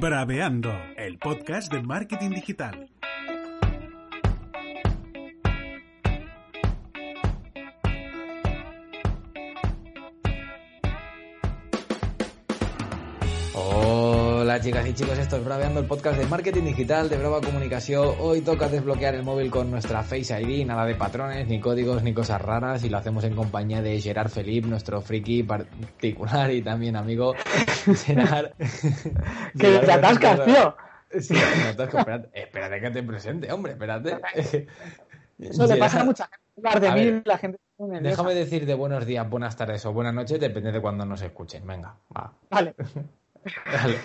Braveando, 0.00 0.72
el 0.96 1.18
podcast 1.18 1.70
de 1.72 1.82
marketing 1.82 2.30
digital. 2.30 2.88
Chicas 14.62 14.86
y 14.86 14.94
chicos, 14.94 15.18
esto 15.18 15.36
es 15.38 15.44
Braveando, 15.44 15.80
el 15.80 15.86
podcast 15.86 16.16
de 16.16 16.26
marketing 16.26 16.62
digital 16.62 17.08
de 17.08 17.16
Brava 17.16 17.40
Comunicación. 17.40 18.14
Hoy 18.20 18.42
toca 18.42 18.68
desbloquear 18.68 19.16
el 19.16 19.24
móvil 19.24 19.50
con 19.50 19.72
nuestra 19.72 20.04
Face 20.04 20.40
ID, 20.40 20.64
nada 20.64 20.86
de 20.86 20.94
patrones, 20.94 21.48
ni 21.48 21.58
códigos, 21.58 22.04
ni 22.04 22.14
cosas 22.14 22.40
raras, 22.40 22.84
y 22.84 22.88
lo 22.88 22.98
hacemos 22.98 23.24
en 23.24 23.34
compañía 23.34 23.82
de 23.82 24.00
Gerard 24.00 24.28
Felipe, 24.28 24.68
nuestro 24.68 25.00
friki 25.00 25.42
particular 25.42 26.52
y 26.52 26.62
también 26.62 26.94
amigo. 26.94 27.34
Gerard. 28.06 28.52
que 29.58 29.78
te 29.78 29.92
atascas, 29.92 30.44
tío. 30.44 30.76
Sí, 31.18 31.34
me 31.34 31.70
atasco, 31.70 31.98
espérate, 31.98 32.30
espérate 32.32 32.80
que 32.80 32.90
te 32.90 33.02
presente, 33.02 33.50
hombre, 33.50 33.72
espérate. 33.72 34.20
Eso 35.40 35.66
le 35.66 35.76
pasa 35.76 36.02
a 36.02 36.04
mucha 36.04 36.28
gente. 36.28 36.68
Hablar 36.68 36.80
de 36.80 36.88
A 36.88 36.94
mí, 36.94 37.10
ver, 37.10 37.22
la 37.24 37.38
gente. 37.38 37.58
Déjame 37.78 38.34
decir 38.34 38.64
de 38.64 38.74
buenos 38.74 39.06
días, 39.06 39.28
buenas 39.28 39.56
tardes 39.56 39.84
o 39.86 39.92
buenas 39.92 40.14
noches, 40.14 40.38
depende 40.38 40.70
de 40.70 40.80
cuando 40.80 41.04
nos 41.04 41.20
escuchen. 41.20 41.66
Venga, 41.66 41.96
va. 42.16 42.32
Vale. 42.48 42.76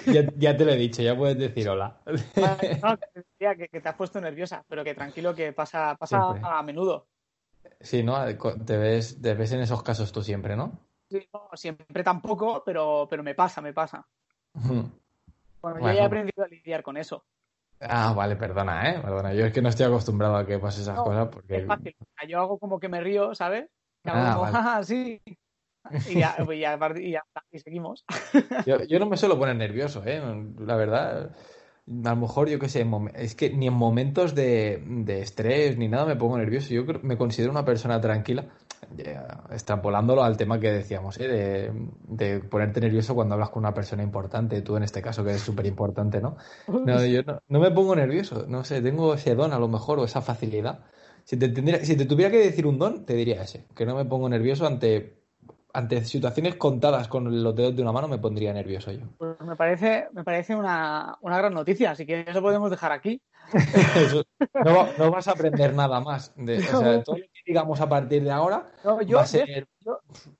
Ya, 0.05 0.23
ya 0.37 0.57
te 0.57 0.65
lo 0.65 0.71
he 0.71 0.75
dicho, 0.77 1.01
ya 1.01 1.15
puedes 1.15 1.37
decir 1.37 1.67
hola. 1.69 1.99
No, 2.05 2.15
que, 2.99 3.07
te 3.13 3.19
decía 3.19 3.55
que, 3.55 3.67
que 3.67 3.81
te 3.81 3.89
has 3.89 3.95
puesto 3.95 4.19
nerviosa, 4.21 4.63
pero 4.67 4.83
que 4.83 4.93
tranquilo 4.93 5.35
que 5.35 5.53
pasa, 5.53 5.95
pasa 5.99 6.23
Siempre. 6.25 6.41
a 6.43 6.63
menudo. 6.63 7.07
Sí, 7.81 8.03
¿no? 8.03 8.15
Te 8.65 8.77
ves, 8.77 9.21
te 9.21 9.33
ves 9.33 9.51
en 9.51 9.61
esos 9.61 9.83
casos 9.83 10.11
tú 10.11 10.21
siempre, 10.23 10.55
¿no? 10.55 10.71
Sí, 11.09 11.27
no, 11.33 11.49
siempre 11.53 12.03
tampoco, 12.03 12.63
pero, 12.65 13.07
pero 13.09 13.23
me 13.23 13.35
pasa, 13.35 13.61
me 13.61 13.73
pasa. 13.73 14.07
Bueno, 14.53 15.79
yo 15.79 15.93
ya 15.93 15.93
he 15.93 16.05
aprendido 16.05 16.43
a 16.43 16.47
lidiar 16.47 16.83
con 16.83 16.97
eso. 16.97 17.25
Ah, 17.79 18.13
vale, 18.15 18.35
perdona, 18.35 18.89
¿eh? 18.89 18.99
Perdona, 18.99 19.33
yo 19.33 19.45
es 19.45 19.53
que 19.53 19.61
no 19.61 19.69
estoy 19.69 19.85
acostumbrado 19.85 20.35
a 20.35 20.45
que 20.45 20.57
pase 20.57 20.81
esas 20.81 20.95
No, 20.95 21.03
cosas 21.03 21.27
porque... 21.27 21.57
Es 21.57 21.67
fácil. 21.67 21.95
Yo 22.27 22.39
hago 22.39 22.57
como 22.57 22.79
que 22.79 22.89
me 22.89 23.01
río, 23.01 23.35
¿sabes? 23.35 23.69
Que 24.03 24.09
hago 24.09 24.19
Ah, 24.19 24.33
como, 24.33 24.41
vale. 24.51 24.57
"Ah, 24.79 24.83
sí. 24.83 25.21
Y 26.09 26.19
ya, 26.19 26.35
y 26.51 26.59
ya, 26.59 26.79
y 26.95 27.11
ya 27.11 27.23
está, 27.25 27.43
y 27.51 27.59
seguimos. 27.59 28.05
Yo, 28.65 28.83
yo 28.83 28.99
no 28.99 29.05
me 29.07 29.17
suelo 29.17 29.37
poner 29.37 29.55
nervioso, 29.55 30.03
¿eh? 30.05 30.21
La 30.59 30.75
verdad, 30.75 31.31
a 31.87 32.09
lo 32.09 32.15
mejor 32.15 32.49
yo 32.49 32.59
qué 32.59 32.69
sé, 32.69 32.85
es 33.15 33.35
que 33.35 33.49
ni 33.51 33.67
en 33.67 33.73
momentos 33.73 34.35
de, 34.35 34.83
de 34.85 35.21
estrés 35.21 35.77
ni 35.77 35.87
nada 35.87 36.05
me 36.05 36.15
pongo 36.15 36.37
nervioso. 36.37 36.73
Yo 36.73 36.83
me 37.01 37.17
considero 37.17 37.51
una 37.51 37.63
persona 37.65 38.01
tranquila, 38.01 38.45
extrapolándolo 39.51 40.23
al 40.23 40.37
tema 40.37 40.59
que 40.59 40.71
decíamos, 40.71 41.19
¿eh? 41.19 41.27
De, 41.27 41.71
de 42.07 42.39
ponerte 42.39 42.81
nervioso 42.81 43.15
cuando 43.15 43.33
hablas 43.35 43.49
con 43.49 43.63
una 43.63 43.73
persona 43.73 44.03
importante, 44.03 44.61
tú 44.61 44.75
en 44.77 44.83
este 44.83 45.01
caso 45.01 45.23
que 45.23 45.31
eres 45.31 45.41
súper 45.41 45.65
importante, 45.65 46.21
¿no? 46.21 46.37
No, 46.67 47.05
yo 47.05 47.23
no, 47.23 47.39
no 47.47 47.59
me 47.59 47.71
pongo 47.71 47.95
nervioso, 47.95 48.45
no 48.47 48.63
sé, 48.63 48.81
tengo 48.81 49.13
ese 49.13 49.35
don 49.35 49.53
a 49.53 49.59
lo 49.59 49.67
mejor 49.67 49.99
o 49.99 50.05
esa 50.05 50.21
facilidad. 50.21 50.85
Si 51.23 51.37
te, 51.37 51.49
tendría- 51.49 51.83
si 51.83 51.97
te 51.97 52.05
tuviera 52.05 52.31
que 52.31 52.37
decir 52.39 52.65
un 52.65 52.79
don, 52.79 53.05
te 53.05 53.13
diría 53.13 53.41
ese, 53.41 53.65
que 53.75 53.85
no 53.85 53.95
me 53.95 54.05
pongo 54.05 54.29
nervioso 54.29 54.65
ante, 54.65 55.16
ante 55.77 56.03
situaciones 56.05 56.55
contadas 56.55 57.07
con 57.07 57.43
los 57.43 57.55
dedos 57.55 57.75
de 57.75 57.83
una 57.83 57.91
mano, 57.91 58.07
me 58.07 58.17
pondría 58.17 58.51
nervioso 58.51 58.91
yo. 58.91 59.05
Pues 59.17 59.39
me 59.41 59.55
parece, 59.55 60.07
me 60.13 60.23
parece 60.23 60.55
una, 60.55 61.17
una 61.21 61.37
gran 61.37 61.53
noticia, 61.53 61.91
así 61.91 62.05
que 62.05 62.25
eso 62.27 62.41
podemos 62.41 62.71
dejar 62.71 62.91
aquí. 62.91 63.21
Eso- 63.95 64.23
no, 64.65 64.75
va- 64.75 64.89
no 64.97 65.11
vas 65.11 65.27
a 65.27 65.31
aprender 65.31 65.73
nada 65.75 65.99
más. 66.01 66.33
De, 66.35 66.57
o 66.57 66.61
sea, 66.61 67.03
todo 67.03 67.17
lo 67.17 67.23
que 67.23 67.41
digamos 67.45 67.79
a 67.79 67.87
partir 67.87 68.23
de 68.23 68.31
ahora 68.31 68.69
No, 68.83 69.01
yo, 69.03 69.17
va 69.17 69.23
a 69.23 69.27
ser... 69.27 69.67
yo, 69.81 69.99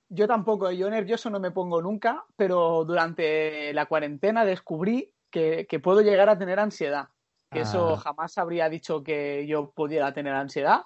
yo 0.09 0.27
tampoco, 0.27 0.71
yo 0.71 0.89
nervioso 0.89 1.29
no 1.29 1.39
me 1.39 1.51
pongo 1.51 1.81
nunca, 1.81 2.25
pero 2.35 2.83
durante 2.83 3.71
la 3.73 3.85
cuarentena 3.85 4.43
descubrí 4.43 5.13
que, 5.29 5.67
que 5.69 5.79
puedo 5.79 6.01
llegar 6.01 6.29
a 6.29 6.37
tener 6.37 6.59
ansiedad. 6.59 7.09
Que 7.51 7.61
eso 7.61 7.93
Ah. 7.93 7.97
jamás 7.97 8.37
habría 8.39 8.67
dicho 8.69 9.03
que 9.03 9.45
yo 9.47 9.71
pudiera 9.71 10.13
tener 10.13 10.33
ansiedad 10.33 10.81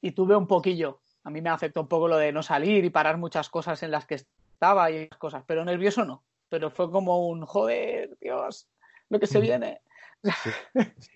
y 0.00 0.12
tuve 0.12 0.36
un 0.36 0.46
poquillo. 0.46 1.00
A 1.26 1.30
mí 1.30 1.42
me 1.42 1.50
afectó 1.50 1.80
un 1.80 1.88
poco 1.88 2.06
lo 2.06 2.18
de 2.18 2.30
no 2.30 2.40
salir 2.40 2.84
y 2.84 2.90
parar 2.90 3.18
muchas 3.18 3.50
cosas 3.50 3.82
en 3.82 3.90
las 3.90 4.06
que 4.06 4.14
estaba 4.14 4.92
y 4.92 4.96
esas 4.98 5.18
cosas, 5.18 5.42
pero 5.44 5.64
nervioso 5.64 6.04
no. 6.04 6.24
Pero 6.48 6.70
fue 6.70 6.88
como 6.88 7.26
un 7.26 7.44
joder, 7.44 8.16
Dios, 8.20 8.68
lo 9.08 9.18
que 9.18 9.26
se 9.26 9.40
viene. 9.40 9.80
Sí, 10.22 10.50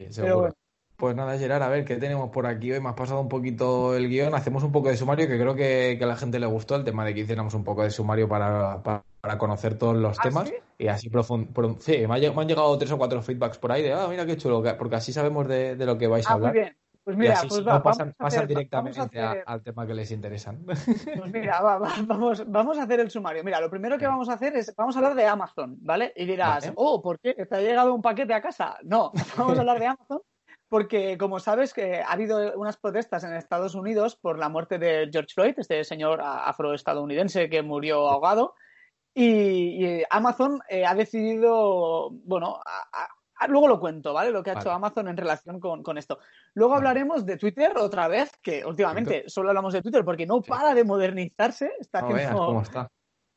seguro. 0.10 0.38
bueno. 0.40 0.54
Pues 0.96 1.14
nada, 1.14 1.38
Gerard, 1.38 1.62
a 1.62 1.68
ver, 1.68 1.84
¿qué 1.84 1.96
tenemos 1.96 2.28
por 2.30 2.46
aquí 2.46 2.72
hoy? 2.72 2.80
Me 2.80 2.88
has 2.88 2.96
pasado 2.96 3.20
un 3.20 3.28
poquito 3.28 3.94
el 3.94 4.08
guion. 4.08 4.34
Hacemos 4.34 4.64
un 4.64 4.72
poco 4.72 4.88
de 4.88 4.96
sumario, 4.96 5.28
que 5.28 5.38
creo 5.38 5.54
que, 5.54 5.94
que 5.96 6.04
a 6.04 6.08
la 6.08 6.16
gente 6.16 6.40
le 6.40 6.46
gustó 6.46 6.74
el 6.74 6.84
tema 6.84 7.04
de 7.04 7.14
que 7.14 7.20
hiciéramos 7.20 7.54
un 7.54 7.62
poco 7.62 7.84
de 7.84 7.90
sumario 7.90 8.28
para, 8.28 8.82
para, 8.82 9.04
para 9.20 9.38
conocer 9.38 9.78
todos 9.78 9.96
los 9.96 10.18
¿Ah, 10.18 10.22
temas 10.24 10.48
sí? 10.48 10.56
y 10.76 10.88
así 10.88 11.08
profundizar. 11.08 11.76
Sí, 11.80 12.06
me, 12.06 12.14
ha 12.16 12.18
lleg- 12.18 12.34
me 12.34 12.42
han 12.42 12.48
llegado 12.48 12.76
tres 12.76 12.90
o 12.90 12.98
cuatro 12.98 13.22
feedbacks 13.22 13.58
por 13.58 13.70
ahí 13.70 13.82
de, 13.82 13.92
ah, 13.92 14.08
mira 14.10 14.26
qué 14.26 14.36
chulo, 14.36 14.60
que- 14.60 14.74
porque 14.74 14.96
así 14.96 15.12
sabemos 15.12 15.46
de, 15.46 15.76
de 15.76 15.86
lo 15.86 15.96
que 15.96 16.08
vais 16.08 16.26
a 16.26 16.32
Ah, 16.34 16.36
muy 16.36 16.48
hablar. 16.48 16.64
bien. 16.64 16.76
Pues 17.16 17.18
mira, 17.18 17.32
así 17.34 17.48
pues 17.48 17.58
si 17.60 17.64
va, 17.64 17.72
no, 17.74 17.82
pasan, 17.82 18.06
vamos 18.06 18.14
a 18.18 18.22
pasan 18.24 18.38
hacer- 18.40 18.48
directamente 18.48 18.98
vamos 19.00 19.14
a 19.16 19.20
a- 19.22 19.30
hacer- 19.30 19.44
al 19.46 19.62
tema 19.62 19.86
que 19.86 19.94
les 19.94 20.10
interesan. 20.10 20.64
Pues 20.64 20.86
mira, 21.34 21.60
va- 21.62 21.78
va- 21.78 21.92
vamos, 22.06 22.50
vamos 22.50 22.78
a 22.78 22.82
hacer 22.84 23.00
el 23.00 23.10
sumario. 23.10 23.44
Mira, 23.44 23.60
lo 23.60 23.70
primero 23.70 23.98
que 23.98 24.06
vamos 24.06 24.28
a 24.28 24.34
hacer 24.34 24.56
es, 24.56 24.74
vamos 24.76 24.94
a 24.96 24.98
hablar 24.98 25.14
de 25.14 25.26
Amazon, 25.26 25.76
¿vale? 25.80 26.12
Y 26.16 26.24
dirás, 26.26 26.64
Vale. 26.64 26.72
oh, 26.76 27.00
¿por 27.02 27.18
qué? 27.20 27.34
¿Te 27.34 27.54
ha 27.56 27.60
llegado 27.60 27.94
un 27.94 28.02
paquete 28.02 28.34
a 28.34 28.40
casa? 28.40 28.76
No, 28.82 29.12
vamos 29.36 29.56
a 29.56 29.60
hablar 29.60 29.78
de 29.78 29.86
Amazon 29.86 30.20
porque, 30.68 31.18
como 31.18 31.40
sabes, 31.40 31.74
que 31.74 32.00
ha 32.00 32.12
habido 32.12 32.52
unas 32.56 32.76
protestas 32.76 33.24
en 33.24 33.34
Estados 33.34 33.74
Unidos 33.74 34.14
por 34.16 34.38
la 34.38 34.48
muerte 34.48 34.78
de 34.78 35.08
George 35.12 35.34
Floyd, 35.34 35.54
este 35.56 35.82
señor 35.82 36.20
afroestadounidense 36.22 37.50
que 37.50 37.62
murió 37.62 38.08
ahogado, 38.08 38.54
y, 39.12 39.84
y 39.84 40.02
Amazon 40.10 40.60
eh, 40.68 40.86
ha 40.86 40.94
decidido, 40.94 42.10
bueno, 42.10 42.60
a- 42.64 43.08
luego 43.48 43.68
lo 43.68 43.80
cuento, 43.80 44.12
¿vale? 44.12 44.30
Lo 44.30 44.42
que 44.42 44.50
ha 44.50 44.54
hecho. 44.54 44.70
Amazon 44.70 45.08
en 45.08 45.16
relación 45.16 45.60
con, 45.60 45.82
con 45.82 45.98
esto. 45.98 46.18
Luego 46.54 46.72
Vale. 46.74 46.88
hablaremos 46.88 47.24
de 47.26 47.36
Twitter 47.36 47.76
otra 47.78 48.08
vez, 48.08 48.30
que 48.42 48.64
últimamente 48.64 49.24
solo 49.28 49.48
hablamos 49.50 49.72
de 49.72 49.82
Twitter 49.82 50.04
porque 50.04 50.26
no 50.26 50.40
para 50.42 50.74
de 50.74 50.84
modernizarse. 50.84 51.72
Está 51.78 52.02
No 52.02 52.08
veas 52.08 52.20
haciendo... 52.30 52.46
cómo 52.46 52.62
está. 52.62 52.88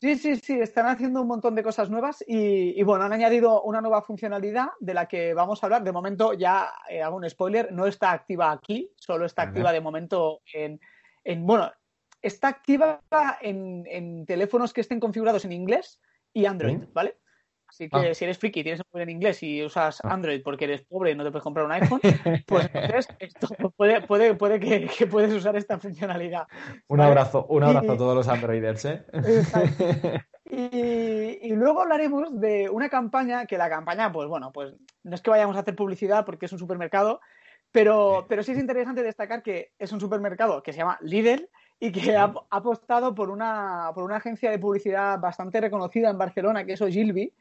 Sí, 0.01 0.17
sí, 0.17 0.35
sí, 0.35 0.59
están 0.59 0.87
haciendo 0.87 1.21
un 1.21 1.29
montón 1.29 1.55
de 1.55 1.63
cosas 1.63 1.89
nuevas 1.89 2.21
y, 2.27 2.77
y, 2.77 2.83
bueno, 2.83 3.05
han 3.05 3.13
añadido 3.13 3.61
una 3.61 3.79
nueva 3.79 4.01
funcionalidad 4.01 4.67
de 4.81 4.93
la 4.93 5.07
que 5.07 5.33
vamos 5.33 5.63
a 5.63 5.65
hablar. 5.65 5.81
De 5.81 5.93
momento, 5.93 6.33
ya 6.33 6.73
eh, 6.89 7.01
hago 7.01 7.15
un 7.15 7.29
spoiler, 7.29 7.71
no 7.71 7.85
está 7.87 8.11
activa 8.11 8.51
aquí, 8.51 8.91
solo 8.97 9.25
está 9.25 9.43
activa 9.43 9.71
de 9.71 9.79
momento 9.79 10.41
en, 10.53 10.81
en- 11.23 11.45
bueno, 11.45 11.71
está 12.21 12.49
activa 12.49 12.99
en, 13.39 13.85
en 13.87 14.25
teléfonos 14.25 14.73
que 14.73 14.81
estén 14.81 14.99
configurados 14.99 15.45
en 15.45 15.53
inglés 15.53 16.01
y 16.33 16.47
Android, 16.47 16.81
¿Sí? 16.81 16.89
¿vale? 16.91 17.19
Así 17.73 17.89
que 17.89 17.97
Ah. 18.09 18.13
si 18.13 18.23
eres 18.25 18.37
friki, 18.37 18.61
tienes 18.61 18.81
el 18.81 18.85
móvil 18.93 19.03
en 19.09 19.15
inglés 19.15 19.41
y 19.41 19.63
usas 19.65 19.99
Ah. 20.03 20.13
Android 20.13 20.43
porque 20.43 20.65
eres 20.65 20.81
pobre 20.83 21.09
y 21.09 21.15
no 21.15 21.23
te 21.23 21.31
puedes 21.31 21.43
comprar 21.43 21.65
un 21.65 21.71
iPhone, 21.99 22.01
pues 22.45 22.69
entonces 22.71 23.07
esto 23.17 23.47
puede, 23.75 24.01
puede, 24.01 24.35
puede 24.35 24.59
que, 24.59 24.87
que 24.95 25.07
puedes 25.07 25.33
usar 25.33 25.55
esta 25.55 25.79
funcionalidad. 25.79 26.45
Un 26.87 27.01
abrazo, 27.01 27.47
un 27.49 27.63
abrazo 27.63 27.87
Y- 27.87 27.95
a 27.95 27.97
todos 27.97 28.15
los 28.15 28.27
androiders, 28.27 28.85
¿eh? 28.85 29.03
Y, 30.51 31.39
y 31.41 31.55
luego 31.55 31.81
hablaremos 31.81 32.39
de 32.39 32.69
una 32.69 32.89
campaña, 32.89 33.45
que 33.47 33.57
la 33.57 33.69
campaña, 33.69 34.11
pues 34.11 34.27
bueno, 34.27 34.51
pues 34.53 34.75
no 35.03 35.15
es 35.15 35.21
que 35.21 35.31
vayamos 35.31 35.55
a 35.55 35.61
hacer 35.61 35.75
publicidad 35.75 36.25
porque 36.25 36.45
es 36.45 36.51
un 36.53 36.59
supermercado, 36.59 37.21
pero, 37.71 38.19
Sí. 38.19 38.25
pero 38.29 38.43
sí 38.43 38.51
es 38.51 38.59
interesante 38.59 39.01
destacar 39.01 39.41
que 39.41 39.71
es 39.79 39.91
un 39.91 39.99
supermercado 39.99 40.61
que 40.61 40.71
se 40.73 40.79
llama 40.79 40.99
Lidl 41.01 41.49
y 41.79 41.91
que 41.91 42.15
ha, 42.15 42.25
ha 42.25 42.33
apostado 42.57 43.15
por 43.15 43.31
una, 43.31 43.89
por 43.95 44.03
una 44.03 44.17
agencia 44.17 44.51
de 44.51 44.59
publicidad 44.59 45.17
bastante 45.19 45.59
reconocida 45.59 46.09
en 46.11 46.17
Barcelona, 46.19 46.65
que 46.65 46.73
es 46.73 46.81
Ogilvy. 46.81 47.33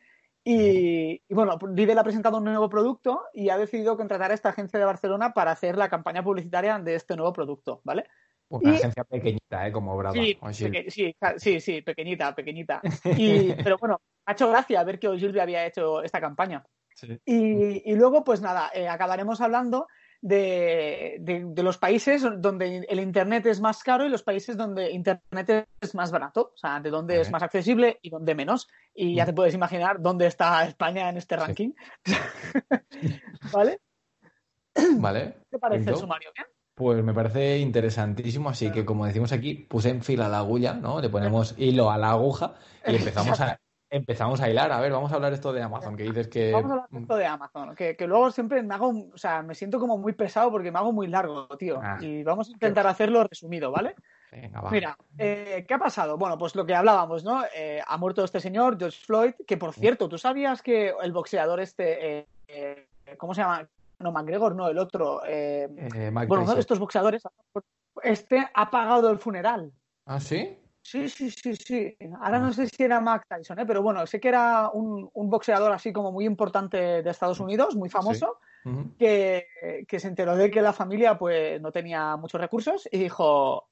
Y, 0.44 1.22
y 1.28 1.34
bueno, 1.34 1.56
Lidl 1.74 1.98
ha 1.98 2.02
presentado 2.04 2.38
un 2.38 2.44
nuevo 2.44 2.68
producto 2.68 3.22
y 3.32 3.48
ha 3.50 3.56
decidido 3.58 3.96
contratar 3.96 4.30
a 4.30 4.34
esta 4.34 4.48
agencia 4.48 4.78
de 4.78 4.84
Barcelona 4.84 5.32
para 5.32 5.52
hacer 5.52 5.76
la 5.78 5.88
campaña 5.88 6.24
publicitaria 6.24 6.78
de 6.78 6.96
este 6.96 7.14
nuevo 7.16 7.32
producto, 7.32 7.80
¿vale? 7.84 8.06
Una 8.48 8.72
Y- 8.72 8.74
agencia 8.76 9.04
pequeñita, 9.04 9.66
¿eh? 9.66 9.72
Como 9.72 9.96
Brava. 9.96 10.14
Sí, 10.14 10.38
peque- 10.64 10.90
sí, 10.90 11.14
sí, 11.36 11.60
sí, 11.60 11.80
pequeñita, 11.82 12.34
pequeñita. 12.34 12.80
Y, 13.16 13.52
pero 13.62 13.78
bueno, 13.78 14.00
ha 14.26 14.32
hecho 14.32 14.48
gracia 14.50 14.82
ver 14.84 14.98
que 14.98 15.08
Ogilvy 15.08 15.38
había 15.38 15.64
hecho 15.64 16.02
esta 16.02 16.20
campaña. 16.20 16.64
Sí. 16.94 17.18
Y, 17.24 17.90
y 17.90 17.94
luego, 17.94 18.22
pues 18.24 18.42
nada, 18.42 18.70
eh, 18.74 18.88
acabaremos 18.88 19.40
hablando 19.40 19.86
de, 20.22 21.16
de, 21.20 21.62
los 21.62 21.78
países 21.78 22.24
donde 22.38 22.86
el 22.88 23.00
Internet 23.00 23.44
es 23.46 23.60
más 23.60 23.82
caro 23.82 24.06
y 24.06 24.08
los 24.08 24.22
países 24.22 24.56
donde 24.56 24.92
Internet 24.92 25.69
es 25.80 25.94
más 25.94 26.12
barato, 26.12 26.52
o 26.54 26.56
sea, 26.56 26.80
de 26.80 26.90
donde 26.90 27.20
es 27.20 27.30
más 27.30 27.42
accesible 27.42 27.98
y 28.02 28.08
donde 28.08 28.34
menos. 28.34 28.69
Y 28.94 29.16
ya 29.16 29.26
te 29.26 29.32
puedes 29.32 29.54
imaginar 29.54 30.00
dónde 30.00 30.26
está 30.26 30.64
España 30.64 31.08
en 31.08 31.16
este 31.16 31.36
ranking. 31.36 31.72
¿Vale? 33.52 33.80
Vale. 34.98 35.34
¿Qué 35.50 35.50
te 35.50 35.58
parece 35.58 35.90
el 35.90 35.96
sumario? 35.96 36.30
Pues 36.75 37.02
me 37.04 37.12
parece 37.12 37.58
interesantísimo, 37.58 38.48
así 38.48 38.70
que 38.70 38.84
como 38.84 39.04
decimos 39.04 39.32
aquí, 39.32 39.54
puse 39.54 39.90
en 39.90 40.02
fila 40.02 40.28
la 40.28 40.38
agulla, 40.38 40.72
¿no? 40.72 41.00
Le 41.00 41.10
ponemos 41.10 41.54
hilo 41.58 41.90
a 41.90 41.98
la 41.98 42.12
aguja 42.12 42.54
y 42.86 42.94
empezamos 42.94 43.40
a, 43.40 43.58
empezamos 43.92 44.40
a 44.40 44.48
hilar. 44.48 44.72
A 44.72 44.80
ver, 44.80 44.90
vamos 44.90 45.12
a 45.12 45.16
hablar 45.16 45.32
esto 45.34 45.52
de 45.52 45.62
Amazon, 45.62 45.96
que 45.96 46.04
dices 46.04 46.26
que... 46.26 46.50
Vamos 46.50 46.70
a 46.70 46.74
hablar 46.74 46.88
esto 46.90 47.16
de 47.16 47.26
Amazon, 47.26 47.76
que, 47.76 47.96
luego 48.06 48.30
siempre 48.30 48.62
me 48.62 48.74
hago, 48.74 48.88
o 49.12 49.18
sea, 49.18 49.42
me 49.42 49.54
siento 49.54 49.78
como 49.78 49.98
muy 49.98 50.14
pesado 50.14 50.50
porque 50.50 50.72
me 50.72 50.78
hago 50.78 50.92
muy 50.92 51.06
largo, 51.08 51.46
tío. 51.58 51.78
Ah, 51.82 51.98
y 52.00 52.22
vamos 52.22 52.48
a 52.48 52.52
intentar 52.52 52.86
hacerlo 52.86 53.22
resumido, 53.24 53.70
¿vale? 53.70 53.94
Venga, 54.32 54.62
va. 54.62 54.70
Mira, 54.70 54.96
eh, 55.18 55.64
¿qué 55.68 55.74
ha 55.74 55.78
pasado? 55.78 56.16
Bueno, 56.16 56.38
pues 56.38 56.54
lo 56.54 56.64
que 56.64 56.74
hablábamos, 56.74 57.22
¿no? 57.22 57.42
Eh, 57.54 57.82
ha 57.86 57.96
muerto 57.98 58.24
este 58.24 58.40
señor, 58.40 58.78
George 58.78 58.98
Floyd, 59.04 59.34
que 59.46 59.58
por 59.58 59.74
cierto, 59.74 60.08
¿tú 60.08 60.16
sabías 60.16 60.62
que 60.62 60.94
el 61.02 61.12
boxeador 61.12 61.60
este, 61.60 62.26
eh, 62.48 62.88
¿cómo 63.18 63.34
se 63.34 63.42
llama? 63.42 63.68
No, 63.98 64.10
McGregor, 64.10 64.54
no, 64.54 64.68
el 64.68 64.78
otro. 64.78 65.20
bueno, 66.26 66.44
uno 66.44 66.54
de 66.54 66.60
estos 66.60 66.78
boxeadores, 66.78 67.22
este 68.02 68.48
ha 68.54 68.70
pagado 68.70 69.10
el 69.10 69.18
funeral. 69.18 69.70
¿Ah, 70.06 70.18
sí? 70.18 70.58
Sí, 70.82 71.08
sí, 71.08 71.31
sí, 71.31 71.55
sí. 71.55 71.96
Ahora 72.20 72.40
no 72.40 72.52
sé 72.52 72.67
si 72.67 72.82
era 72.82 73.00
Mac 73.00 73.25
Tyson, 73.29 73.61
¿eh? 73.61 73.67
pero 73.67 73.82
bueno, 73.82 74.05
sé 74.06 74.20
que 74.20 74.29
era 74.29 74.69
un, 74.69 75.11
boxeador 75.14 75.73
así 75.73 75.93
como 75.93 76.11
muy 76.11 76.25
importante 76.25 77.02
de 77.02 77.11
Estados 77.11 77.40
Unidos, 77.40 77.76
muy 77.76 77.88
famoso, 77.88 78.38
que, 78.99 79.46
se 79.88 80.08
enteró 80.08 80.37
de 80.37 80.50
que 80.50 80.61
la 80.61 80.73
familia 80.73 81.17
pues 81.17 81.61
no 81.61 81.70
tenía 81.70 82.17
muchos 82.17 82.40
recursos 82.40 82.88
y 82.90 82.99
dijo, 82.99 83.69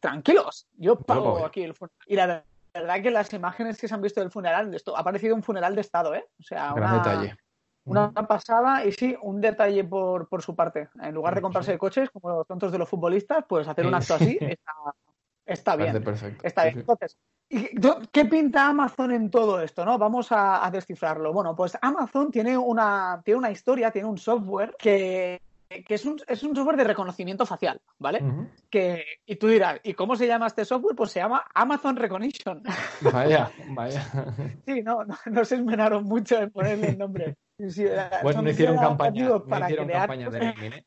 tranquilos, 0.00 0.68
yo 0.76 0.96
pago 0.96 1.44
aquí 1.44 1.62
el 1.62 1.74
funeral. 1.74 1.96
Y 2.06 2.14
la 2.14 2.44
verdad 2.72 3.02
que 3.02 3.10
las 3.10 3.32
imágenes 3.32 3.78
que 3.78 3.88
se 3.88 3.94
han 3.94 4.02
visto 4.02 4.20
del 4.20 4.30
funeral, 4.30 4.72
esto 4.72 4.96
ha 4.96 5.02
parecido 5.02 5.34
un 5.34 5.42
funeral 5.42 5.74
de 5.74 5.80
Estado, 5.80 6.14
¿eh? 6.14 6.24
O 6.38 6.42
sea, 6.42 6.72
Gran 6.74 6.94
una, 6.94 7.02
detalle. 7.02 7.36
Una 7.84 8.12
pasada 8.12 8.84
y 8.84 8.92
sí, 8.92 9.16
un 9.22 9.40
detalle 9.40 9.82
por, 9.84 10.28
por 10.28 10.42
su 10.42 10.54
parte. 10.54 10.88
En 11.00 11.14
lugar 11.14 11.34
de 11.34 11.42
comprarse 11.42 11.76
coches 11.78 12.10
como 12.10 12.30
los 12.30 12.46
tontos 12.46 12.70
de 12.70 12.78
los 12.78 12.88
futbolistas, 12.88 13.44
pues 13.48 13.66
hacer 13.66 13.86
un 13.86 13.94
acto 13.94 14.14
así 14.14 14.38
está, 14.40 14.72
Está 15.46 15.76
bien. 15.76 16.04
Está 16.42 16.64
bien. 16.64 16.78
Entonces, 16.80 17.16
¿qué 18.10 18.24
pinta 18.24 18.68
Amazon 18.68 19.12
en 19.12 19.30
todo 19.30 19.60
esto? 19.60 19.84
¿no? 19.84 19.96
Vamos 19.96 20.28
a, 20.30 20.68
descifrarlo. 20.72 21.32
Bueno, 21.32 21.54
pues 21.54 21.78
Amazon 21.80 22.30
tiene 22.30 22.58
una, 22.58 23.22
tiene 23.24 23.38
una 23.38 23.50
historia, 23.50 23.92
tiene 23.92 24.08
un 24.08 24.18
software 24.18 24.74
que, 24.76 25.40
es, 25.68 26.04
un, 26.04 26.20
es, 26.26 26.42
un, 26.42 26.54
software 26.56 26.76
de 26.76 26.84
reconocimiento 26.84 27.46
facial, 27.46 27.80
¿vale? 27.98 28.22
que, 28.68 29.04
y 29.24 29.36
tú 29.36 29.46
dirás, 29.46 29.80
¿y 29.84 29.94
cómo 29.94 30.16
se 30.16 30.26
llama 30.26 30.48
este 30.48 30.64
software? 30.64 30.96
Pues 30.96 31.12
se 31.12 31.20
llama 31.20 31.44
Amazon 31.54 31.94
Recognition. 31.94 32.62
Vaya, 33.12 33.50
vaya. 33.68 34.04
Sí, 34.66 34.82
no, 34.82 35.04
no, 35.26 35.44
se 35.44 35.54
esmeraron 35.54 36.04
mucho 36.04 36.40
en 36.40 36.50
ponerle 36.50 36.88
el 36.88 36.98
nombre. 36.98 37.36
bueno, 38.22 38.42
no 38.42 38.50
hicieron 38.50 38.76
campaña, 38.76 39.28
no 39.28 39.60
hicieron 39.60 39.88
campaña 39.88 40.30
de 40.30 40.84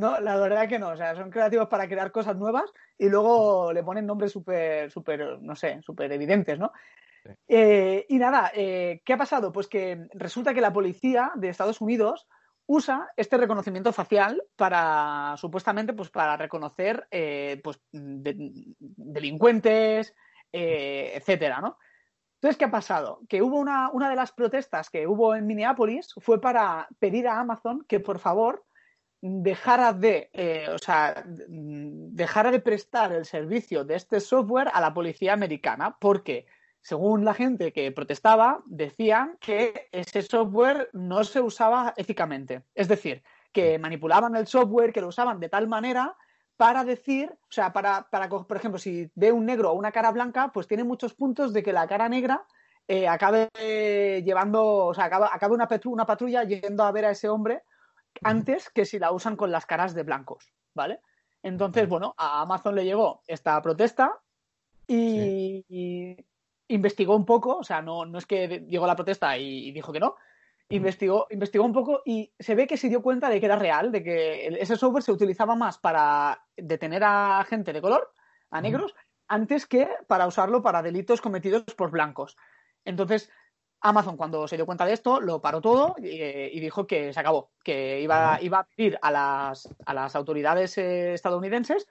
no, 0.00 0.20
la 0.20 0.36
verdad 0.36 0.68
que 0.68 0.78
no. 0.78 0.88
O 0.88 0.96
sea, 0.96 1.14
son 1.14 1.30
creativos 1.30 1.68
para 1.68 1.86
crear 1.86 2.10
cosas 2.10 2.36
nuevas 2.36 2.70
y 2.98 3.08
luego 3.08 3.72
le 3.72 3.84
ponen 3.84 4.06
nombres 4.06 4.32
súper, 4.32 4.90
súper, 4.90 5.40
no 5.40 5.54
sé, 5.54 5.80
súper 5.82 6.10
evidentes, 6.12 6.58
¿no? 6.58 6.72
Eh, 7.46 8.06
y 8.08 8.18
nada, 8.18 8.50
eh, 8.54 9.02
¿qué 9.04 9.12
ha 9.12 9.18
pasado? 9.18 9.52
Pues 9.52 9.68
que 9.68 10.06
resulta 10.14 10.54
que 10.54 10.60
la 10.60 10.72
policía 10.72 11.32
de 11.34 11.50
Estados 11.50 11.80
Unidos 11.80 12.26
usa 12.66 13.08
este 13.16 13.36
reconocimiento 13.36 13.92
facial 13.92 14.42
para, 14.56 15.34
supuestamente, 15.36 15.92
pues 15.92 16.08
para 16.08 16.36
reconocer 16.36 17.06
eh, 17.10 17.60
pues, 17.62 17.80
delincuentes, 17.92 20.14
etcétera, 20.52 21.60
¿no? 21.60 21.78
Entonces, 22.36 22.56
¿qué 22.56 22.64
ha 22.64 22.70
pasado? 22.70 23.20
Que 23.28 23.42
hubo 23.42 23.58
una, 23.58 23.90
una 23.90 24.08
de 24.08 24.16
las 24.16 24.32
protestas 24.32 24.88
que 24.88 25.06
hubo 25.06 25.34
en 25.34 25.46
Minneapolis 25.46 26.14
fue 26.20 26.40
para 26.40 26.88
pedir 26.98 27.28
a 27.28 27.38
Amazon 27.38 27.84
que, 27.86 28.00
por 28.00 28.18
favor, 28.18 28.64
dejara 29.20 29.92
de, 29.92 30.30
eh, 30.32 30.66
o 30.72 30.78
sea, 30.78 31.22
dejara 31.26 32.50
de 32.50 32.60
prestar 32.60 33.12
el 33.12 33.24
servicio 33.24 33.84
de 33.84 33.96
este 33.96 34.20
software 34.20 34.70
a 34.72 34.80
la 34.80 34.94
policía 34.94 35.32
americana, 35.32 35.96
porque 36.00 36.46
según 36.80 37.24
la 37.24 37.34
gente 37.34 37.72
que 37.72 37.92
protestaba, 37.92 38.62
decían 38.66 39.36
que 39.40 39.88
ese 39.92 40.22
software 40.22 40.88
no 40.94 41.24
se 41.24 41.40
usaba 41.40 41.92
éticamente. 41.96 42.62
Es 42.74 42.88
decir, 42.88 43.22
que 43.52 43.78
manipulaban 43.78 44.34
el 44.36 44.46
software, 44.46 44.92
que 44.92 45.02
lo 45.02 45.08
usaban 45.08 45.40
de 45.40 45.50
tal 45.50 45.68
manera 45.68 46.16
para 46.56 46.84
decir, 46.84 47.30
o 47.30 47.52
sea, 47.52 47.72
para, 47.72 48.08
para 48.10 48.28
por 48.28 48.56
ejemplo, 48.56 48.78
si 48.78 49.10
ve 49.14 49.32
un 49.32 49.44
negro 49.44 49.70
o 49.70 49.74
una 49.74 49.92
cara 49.92 50.10
blanca, 50.10 50.50
pues 50.52 50.66
tiene 50.66 50.84
muchos 50.84 51.14
puntos 51.14 51.52
de 51.52 51.62
que 51.62 51.72
la 51.72 51.86
cara 51.86 52.08
negra 52.08 52.46
eh, 52.88 53.06
acabe 53.06 53.48
llevando, 54.24 54.86
o 54.86 54.94
sea, 54.94 55.04
acabe, 55.04 55.26
acabe 55.30 55.54
una, 55.54 55.68
una 55.84 56.06
patrulla 56.06 56.44
yendo 56.44 56.84
a 56.84 56.92
ver 56.92 57.04
a 57.04 57.10
ese 57.10 57.28
hombre 57.28 57.62
antes 58.22 58.70
que 58.70 58.84
si 58.84 58.98
la 58.98 59.12
usan 59.12 59.36
con 59.36 59.50
las 59.50 59.66
caras 59.66 59.94
de 59.94 60.02
blancos, 60.02 60.52
¿vale? 60.74 61.00
Entonces, 61.42 61.88
bueno, 61.88 62.14
a 62.16 62.42
Amazon 62.42 62.74
le 62.74 62.84
llegó 62.84 63.22
esta 63.26 63.60
protesta 63.62 64.20
y, 64.86 66.16
investigó 66.68 67.16
un 67.16 67.24
poco, 67.24 67.58
o 67.58 67.64
sea, 67.64 67.82
no, 67.82 68.04
no 68.04 68.18
es 68.18 68.26
que 68.26 68.64
llegó 68.68 68.86
la 68.86 68.96
protesta 68.96 69.36
y, 69.38 69.72
dijo 69.72 69.92
que 69.92 70.00
no, 70.00 70.16
investigó, 70.68 71.26
investigó 71.30 71.64
un 71.64 71.72
poco 71.72 72.02
y 72.04 72.32
se 72.38 72.54
ve 72.54 72.66
que 72.66 72.76
se 72.76 72.88
dio 72.88 73.02
cuenta 73.02 73.28
de 73.28 73.40
que 73.40 73.46
era 73.46 73.56
real, 73.56 73.90
de 73.90 74.02
que 74.02 74.46
ese 74.60 74.76
software 74.76 75.02
se 75.02 75.12
utilizaba 75.12 75.56
más 75.56 75.78
para 75.78 76.44
detener 76.56 77.02
a 77.04 77.44
gente 77.48 77.72
de 77.72 77.80
color, 77.80 78.12
a 78.50 78.60
negros, 78.60 78.94
antes 79.26 79.66
que 79.66 79.88
para 80.06 80.26
usarlo 80.26 80.62
para 80.62 80.82
delitos 80.82 81.20
cometidos 81.20 81.62
por 81.76 81.90
blancos. 81.90 82.36
Entonces, 82.84 83.30
Amazon, 83.82 84.16
cuando 84.16 84.46
se 84.46 84.56
dio 84.56 84.66
cuenta 84.66 84.84
de 84.84 84.92
esto, 84.92 85.20
lo 85.20 85.40
paró 85.40 85.60
todo 85.60 85.94
y, 85.98 86.60
dijo 86.60 86.86
que 86.86 87.12
se 87.12 87.20
acabó, 87.20 87.50
que 87.64 88.00
iba, 88.00 88.38
iba 88.42 88.58
a 88.60 88.64
pedir 88.64 88.98
a 89.00 89.10
las, 89.10 89.68
a 89.86 89.94
las 89.94 90.14
autoridades 90.14 90.76
eh, 90.78 91.14
estadounidenses, 91.14 91.86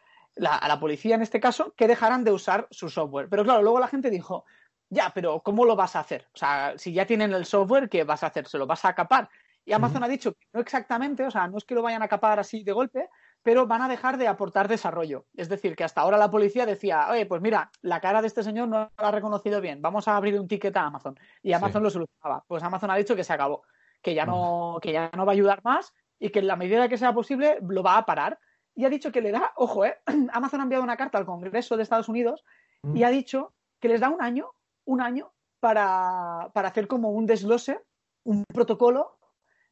a 0.48 0.68
la 0.68 0.80
policía 0.80 1.16
en 1.16 1.22
este 1.22 1.40
caso, 1.40 1.74
que 1.76 1.88
dejaran 1.88 2.24
de 2.24 2.32
usar 2.32 2.68
su 2.70 2.90
software. 2.90 3.28
Pero 3.30 3.44
claro, 3.44 3.62
luego 3.64 3.80
la 3.80 3.88
gente 3.88 4.10
dijo, 4.10 4.46
ya, 4.90 5.12
pero 5.14 5.42
¿cómo 5.42 5.66
lo 5.66 5.76
vas 5.76 5.96
a 5.96 6.02
hacer? 6.02 6.28
O 6.34 6.38
sea, 6.38 6.74
si 6.78 6.94
ya 6.94 7.06
tienen 7.06 7.34
el 7.34 7.46
software, 7.46 7.90
¿qué 7.90 8.04
vas 8.04 8.24
a 8.24 8.28
hacer? 8.28 8.48
¿Se 8.48 8.58
lo 8.58 8.68
vas 8.68 8.86
a 8.86 8.94
capar? 8.94 9.30
Y 9.66 9.74
Amazon 9.74 10.04
ha 10.04 10.08
dicho 10.08 10.34
que 10.34 10.48
no 10.54 10.62
exactamente, 10.62 11.26
o 11.26 11.32
sea, 11.32 11.48
no 11.48 11.58
es 11.58 11.66
que 11.66 11.76
lo 11.76 11.82
vayan 11.82 12.02
a 12.02 12.08
capar 12.08 12.40
así 12.40 12.64
de 12.64 12.72
golpe, 12.72 13.10
pero 13.44 13.68
van 13.68 13.82
a 13.82 13.88
dejar 13.88 14.18
de 14.18 14.28
aportar 14.28 14.68
desarrollo. 14.68 15.26
Es 15.36 15.50
decir, 15.50 15.76
que 15.76 15.84
hasta 15.84 16.02
ahora 16.02 16.18
la 16.18 16.30
policía 16.30 16.66
decía, 16.66 17.08
oye, 17.10 17.26
pues 17.26 17.42
mira, 17.42 17.72
la 17.82 18.02
cara 18.02 18.22
de 18.22 18.28
este 18.28 18.44
señor 18.44 18.68
no 18.68 18.92
la 18.98 19.08
ha 19.08 19.12
reconocido 19.12 19.62
bien, 19.62 19.82
vamos 19.82 20.08
a 20.08 20.18
abrir 20.18 20.40
un 20.40 20.48
ticket 20.48 20.76
a 20.76 20.84
Amazon. 20.84 21.18
Y 21.42 21.54
Amazon 21.54 21.84
lo 21.84 21.90
solucionaba. 21.90 22.44
Pues 22.48 22.64
Amazon 22.64 22.92
ha 22.92 22.96
dicho 22.96 23.16
que 23.16 23.24
se 23.24 23.34
acabó, 23.34 23.64
que 24.02 24.14
ya 24.14 24.26
no, 24.26 24.80
que 24.82 24.92
ya 24.92 25.10
no 25.16 25.26
va 25.26 25.32
a 25.32 25.36
ayudar 25.36 25.62
más 25.64 25.94
y 26.20 26.30
que 26.30 26.40
en 26.40 26.48
la 26.48 26.56
medida 26.56 26.90
que 26.90 26.98
sea 26.98 27.14
posible 27.14 27.58
lo 27.62 27.82
va 27.82 27.98
a 27.98 28.06
parar. 28.06 28.40
Y 28.76 28.86
ha 28.86 28.90
dicho 28.90 29.12
que 29.12 29.22
le 29.22 29.32
da, 29.32 29.52
ojo, 29.56 29.86
¿eh? 29.86 30.00
Amazon 30.34 30.60
ha 30.60 30.64
enviado 30.64 30.84
una 30.84 30.98
carta 30.98 31.18
al 31.18 31.26
Congreso 31.26 31.78
de 31.78 31.84
Estados 31.84 32.10
Unidos 32.10 32.44
y 32.94 33.04
ha 33.04 33.10
dicho 33.10 33.54
que 33.80 33.90
les 33.90 34.00
da 34.00 34.10
un 34.10 34.22
año, 34.22 34.52
un 34.86 35.02
año, 35.02 35.34
para, 35.60 36.50
para 36.54 36.70
hacer 36.70 36.88
como 36.88 37.12
un 37.12 37.26
desglose, 37.26 37.82
un 38.24 38.46
protocolo 38.46 39.18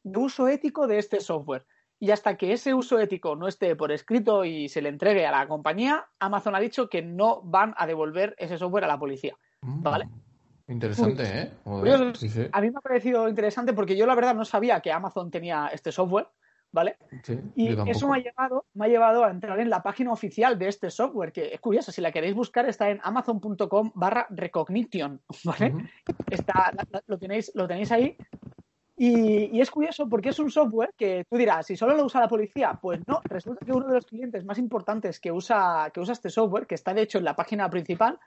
de 0.02 0.18
uso 0.18 0.48
ético 0.48 0.86
de 0.86 0.98
este 0.98 1.20
software 1.20 1.66
y 2.00 2.10
hasta 2.10 2.36
que 2.36 2.52
ese 2.52 2.74
uso 2.74 2.98
ético 2.98 3.34
no 3.34 3.48
esté 3.48 3.74
por 3.74 3.90
escrito 3.90 4.44
y 4.44 4.68
se 4.68 4.82
le 4.82 4.88
entregue 4.88 5.26
a 5.26 5.32
la 5.32 5.48
compañía, 5.48 6.06
Amazon 6.18 6.54
ha 6.54 6.60
dicho 6.60 6.88
que 6.88 7.02
no 7.02 7.42
van 7.42 7.74
a 7.76 7.86
devolver 7.86 8.34
ese 8.38 8.56
software 8.56 8.84
a 8.84 8.88
la 8.88 8.98
policía. 8.98 9.36
Mm. 9.62 9.82
¿Vale? 9.82 10.08
Interesante, 10.68 11.22
¿eh? 11.24 11.52
A 12.52 12.60
mí 12.60 12.70
me 12.70 12.78
ha 12.78 12.80
parecido 12.82 13.28
interesante 13.28 13.72
porque 13.72 13.96
yo 13.96 14.06
la 14.06 14.14
verdad 14.14 14.34
no 14.34 14.44
sabía 14.44 14.80
que 14.80 14.92
Amazon 14.92 15.30
tenía 15.30 15.68
este 15.72 15.90
software, 15.90 16.28
¿vale? 16.70 16.98
y 17.56 17.68
eso 17.88 18.06
me 18.08 18.18
ha, 18.18 18.22
llevado, 18.22 18.66
me 18.74 18.84
ha 18.84 18.88
llevado 18.88 19.24
a 19.24 19.30
entrar 19.30 19.58
en 19.60 19.70
la 19.70 19.82
página 19.82 20.12
oficial 20.12 20.58
de 20.58 20.68
este 20.68 20.90
software, 20.90 21.32
que 21.32 21.54
es 21.54 21.60
curioso, 21.60 21.90
si 21.90 22.02
la 22.02 22.12
queréis 22.12 22.34
buscar 22.34 22.68
está 22.68 22.90
en 22.90 23.00
amazon.com 23.02 23.92
barra 23.94 24.26
recognition, 24.28 25.22
¿vale? 25.44 25.74
Está, 26.30 26.74
lo, 27.06 27.18
tenéis, 27.18 27.50
lo 27.54 27.66
tenéis 27.66 27.90
ahí 27.90 28.14
y, 28.98 29.60
es 29.60 29.70
curioso 29.70 30.08
porque 30.08 30.30
es 30.30 30.38
un 30.40 30.50
software 30.50 30.92
que 30.96 31.24
tú 31.30 31.36
dirás, 31.36 31.66
si 31.66 31.76
solo 31.76 31.96
lo 31.96 32.04
usa 32.04 32.20
la 32.20 32.28
policía, 32.28 32.78
pues 32.80 33.00
no, 33.06 33.20
resulta 33.24 33.64
que 33.64 33.72
uno 33.72 33.86
de 33.86 33.94
los 33.94 34.06
clientes 34.06 34.44
más 34.44 34.58
importantes 34.58 35.20
que 35.20 35.30
usa, 35.30 35.90
que 35.94 36.00
usa 36.00 36.12
este 36.12 36.30
software, 36.30 36.66
que 36.66 36.74
está 36.74 36.92
de 36.92 37.02
hecho 37.02 37.18
en 37.18 37.24
la 37.24 37.36
página 37.36 37.70
principal, 37.70 38.18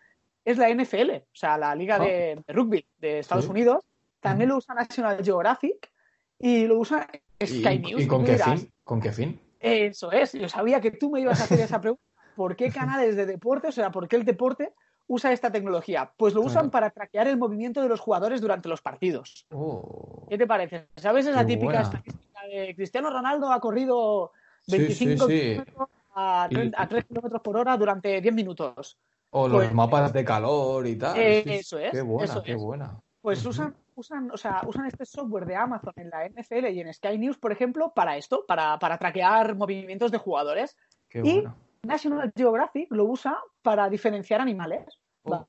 es 0.45 0.57
la 0.57 0.69
NFL, 0.69 1.11
o 1.11 1.35
sea, 1.35 1.57
la 1.57 1.75
Liga 1.75 1.99
de, 1.99 2.37
ah. 2.39 2.53
Rugby 2.53 2.85
de 2.97 3.19
Estados 3.19 3.47
Unidos. 3.47 3.83
También 4.21 4.49
lo 4.49 4.57
usa 4.57 4.73
National 4.73 5.23
Geographic 5.23 5.91
y 6.39 6.65
lo 6.65 6.79
usa 6.79 7.07
Sky 7.43 7.79
News. 7.79 8.03
¿Y 8.03 8.07
con 8.07 8.23
qué 8.23 8.37
fin? 8.37 8.71
¿Con 8.83 9.01
qué 9.01 9.11
fin? 9.11 9.39
Eso 9.59 10.11
es, 10.11 10.33
yo 10.33 10.47
sabía 10.47 10.79
que 10.79 10.91
tú 10.91 11.11
me 11.11 11.21
ibas 11.21 11.41
a 11.41 11.43
hacer 11.43 11.59
esa 11.59 11.81
pregunta. 11.81 12.03
¿Por 12.35 12.55
qué 12.55 12.71
canales 12.71 13.15
de 13.15 13.25
deporte, 13.25 13.67
o 13.67 13.71
sea, 13.71 13.91
por 13.91 14.07
qué 14.07 14.15
el 14.15 14.25
deporte 14.25 14.73
usa 15.13 15.31
esta 15.33 15.51
tecnología? 15.51 16.11
Pues 16.15 16.33
lo 16.33 16.41
usan 16.41 16.69
para 16.71 16.89
traquear 16.89 17.27
el 17.27 17.37
movimiento 17.37 17.81
de 17.81 17.89
los 17.89 17.99
jugadores 17.99 18.39
durante 18.39 18.69
los 18.69 18.81
partidos. 18.81 19.45
Oh. 19.51 20.25
¿Qué 20.29 20.37
te 20.37 20.47
parece? 20.47 20.87
¿Sabes 20.95 21.27
esa 21.27 21.45
típica 21.45 21.81
estadística 21.81 22.41
de 22.49 22.73
Cristiano 22.75 23.09
Ronaldo 23.09 23.51
ha 23.51 23.59
corrido 23.59 24.31
Sí, 24.61 24.77
25 24.77 25.27
sí, 25.27 25.33
sí. 25.33 25.41
kilómetros 25.49 25.89
a, 26.15 26.47
Y- 26.49 26.53
30 26.55 26.81
a 26.81 26.87
3 26.87 27.05
kilómetros 27.05 27.41
por 27.41 27.57
hora 27.57 27.75
durante 27.77 28.21
10 28.21 28.33
minutos. 28.33 28.97
O 29.31 29.47
los 29.47 29.57
Pues- 29.65 29.73
mapas 29.73 30.13
de 30.13 30.23
calor 30.23 30.87
y 30.87 30.95
tal. 30.97 31.17
Eh, 31.17 31.43
eso 31.59 31.77
es, 31.77 31.91
Qué 31.91 32.01
buena, 32.01 32.31
eso 32.31 32.43
qué 32.43 32.53
es. 32.53 32.57
buena. 32.61 32.99
Pues 33.21 33.45
usan, 33.45 33.75
usan, 33.95 34.31
o 34.31 34.37
sea, 34.37 34.61
usan 34.65 34.85
este 34.85 35.05
software 35.05 35.45
de 35.45 35.55
Amazon 35.55 35.93
en 35.97 36.09
la 36.09 36.25
NFL 36.25 36.69
y 36.71 36.79
en 36.79 36.93
Sky 36.93 37.17
News, 37.17 37.37
por 37.37 37.51
ejemplo, 37.51 37.91
para 37.93 38.15
esto, 38.17 38.45
para, 38.47 38.79
para 38.79 38.97
traquear 38.97 39.55
movimientos 39.55 40.09
de 40.11 40.17
jugadores. 40.17 40.75
Qué 41.09 41.19
y- 41.19 41.33
buena. 41.41 41.55
National 41.83 42.31
Geographic 42.35 42.91
lo 42.91 43.05
usa 43.05 43.39
para 43.63 43.89
diferenciar 43.89 44.39
animales. 44.39 44.99
Oh, 45.23 45.47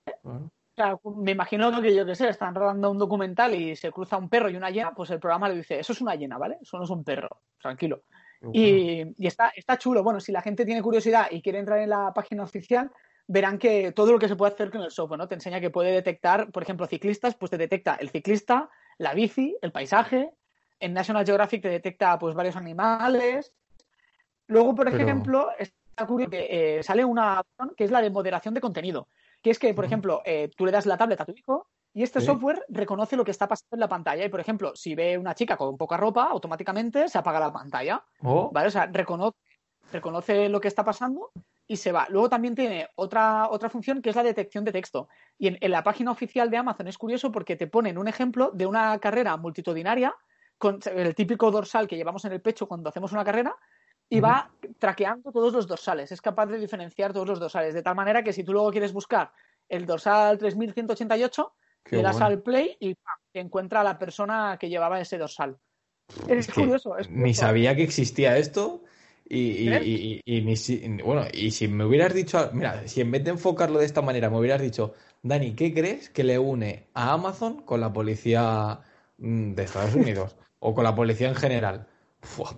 me 1.17 1.33
imagino 1.33 1.81
que 1.83 1.95
yo 1.95 2.07
qué 2.07 2.15
sé, 2.15 2.29
están 2.29 2.55
rodando 2.55 2.91
un 2.91 2.99
documental 2.99 3.55
y 3.55 3.77
se 3.77 3.91
cruza 3.93 4.17
un 4.17 4.29
perro 4.29 4.49
y 4.49 4.57
una 4.57 4.71
hiena, 4.71 4.95
pues 4.95 5.11
el 5.11 5.21
programa 5.21 5.49
le 5.49 5.57
dice, 5.57 5.79
eso 5.79 5.93
es 5.93 6.01
una 6.01 6.15
hiena, 6.15 6.39
¿vale? 6.39 6.59
Eso 6.63 6.79
no 6.79 6.85
es 6.85 6.91
un 6.91 7.05
perro, 7.05 7.29
tranquilo. 7.61 8.03
bueno. 8.41 8.53
Y, 8.59 9.15
y 9.19 9.27
está, 9.27 9.53
está 9.55 9.77
chulo. 9.77 10.03
Bueno, 10.03 10.19
si 10.19 10.33
la 10.33 10.41
gente 10.41 10.65
tiene 10.65 10.83
curiosidad 10.83 11.27
y 11.31 11.43
quiere 11.43 11.59
entrar 11.59 11.79
en 11.79 11.91
la 11.91 12.13
página 12.15 12.43
oficial, 12.43 12.91
verán 13.27 13.59
que 13.59 13.93
todo 13.93 14.13
lo 14.13 14.19
que 14.19 14.29
se 14.29 14.35
puede 14.37 14.55
hacer 14.55 14.71
con 14.71 14.81
el 14.83 14.91
software, 14.91 15.19
¿no? 15.19 15.29
Te 15.29 15.35
enseña 15.35 15.61
que 15.61 15.71
puede 15.71 15.93
detectar, 15.93 16.51
por 16.51 16.63
ejemplo, 16.63 16.87
ciclistas, 16.87 17.35
pues 17.37 17.51
te 17.51 17.59
detecta 17.59 17.97
el 17.97 18.09
ciclista, 18.11 18.71
la 18.99 19.13
bici, 19.15 19.57
el 19.63 19.73
paisaje. 19.73 20.31
En 20.81 20.95
National 20.95 21.25
Geographic 21.27 21.63
te 21.63 21.69
detecta 21.69 22.19
pues 22.19 22.35
varios 22.35 22.57
animales. 22.57 23.53
Luego, 24.47 24.75
por 24.75 24.91
Pero- 24.91 24.99
ejemplo, 25.03 25.51
está 25.59 26.07
curioso 26.07 26.31
que 26.31 26.79
eh, 26.79 26.83
sale 26.83 27.05
una 27.05 27.41
opción 27.41 27.75
que 27.77 27.85
es 27.85 27.91
la 27.91 28.01
de 28.01 28.11
moderación 28.11 28.55
de 28.55 28.61
contenido. 28.61 29.07
Que 29.43 29.51
es 29.51 29.59
que, 29.59 29.75
por 29.75 29.85
ejemplo, 29.85 30.23
eh, 30.25 30.51
tú 30.57 30.65
le 30.65 30.73
das 30.73 30.87
la 30.87 30.97
tablet 30.97 31.21
a 31.21 31.25
tu 31.25 31.33
hijo 31.37 31.69
y 31.93 32.03
este 32.03 32.21
Sí. 32.21 32.27
software 32.27 32.65
reconoce 32.69 33.17
lo 33.17 33.25
que 33.25 33.33
está 33.33 33.49
pasando 33.49 33.75
en 33.77 33.81
la 33.81 33.89
pantalla. 33.89 34.25
Y, 34.25 34.29
por 34.29 34.41
ejemplo, 34.41 34.73
si 34.75 34.95
ve 34.95 35.19
una 35.19 35.35
chica 35.35 35.57
con 35.57 35.77
poca 35.77 35.97
ropa, 35.97 36.25
automáticamente 36.25 37.09
se 37.09 37.19
apaga 37.19 37.41
la 37.41 37.53
pantalla. 37.53 38.05
Oh, 38.23 38.51
¿Vale? 38.53 38.69
O 38.69 38.71
sea, 38.71 38.87
reconoce, 38.87 39.37
reconoce 39.93 40.49
lo 40.49 40.61
que 40.61 40.69
está 40.69 40.85
pasando 40.85 41.33
y 41.67 41.77
se 41.77 41.93
va. 41.93 42.07
Luego 42.09 42.29
también 42.29 42.55
tiene 42.55 42.89
otra, 42.95 43.49
otra 43.51 43.69
función 43.69 44.01
que 44.01 44.11
es 44.11 44.17
la 44.17 44.23
detección 44.23 44.65
de 44.65 44.73
texto. 44.73 45.09
Y 45.39 45.49
en, 45.49 45.59
en 45.61 45.71
la 45.71 45.83
página 45.83 46.11
oficial 46.11 46.51
de 46.51 46.57
Amazon 46.57 46.89
es 46.89 46.97
curioso 46.97 47.31
porque 47.33 47.57
te 47.57 47.67
ponen 47.67 47.99
un 47.99 48.09
ejemplo 48.09 48.51
de 48.53 48.67
una 48.67 48.99
carrera 48.99 49.37
multitudinaria 49.37 50.15
con 50.59 50.79
el 50.95 51.15
típico 51.15 51.51
dorsal 51.51 51.89
que 51.89 51.97
llevamos 51.97 52.25
en 52.25 52.33
el 52.33 52.41
pecho 52.41 52.69
cuando 52.69 52.89
hacemos 52.89 53.11
una 53.13 53.25
carrera 53.25 53.57
y 54.13 54.21
va 54.21 54.51
traqueando 54.79 55.33
todos 55.33 55.55
los 55.55 55.67
dorsales. 55.67 56.13
Es 56.13 56.21
capaz 56.21 56.47
de 56.47 56.59
diferenciar 56.59 57.15
todos 57.15 57.27
los 57.27 57.41
dorsales. 57.41 57.73
De 57.73 57.83
tal 57.83 57.95
manera 57.95 58.23
que 58.23 58.35
si 58.35 58.45
tú 58.45 58.53
luego 58.53 58.71
quieres 58.71 58.93
buscar 58.93 59.33
el 59.71 59.87
dorsal 59.87 60.37
3188, 60.37 61.55
qué 61.83 61.97
le 61.97 62.03
das 62.03 62.13
bueno. 62.13 62.27
al 62.27 62.43
play 62.43 62.77
y 62.79 62.95
¡pam! 62.95 63.17
te 63.33 63.41
encuentra 63.41 63.81
a 63.81 63.85
la 63.85 63.99
persona 63.99 64.59
que 64.61 64.69
llevaba 64.69 65.01
ese 65.01 65.17
dorsal. 65.17 65.57
Es, 66.29 66.53
curioso. 66.53 66.99
es 66.99 67.09
Ni 67.09 67.33
sabía 67.33 67.75
que 67.75 67.85
existía 67.85 68.37
esto. 68.37 68.83
Y, 69.27 70.21
y- 70.27 71.03
bueno, 71.03 71.25
y 71.33 71.51
si 71.53 71.69
me 71.69 71.87
hubieras 71.87 72.13
dicho, 72.13 72.51
mira, 72.53 72.87
si 72.87 73.01
en 73.01 73.11
vez 73.11 73.25
de 73.25 73.31
enfocarlo 73.31 73.79
de 73.79 73.87
esta 73.87 74.03
manera 74.03 74.29
me 74.29 74.39
hubieras 74.39 74.61
dicho, 74.61 74.93
Dani, 75.23 75.55
¿qué 75.55 75.73
crees 75.73 76.11
que 76.11 76.23
le 76.23 76.39
une 76.39 76.89
a 76.93 77.15
Amazon 77.15 77.63
con 77.63 77.81
la 77.81 77.91
policía 77.95 78.81
mm, 79.17 79.55
de 79.55 79.63
Estados 79.63 79.95
Unidos 79.95 80.37
o 80.59 80.75
con 80.75 80.85
la 80.85 80.95
policía 80.95 81.29
en 81.29 81.35
general? 81.35 81.87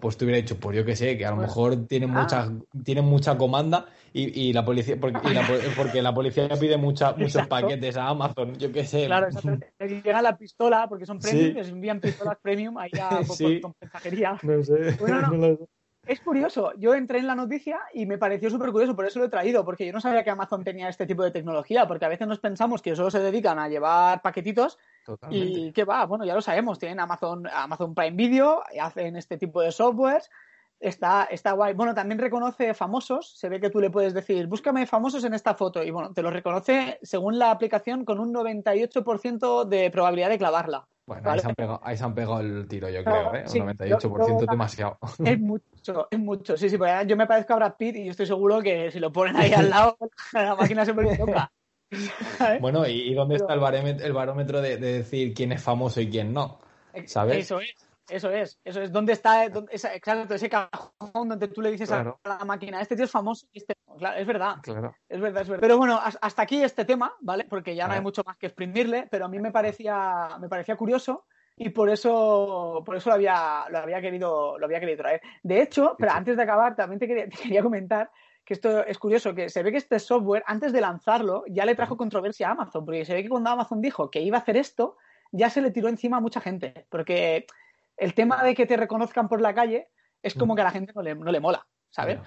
Pues 0.01 0.19
te 0.19 0.25
hubiera 0.27 0.37
dicho, 0.41 0.59
pues 0.61 0.77
yo 0.77 0.85
qué 0.85 0.95
sé, 0.95 1.17
que 1.17 1.25
a 1.25 1.31
lo 1.31 1.37
Pues- 1.37 1.49
mejor 1.49 1.87
tienen 1.87 2.11
Ah. 2.15 2.21
mucha, 2.23 2.53
tienen 2.85 3.05
mucha 3.07 3.37
comanda 3.39 3.87
y, 4.13 4.49
y 4.49 4.53
la 4.53 4.63
policía, 4.65 4.97
porque, 5.01 5.19
y 5.31 5.33
la, 5.35 5.41
po- 5.47 5.55
porque 5.77 6.03
la 6.03 6.13
policía 6.13 6.49
pide 6.61 6.77
mucha, 6.77 7.13
muchos 7.13 7.37
Exacto. 7.37 7.49
paquetes 7.49 7.97
a 7.97 8.09
Amazon, 8.09 8.55
yo 8.57 8.71
qué 8.71 8.85
sé. 8.85 9.07
Claro, 9.07 9.27
exactamente. 9.29 9.73
Llega 9.81 10.21
la 10.21 10.37
pistola, 10.37 10.87
porque 10.87 11.07
son 11.07 11.19
premium, 11.19 11.47
Sí. 11.47 11.53
les 11.55 11.69
envían 11.71 11.99
pistolas 12.01 12.37
premium 12.43 12.77
ahí 12.77 12.91
a, 13.01 13.09
Sí. 13.25 13.63
mensajería. 13.81 14.39
No 14.43 14.63
sé. 14.63 14.97
Bueno, 15.01 15.21
no. 15.23 15.31
sé. 15.57 15.59
Es 16.07 16.21
curioso, 16.21 16.73
yo 16.77 16.95
entré 16.95 17.19
en 17.21 17.27
la 17.27 17.35
noticia 17.35 17.79
y 17.95 18.05
me 18.05 18.19
pareció 18.19 18.51
súper 18.51 18.71
curioso, 18.71 18.95
por 18.95 19.07
eso 19.07 19.19
lo 19.21 19.25
he 19.25 19.31
traído, 19.31 19.65
porque 19.65 19.87
yo 19.87 19.93
no 19.95 20.03
sabía 20.03 20.23
que 20.23 20.29
Amazon 20.29 20.63
tenía 20.63 20.91
este 20.91 21.07
tipo 21.07 21.23
de 21.23 21.31
tecnología, 21.31 21.89
porque 21.89 22.05
a 22.05 22.09
veces 22.11 22.29
nos 22.29 22.41
pensamos 22.41 22.83
que 22.83 22.95
solo 22.95 23.11
se 23.11 23.21
dedican 23.21 23.59
a 23.59 23.71
llevar 23.71 24.21
paquetitos 24.21 24.77
Totalmente. 25.05 25.61
y 25.61 25.73
que 25.73 25.85
va, 25.85 26.07
bueno, 26.07 26.25
ya 26.25 26.35
lo 26.35 26.41
sabemos, 26.41 26.79
tienen 26.79 27.01
Amazon, 27.01 27.47
Amazon 27.53 27.95
Prime 27.95 28.17
Video, 28.17 28.63
hacen 28.81 29.17
este 29.17 29.37
tipo 29.37 29.61
de 29.61 29.71
softwares, 29.71 30.31
está, 30.81 31.25
está 31.31 31.53
guay. 31.53 31.75
Bueno, 31.75 31.95
también 31.95 32.19
reconoce 32.19 32.75
famosos, 32.75 33.37
se 33.39 33.49
ve 33.49 33.61
que 33.61 33.71
tú 33.71 33.81
le 33.81 33.91
puedes 33.91 34.15
decir, 34.15 34.47
búscame 34.47 34.87
famosos 34.87 35.25
en 35.25 35.35
esta 35.35 35.55
foto, 35.55 35.83
y 35.83 35.91
bueno, 35.91 36.13
te 36.13 36.23
lo 36.23 36.31
reconoce 36.31 36.99
según 37.03 37.39
la 37.39 37.51
aplicación 37.51 38.05
con 38.05 38.19
un 38.21 38.33
98% 38.33 39.65
de 39.65 39.91
probabilidad 39.91 40.31
de 40.31 40.39
clavarla. 40.39 40.87
Bueno, 41.07 41.31
ahí 41.31 41.39
se, 41.39 41.49
han 41.49 41.55
pegado, 41.55 41.81
ahí 41.83 41.99
se 41.99 42.05
han 42.05 42.15
pegado 42.15 42.41
el 42.41 42.67
tiro, 42.67 42.89
yo 42.89 43.05
creo, 43.05 43.35
¿eh? 43.35 43.43
sí, 43.47 43.61
Un 43.61 43.67
98% 43.69 44.27
yo- 44.27 44.39
es 44.41 44.47
demasiado. 44.47 44.99
Es 45.25 45.39
mucho, 45.39 46.09
es 46.11 46.19
mucho. 46.19 46.57
Sí, 46.57 46.71
sí, 46.71 46.79
porque 46.79 47.05
yo 47.07 47.15
me 47.17 47.27
parezco 47.27 47.53
a 47.53 47.57
Brad 47.57 47.75
Pitt 47.77 47.97
y 47.97 48.05
yo 48.07 48.11
estoy 48.13 48.25
seguro 48.27 48.63
que 48.63 48.91
si 48.91 49.01
lo 49.01 49.13
ponen 49.13 49.37
ahí 49.37 49.53
al 49.53 49.69
lado, 49.69 49.99
la 50.33 50.55
máquina 50.55 50.85
se 50.87 50.93
vuelve 50.93 51.19
loca. 51.19 51.53
¿Sabes? 52.39 52.61
Bueno, 52.61 52.87
¿y, 52.87 52.93
y 53.11 53.15
dónde 53.15 53.35
Pero- 53.37 53.45
está 53.45 53.55
el 53.55 53.61
barómetro, 53.61 54.07
el 54.07 54.13
barómetro 54.13 54.61
de, 54.61 54.77
de 54.77 54.93
decir 54.95 55.33
quién 55.35 55.53
es 55.53 55.63
famoso 55.63 56.01
y 56.01 56.11
quién 56.11 56.33
no? 56.33 56.59
¿sabes? 57.07 57.39
Eso 57.39 57.59
es, 57.61 57.75
eso 58.09 58.31
es, 58.31 58.61
eso 58.65 58.81
es. 58.83 58.93
¿Dónde 58.93 59.13
está 59.15 59.49
dónde- 59.49 59.73
esa- 59.75 59.95
exacto, 59.95 60.35
ese 60.35 60.49
cajón 60.49 61.29
donde 61.29 61.49
tú 61.49 61.61
le 61.61 61.71
dices 61.73 61.89
Claro. 61.89 62.21
a 62.25 62.29
la 62.39 62.45
máquina, 62.45 62.81
este 62.81 62.95
tío 62.97 63.05
es 63.07 63.11
famoso 63.11 63.47
y 63.53 63.59
este 63.59 63.75
no? 63.89 63.97
Claro, 63.97 64.17
es 64.21 64.27
verdad. 64.27 64.57
Claro. 64.63 64.95
Es 65.09 65.21
verdad, 65.21 65.43
es 65.43 65.49
verdad. 65.49 65.61
Pero 65.61 65.77
bueno, 65.79 65.99
has- 66.03 66.19
hasta 66.21 66.43
aquí 66.43 66.63
este 66.63 66.85
tema, 66.85 67.13
¿vale? 67.21 67.45
Porque 67.49 67.75
ya 67.75 67.87
no 67.89 67.95
hay 67.95 68.01
mucho 68.01 68.23
más 68.25 68.37
que 68.37 68.47
exprimirle, 68.47 69.07
pero 69.11 69.25
a 69.25 69.29
mí 69.29 69.39
me 69.41 69.51
parecía, 69.53 70.29
me 70.41 70.49
parecía 70.49 70.77
curioso 70.77 71.25
y 71.57 71.71
por 71.71 71.89
eso, 71.91 72.83
por 72.85 72.97
eso 72.97 73.11
lo 73.11 73.15
había, 73.15 73.65
lo 73.71 73.79
había 73.79 74.01
querido, 74.01 74.59
lo 74.59 74.67
había 74.67 74.81
querido 74.81 74.99
traer. 74.99 75.21
De 75.43 75.63
hecho, 75.63 75.95
pero 75.99 76.13
antes 76.13 76.37
de 76.37 76.43
acabar, 76.43 76.75
también 76.77 76.99
te 76.99 77.07
quería, 77.07 77.25
te 77.29 77.37
quería 77.37 77.63
comentar 77.63 78.11
que 78.45 78.55
esto 78.55 78.85
es 78.85 78.99
curioso, 78.99 79.35
que 79.35 79.49
se 79.49 79.63
ve 79.63 79.71
que 79.73 79.79
este 79.79 79.99
software, 79.99 80.45
antes 80.47 80.73
de 80.73 80.81
lanzarlo, 80.81 81.45
ya 81.49 81.65
le 81.65 81.75
trajo 81.75 81.97
controversia 81.97 82.49
a 82.49 82.53
Amazon, 82.53 82.85
porque 82.85 83.05
se 83.05 83.15
ve 83.15 83.23
que 83.23 83.29
cuando 83.29 83.51
Amazon 83.51 83.81
dijo 83.81 84.11
que 84.11 84.21
iba 84.21 84.39
a 84.39 84.41
hacer 84.41 84.57
esto, 84.57 84.97
ya 85.33 85.51
se 85.51 85.63
le 85.63 85.71
tiró 85.71 85.89
encima 85.89 86.19
a 86.19 86.21
mucha 86.21 86.41
gente, 86.41 86.87
porque 86.91 87.47
el 87.97 88.15
tema 88.15 88.43
de 88.43 88.55
que 88.55 88.67
te 88.67 88.77
reconozcan 88.77 89.29
por 89.29 89.41
la 89.41 89.55
calle 89.55 89.89
es 90.23 90.35
como 90.35 90.55
que 90.55 90.63
a 90.63 90.65
la 90.65 90.71
gente 90.71 90.93
no 90.95 91.03
le, 91.03 91.15
no 91.15 91.31
le 91.31 91.41
mola, 91.41 91.67
¿sabes? 91.91 92.19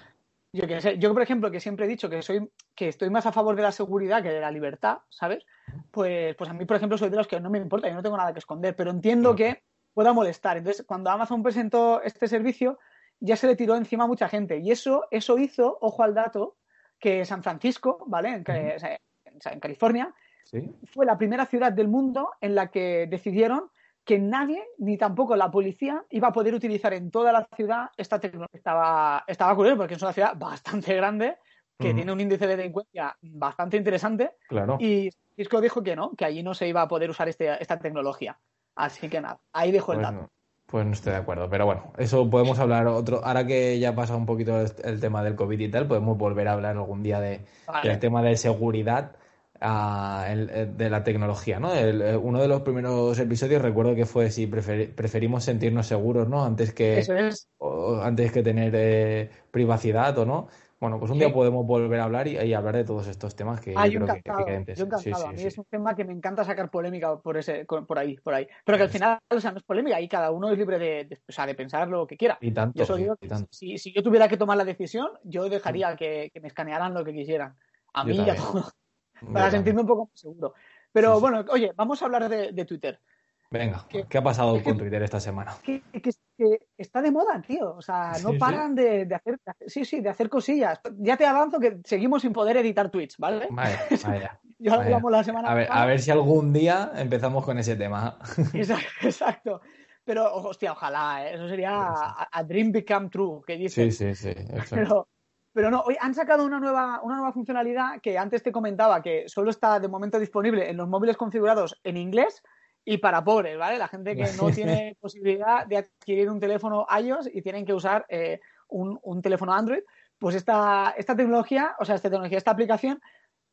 Yo 0.52 0.66
que 0.66 0.80
sé, 0.80 0.98
yo 0.98 1.12
por 1.12 1.22
ejemplo 1.22 1.50
que 1.50 1.60
siempre 1.60 1.84
he 1.84 1.88
dicho 1.88 2.08
que 2.08 2.22
soy 2.22 2.50
que 2.74 2.88
estoy 2.88 3.10
más 3.10 3.26
a 3.26 3.32
favor 3.32 3.54
de 3.54 3.62
la 3.62 3.72
seguridad 3.72 4.22
que 4.22 4.30
de 4.30 4.40
la 4.40 4.50
libertad, 4.50 4.98
¿sabes? 5.10 5.44
Pues, 5.90 6.34
pues 6.36 6.48
a 6.48 6.54
mí, 6.54 6.64
por 6.64 6.76
ejemplo, 6.76 6.96
soy 6.96 7.10
de 7.10 7.16
los 7.16 7.26
que 7.26 7.38
no 7.38 7.50
me 7.50 7.58
importa, 7.58 7.88
yo 7.88 7.94
no 7.94 8.02
tengo 8.02 8.16
nada 8.16 8.32
que 8.32 8.38
esconder, 8.38 8.74
pero 8.74 8.90
entiendo 8.90 9.36
que 9.36 9.62
pueda 9.92 10.12
molestar. 10.12 10.56
Entonces, 10.56 10.86
cuando 10.86 11.10
Amazon 11.10 11.42
presentó 11.42 12.00
este 12.02 12.28
servicio, 12.28 12.78
ya 13.20 13.36
se 13.36 13.46
le 13.46 13.56
tiró 13.56 13.76
encima 13.76 14.04
a 14.04 14.06
mucha 14.06 14.28
gente. 14.28 14.58
Y 14.58 14.70
eso, 14.70 15.06
eso 15.10 15.38
hizo, 15.38 15.78
ojo 15.80 16.02
al 16.02 16.14
dato, 16.14 16.56
que 16.98 17.24
San 17.24 17.42
Francisco, 17.42 18.04
¿vale? 18.06 18.28
En, 18.30 18.44
ca- 18.44 18.72
o 18.76 18.78
sea, 18.78 18.92
en- 19.24 19.38
en 19.52 19.60
California, 19.60 20.14
¿Sí? 20.44 20.70
fue 20.92 21.04
la 21.06 21.16
primera 21.18 21.46
ciudad 21.46 21.72
del 21.72 21.88
mundo 21.88 22.30
en 22.40 22.54
la 22.54 22.68
que 22.70 23.06
decidieron 23.08 23.70
que 24.04 24.18
nadie, 24.18 24.64
ni 24.78 24.96
tampoco 24.96 25.36
la 25.36 25.50
policía, 25.50 26.02
iba 26.10 26.28
a 26.28 26.32
poder 26.32 26.54
utilizar 26.54 26.94
en 26.94 27.10
toda 27.10 27.30
la 27.30 27.46
ciudad 27.54 27.90
esta 27.96 28.18
tecnología. 28.18 28.56
Estaba, 28.56 29.22
estaba 29.26 29.54
curioso 29.54 29.76
porque 29.76 29.94
es 29.94 30.02
una 30.02 30.14
ciudad 30.14 30.32
bastante 30.36 30.94
grande, 30.94 31.36
que 31.78 31.94
tiene 31.94 32.10
un 32.10 32.20
índice 32.20 32.46
de 32.48 32.56
delincuencia 32.56 33.16
bastante 33.20 33.76
interesante, 33.76 34.32
Claro. 34.48 34.78
y 34.80 35.10
Cisco 35.36 35.60
dijo 35.60 35.80
que 35.82 35.94
no, 35.94 36.10
que 36.16 36.24
allí 36.24 36.42
no 36.42 36.52
se 36.54 36.66
iba 36.66 36.82
a 36.82 36.88
poder 36.88 37.08
usar 37.10 37.28
este, 37.28 37.62
esta 37.62 37.78
tecnología. 37.78 38.36
Así 38.74 39.08
que 39.08 39.20
nada, 39.20 39.38
ahí 39.52 39.70
dejo 39.70 39.92
el 39.92 40.02
dato. 40.02 40.28
Pues 40.70 40.84
no 40.84 40.92
estoy 40.92 41.12
de 41.12 41.18
acuerdo, 41.18 41.48
pero 41.48 41.64
bueno, 41.64 41.92
eso 41.96 42.28
podemos 42.28 42.58
hablar 42.58 42.86
otro. 42.88 43.24
Ahora 43.24 43.46
que 43.46 43.78
ya 43.78 43.94
pasa 43.94 44.14
un 44.16 44.26
poquito 44.26 44.60
el, 44.60 44.70
el 44.84 45.00
tema 45.00 45.22
del 45.24 45.34
COVID 45.34 45.58
y 45.58 45.68
tal, 45.70 45.86
podemos 45.88 46.18
volver 46.18 46.46
a 46.48 46.52
hablar 46.52 46.76
algún 46.76 47.02
día 47.02 47.20
de, 47.20 47.40
Vale. 47.66 47.88
del 47.88 47.98
tema 47.98 48.22
de 48.22 48.36
seguridad 48.36 49.12
ah, 49.60 50.26
el- 50.28 50.50
el- 50.50 50.76
de 50.76 50.90
la 50.90 51.02
tecnología, 51.02 51.58
¿no? 51.58 51.72
El- 51.72 52.02
eh, 52.02 52.16
uno 52.16 52.40
de 52.40 52.48
los 52.48 52.60
primeros 52.62 53.18
episodios 53.18 53.60
recuerdo 53.62 53.94
que 53.94 54.04
fue 54.06 54.30
si 54.30 54.46
preferi- 54.46 54.94
preferimos 54.94 55.42
sentirnos 55.44 55.86
seguros, 55.86 56.28
¿no? 56.28 56.44
Antes 56.44 56.72
que, 56.74 56.98
Eso 56.98 57.16
es. 57.16 57.48
o- 57.58 58.00
antes 58.02 58.30
que 58.30 58.42
tener 58.42 58.72
eh, 58.76 59.30
privacidad 59.50 60.16
o 60.18 60.26
no. 60.26 60.48
Bueno, 60.80 60.98
pues 61.00 61.10
un 61.10 61.18
Sí. 61.18 61.24
día 61.24 61.32
podemos 61.34 61.66
volver 61.66 61.98
a 61.98 62.04
hablar 62.04 62.28
y, 62.28 62.36
y 62.38 62.54
hablar 62.54 62.76
de 62.76 62.84
todos 62.84 63.08
estos 63.08 63.34
temas 63.34 63.60
que 63.60 63.74
Ah, 63.76 63.86
yo 63.86 63.94
yo 63.94 64.04
creo 64.04 64.06
que, 64.06 64.12
encantado, 64.20 64.38
que 64.38 64.44
queden 64.44 64.64
yo. 64.66 64.74
Sí, 64.76 64.82
encantado. 64.82 65.24
sí, 65.24 65.28
a 65.28 65.32
mí 65.32 65.42
es 65.42 65.58
un 65.58 65.64
tema 65.64 65.96
que 65.96 66.04
me 66.04 66.12
encanta 66.12 66.44
sacar 66.44 66.70
polémica 66.70 67.18
por 67.18 67.36
ese, 67.36 67.64
por 67.64 67.98
ahí, 67.98 68.16
por 68.18 68.34
ahí. 68.34 68.46
Pero 68.64 68.78
que 68.78 68.84
al 68.84 68.90
final, 68.90 69.18
o 69.28 69.40
sea, 69.40 69.50
no 69.50 69.58
es 69.58 69.64
polémica 69.64 70.00
y 70.00 70.08
cada 70.08 70.30
uno 70.30 70.50
es 70.50 70.58
libre 70.58 70.78
de, 70.78 71.04
de- 71.04 71.18
o 71.28 71.32
sea, 71.32 71.46
de 71.46 71.54
pensar 71.56 71.88
lo 71.88 72.06
que 72.06 72.16
quiera. 72.16 72.38
Y 72.40 72.52
tanto, 72.52 72.96
y- 72.96 73.02
digo 73.02 73.16
y 73.20 73.26
tanto. 73.28 73.48
si, 73.50 73.76
si 73.78 73.92
yo 73.92 74.02
tuviera 74.04 74.28
que 74.28 74.36
tomar 74.36 74.56
la 74.56 74.64
decisión, 74.64 75.08
yo 75.24 75.48
dejaría 75.48 75.96
que, 75.96 76.30
que 76.32 76.40
me 76.40 76.46
escanearan 76.48 76.94
lo 76.94 77.04
que 77.04 77.12
quisieran. 77.12 77.56
A 77.94 78.04
mí 78.04 78.14
y 78.14 78.20
a 78.20 78.26
también. 78.26 78.36
todo, 78.36 78.72
Yo 79.20 79.32
para 79.32 79.50
sentirme 79.50 79.80
un 79.80 79.86
poco 79.88 80.06
más 80.06 80.20
seguro. 80.20 80.54
Pero 80.92 81.18
bueno, 81.20 81.44
oye, 81.50 81.72
vamos 81.74 82.00
a 82.00 82.04
hablar 82.04 82.28
de, 82.28 82.52
de 82.52 82.64
Twitter. 82.64 83.00
Venga, 83.50 83.86
que- 83.88 84.04
¿qué 84.04 84.18
ha 84.18 84.22
pasado 84.22 84.62
con 84.62 84.76
Twitter 84.76 85.02
esta 85.02 85.20
semana? 85.20 85.54
Que, 85.62 85.80
que- 85.92 86.12
que 86.36 86.58
está 86.76 87.00
de 87.00 87.10
moda, 87.10 87.40
tío. 87.40 87.74
O 87.74 87.80
sea, 87.82 88.10
no 88.22 88.28
Sí, 88.28 88.32
sí. 88.34 88.38
paran 88.38 88.74
de, 88.74 89.06
de 89.06 89.14
hacer, 89.14 89.38
de 89.44 89.50
hacer- 89.50 89.70
sí, 89.70 89.84
sí, 89.86 90.00
de 90.00 90.10
hacer 90.10 90.28
cosillas. 90.28 90.80
Ya 90.98 91.16
te 91.16 91.24
avanzo 91.26 91.58
que 91.58 91.78
seguimos 91.84 92.22
sin 92.22 92.32
poder 92.32 92.58
editar 92.58 92.90
tweets, 92.90 93.16
¿vale? 93.16 93.48
Vaya, 93.50 93.78
vaya. 94.06 94.40
Yo 94.58 94.72
vaya. 94.72 94.82
hablamos 94.84 95.12
la 95.12 95.24
semana 95.24 95.50
A 95.50 95.54
ver, 95.54 95.68
a 95.70 95.86
ver 95.86 95.98
si 96.00 96.10
algún 96.10 96.52
día 96.52 96.92
empezamos 96.96 97.44
con 97.44 97.58
ese 97.58 97.76
tema. 97.76 98.18
Exacto, 98.52 98.86
exacto. 99.02 99.60
Pero, 100.04 100.32
hostia, 100.34 100.72
ojalá, 100.72 101.26
¿eh? 101.26 101.34
eso 101.34 101.48
sería 101.48 101.70
a, 101.74 102.28
a, 102.32 102.42
dream 102.44 102.72
become 102.72 103.08
true, 103.10 103.40
que 103.46 103.56
dice. 103.56 103.90
Sí, 103.90 104.14
sí, 104.14 104.34
sí. 104.34 104.44
Pero, 104.70 105.08
pero 105.52 105.70
no, 105.70 105.80
hoy 105.80 105.96
han 106.00 106.14
sacado 106.14 106.44
una 106.46 106.58
nueva, 106.60 107.00
una 107.02 107.16
nueva 107.16 107.32
funcionalidad 107.32 108.00
que 108.02 108.16
antes 108.16 108.42
te 108.42 108.52
comentaba 108.52 109.02
que 109.02 109.28
solo 109.28 109.50
está 109.50 109.78
de 109.80 109.88
momento 109.88 110.18
disponible 110.18 110.68
en 110.70 110.76
los 110.78 110.88
móviles 110.88 111.16
configurados 111.16 111.78
en 111.84 111.96
inglés 111.98 112.42
y 112.90 112.96
para 112.96 113.22
pobres, 113.22 113.58
¿vale? 113.58 113.76
La 113.76 113.86
gente 113.86 114.16
que 114.16 114.24
no 114.40 114.50
tiene 114.54 114.96
posibilidad 114.98 115.66
de 115.66 115.76
adquirir 115.76 116.30
un 116.30 116.40
teléfono 116.40 116.86
iOS 116.98 117.28
y 117.30 117.42
tienen 117.42 117.66
que 117.66 117.74
usar 117.74 118.06
eh, 118.08 118.40
un, 118.68 118.98
un, 119.02 119.20
teléfono 119.20 119.52
Android, 119.52 119.82
pues 120.18 120.34
esta, 120.34 120.94
esta 120.96 121.14
tecnología, 121.14 121.76
o 121.78 121.84
sea, 121.84 121.96
esta 121.96 122.08
tecnología, 122.08 122.38
esta 122.38 122.50
aplicación 122.50 122.98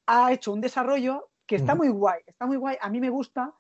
ha 0.08 0.32
hecho 0.32 0.54
un 0.54 0.62
desarrollo 0.62 1.32
que 1.46 1.58
está 1.58 1.76
muy 1.76 1.90
guay, 1.90 2.22
está 2.26 2.46
muy 2.46 2.56
guay, 2.56 2.78
a 2.80 2.90
mí 2.90 3.02
me 3.02 3.10
gusta. 3.10 3.54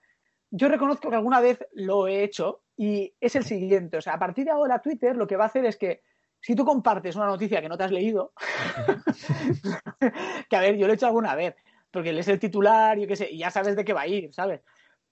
Yo 0.49 0.69
reconozco 0.69 1.09
que 1.09 1.15
alguna 1.17 1.41
vez 1.41 1.59
lo 1.73 2.07
he 2.07 2.23
hecho 2.23 2.61
y 2.77 3.13
es 3.19 3.35
el 3.35 3.43
siguiente, 3.43 3.97
o 3.97 4.01
sea, 4.01 4.13
a 4.13 4.19
partir 4.19 4.45
de 4.45 4.51
ahora 4.51 4.81
Twitter 4.81 5.17
lo 5.17 5.27
que 5.27 5.35
va 5.35 5.43
a 5.43 5.47
hacer 5.47 5.65
es 5.65 5.75
que 5.75 6.03
si 6.39 6.55
tú 6.55 6.63
compartes 6.63 7.17
una 7.17 7.25
noticia 7.25 7.61
que 7.61 7.67
no 7.67 7.77
te 7.77 7.83
has 7.83 7.91
leído, 7.91 8.31
que 10.49 10.55
a 10.55 10.61
ver, 10.61 10.77
yo 10.77 10.87
lo 10.87 10.93
he 10.93 10.95
hecho 10.95 11.07
alguna 11.07 11.35
vez, 11.35 11.55
porque 11.91 12.13
lees 12.13 12.29
el 12.29 12.39
titular, 12.39 12.97
yo 12.97 13.07
qué 13.07 13.17
sé, 13.17 13.29
y 13.29 13.39
ya 13.39 13.51
sabes 13.51 13.75
de 13.75 13.83
qué 13.83 13.91
va 13.91 14.01
a 14.01 14.07
ir, 14.07 14.33
¿sabes? 14.33 14.61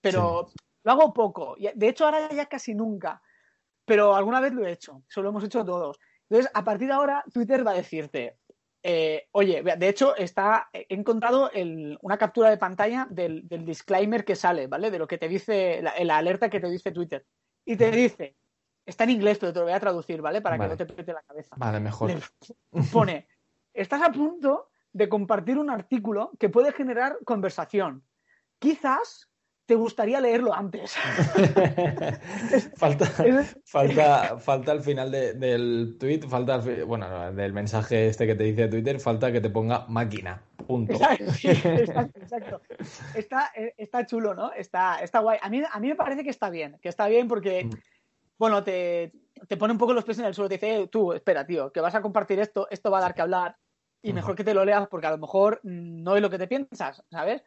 Pero 0.03 0.49
sí. 0.51 0.57
lo 0.83 0.91
hago 0.91 1.13
poco. 1.13 1.55
De 1.73 1.87
hecho, 1.87 2.05
ahora 2.05 2.29
ya 2.31 2.45
casi 2.45 2.75
nunca. 2.75 3.21
Pero 3.85 4.15
alguna 4.15 4.39
vez 4.39 4.53
lo 4.53 4.65
he 4.65 4.71
hecho. 4.71 5.03
Eso 5.09 5.21
lo 5.21 5.29
hemos 5.29 5.43
hecho 5.43 5.65
todos. 5.65 5.99
Entonces, 6.29 6.51
a 6.53 6.63
partir 6.63 6.87
de 6.87 6.93
ahora, 6.93 7.23
Twitter 7.33 7.65
va 7.65 7.71
a 7.71 7.75
decirte, 7.75 8.37
eh, 8.81 9.27
oye, 9.31 9.63
de 9.63 9.89
hecho, 9.89 10.15
está, 10.15 10.69
he 10.73 10.85
encontrado 10.89 11.49
el, 11.51 11.97
una 12.01 12.17
captura 12.17 12.49
de 12.49 12.57
pantalla 12.57 13.07
del, 13.09 13.47
del, 13.47 13.65
disclaimer 13.65 14.25
que 14.25 14.35
sale, 14.35 14.67
¿vale? 14.67 14.91
De 14.91 14.99
lo 14.99 15.07
que 15.07 15.17
te 15.17 15.29
dice, 15.29 15.81
la, 15.81 15.93
la 16.03 16.17
alerta 16.17 16.49
que 16.49 16.59
te 16.59 16.69
dice 16.69 16.91
Twitter. 16.91 17.25
Y 17.65 17.77
te 17.77 17.91
dice, 17.91 18.35
está 18.85 19.05
en 19.05 19.11
inglés, 19.11 19.37
pero 19.39 19.53
te 19.53 19.59
lo 19.59 19.65
voy 19.65 19.73
a 19.73 19.79
traducir, 19.79 20.21
¿vale? 20.21 20.41
Para 20.41 20.57
vale. 20.57 20.75
que 20.75 20.83
no 20.83 20.87
te 20.87 20.93
pete 20.93 21.13
la 21.13 21.23
cabeza. 21.23 21.55
Vale, 21.57 21.79
mejor. 21.79 22.11
Pone, 22.91 23.27
estás 23.73 24.01
a 24.01 24.11
punto 24.11 24.69
de 24.91 25.09
compartir 25.09 25.57
un 25.57 25.69
artículo 25.69 26.31
que 26.39 26.49
puede 26.49 26.71
generar 26.71 27.17
conversación. 27.25 28.03
Quizás 28.59 29.29
te 29.65 29.75
gustaría 29.75 30.19
leerlo 30.19 30.53
antes. 30.53 30.95
falta, 32.75 33.05
falta, 33.65 34.37
falta 34.39 34.71
al 34.71 34.81
final 34.81 35.09
de, 35.11 35.33
del 35.33 35.95
tweet, 35.99 36.21
falta, 36.27 36.61
bueno, 36.85 37.31
del 37.31 37.53
mensaje 37.53 38.07
este 38.07 38.27
que 38.27 38.35
te 38.35 38.43
dice 38.43 38.67
Twitter, 38.67 38.99
falta 38.99 39.31
que 39.31 39.41
te 39.41 39.49
ponga 39.49 39.85
máquina. 39.87 40.43
Punto. 40.67 40.93
Exacto, 40.93 42.19
exacto. 42.19 42.61
Está, 43.15 43.51
está 43.77 44.05
chulo, 44.05 44.33
¿no? 44.33 44.51
Está, 44.53 44.97
está 44.99 45.19
guay. 45.19 45.39
A 45.41 45.49
mí, 45.49 45.61
a 45.69 45.79
mí 45.79 45.87
me 45.87 45.95
parece 45.95 46.23
que 46.23 46.29
está 46.29 46.49
bien, 46.49 46.77
que 46.81 46.89
está 46.89 47.07
bien 47.07 47.27
porque, 47.27 47.69
bueno, 48.37 48.63
te, 48.63 49.11
te 49.47 49.57
pone 49.57 49.73
un 49.73 49.79
poco 49.79 49.93
los 49.93 50.03
pies 50.03 50.19
en 50.19 50.25
el 50.25 50.33
suelo, 50.33 50.49
te 50.49 50.55
dice, 50.55 50.87
tú, 50.87 51.13
espera, 51.13 51.45
tío, 51.45 51.71
que 51.71 51.81
vas 51.81 51.95
a 51.95 52.01
compartir 52.01 52.39
esto, 52.39 52.67
esto 52.69 52.91
va 52.91 52.97
a 52.99 53.01
dar 53.01 53.13
que 53.13 53.21
hablar 53.21 53.57
y 54.01 54.11
mejor 54.11 54.35
que 54.35 54.43
te 54.43 54.53
lo 54.53 54.65
leas 54.65 54.87
porque 54.89 55.07
a 55.07 55.11
lo 55.11 55.17
mejor 55.17 55.61
no 55.63 56.15
es 56.17 56.21
lo 56.21 56.29
que 56.29 56.37
te 56.37 56.47
piensas, 56.47 57.01
¿sabes? 57.09 57.41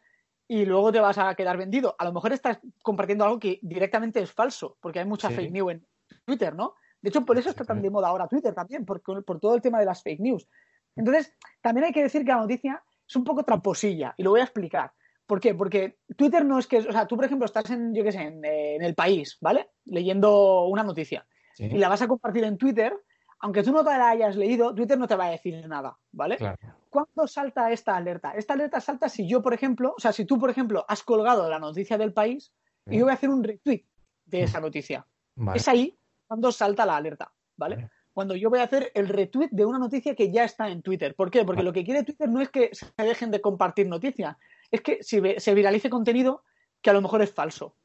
Y 0.47 0.65
luego 0.65 0.91
te 0.91 0.99
vas 0.99 1.17
a 1.17 1.35
quedar 1.35 1.57
vendido. 1.57 1.95
A 1.97 2.05
lo 2.05 2.13
mejor 2.13 2.33
estás 2.33 2.59
compartiendo 2.81 3.25
algo 3.25 3.39
que 3.39 3.59
directamente 3.61 4.21
es 4.21 4.31
falso, 4.31 4.77
porque 4.79 4.99
hay 4.99 5.05
mucha 5.05 5.29
sí. 5.29 5.35
fake 5.35 5.51
news 5.51 5.73
en 5.73 5.85
Twitter, 6.25 6.55
¿no? 6.55 6.75
De 7.01 7.09
hecho, 7.09 7.25
por 7.25 7.37
eso 7.37 7.49
está 7.49 7.63
tan 7.63 7.81
de 7.81 7.89
moda 7.89 8.07
ahora 8.07 8.27
Twitter 8.27 8.53
también, 8.53 8.85
por, 8.85 9.01
por 9.01 9.39
todo 9.39 9.55
el 9.55 9.61
tema 9.61 9.79
de 9.79 9.85
las 9.85 10.01
fake 10.01 10.19
news. 10.19 10.47
Entonces, 10.95 11.33
también 11.61 11.85
hay 11.85 11.91
que 11.91 12.01
decir 12.01 12.23
que 12.23 12.31
la 12.31 12.37
noticia 12.37 12.83
es 13.07 13.15
un 13.15 13.23
poco 13.23 13.43
tramposilla, 13.43 14.13
y 14.17 14.23
lo 14.23 14.31
voy 14.31 14.39
a 14.39 14.43
explicar. 14.43 14.91
¿Por 15.25 15.39
qué? 15.39 15.53
Porque 15.53 15.99
Twitter 16.15 16.43
no 16.45 16.57
es 16.57 16.67
que, 16.67 16.77
o 16.77 16.91
sea, 16.91 17.05
tú, 17.05 17.15
por 17.17 17.25
ejemplo, 17.25 17.45
estás 17.45 17.69
en, 17.69 17.93
yo 17.93 18.03
qué 18.03 18.11
sé, 18.11 18.21
en, 18.21 18.43
en 18.43 18.81
el 18.81 18.95
país, 18.95 19.37
¿vale? 19.41 19.69
Leyendo 19.85 20.65
una 20.65 20.83
noticia. 20.83 21.27
Sí. 21.53 21.65
Y 21.65 21.77
la 21.77 21.89
vas 21.89 22.01
a 22.01 22.07
compartir 22.07 22.45
en 22.45 22.57
Twitter, 22.57 22.93
aunque 23.39 23.63
tú 23.63 23.71
no 23.71 23.83
te 23.83 23.91
la 23.91 24.09
hayas 24.09 24.35
leído, 24.35 24.73
Twitter 24.73 24.97
no 24.97 25.07
te 25.07 25.15
va 25.15 25.27
a 25.27 25.31
decir 25.31 25.67
nada, 25.67 25.97
¿vale? 26.11 26.37
Claro. 26.37 26.57
¿Cuándo 26.89 27.27
salta 27.27 27.71
esta 27.71 27.95
alerta? 27.95 28.31
Esta 28.31 28.53
alerta 28.53 28.81
salta 28.81 29.09
si 29.09 29.27
yo, 29.27 29.41
por 29.41 29.53
ejemplo, 29.53 29.93
o 29.97 29.99
sea, 29.99 30.11
si 30.11 30.25
tú, 30.25 30.39
por 30.39 30.49
ejemplo, 30.49 30.85
has 30.87 31.03
colgado 31.03 31.49
la 31.49 31.59
noticia 31.59 31.97
del 31.97 32.13
país 32.13 32.51
sí. 32.85 32.95
y 32.95 32.97
yo 32.99 33.05
voy 33.05 33.11
a 33.11 33.15
hacer 33.15 33.29
un 33.29 33.43
retweet 33.43 33.83
de 34.25 34.43
esa 34.43 34.59
noticia. 34.59 35.05
Vale. 35.35 35.57
Es 35.57 35.67
ahí 35.67 35.97
cuando 36.25 36.51
salta 36.51 36.85
la 36.85 36.97
alerta, 36.97 37.31
¿vale? 37.55 37.75
vale? 37.75 37.89
Cuando 38.13 38.35
yo 38.35 38.49
voy 38.49 38.59
a 38.59 38.63
hacer 38.63 38.91
el 38.95 39.07
retweet 39.09 39.49
de 39.51 39.65
una 39.65 39.77
noticia 39.77 40.15
que 40.15 40.31
ya 40.31 40.43
está 40.43 40.69
en 40.69 40.81
Twitter. 40.81 41.13
¿Por 41.13 41.29
qué? 41.29 41.45
Porque 41.45 41.59
vale. 41.59 41.69
lo 41.69 41.73
que 41.73 41.83
quiere 41.83 42.03
Twitter 42.03 42.27
no 42.27 42.41
es 42.41 42.49
que 42.49 42.71
se 42.73 42.87
dejen 42.97 43.29
de 43.29 43.41
compartir 43.41 43.87
noticias, 43.87 44.35
es 44.71 44.81
que 44.81 45.03
se 45.03 45.53
viralice 45.53 45.89
contenido 45.91 46.43
que 46.81 46.89
a 46.89 46.93
lo 46.93 47.01
mejor 47.01 47.21
es 47.21 47.31
falso. 47.31 47.75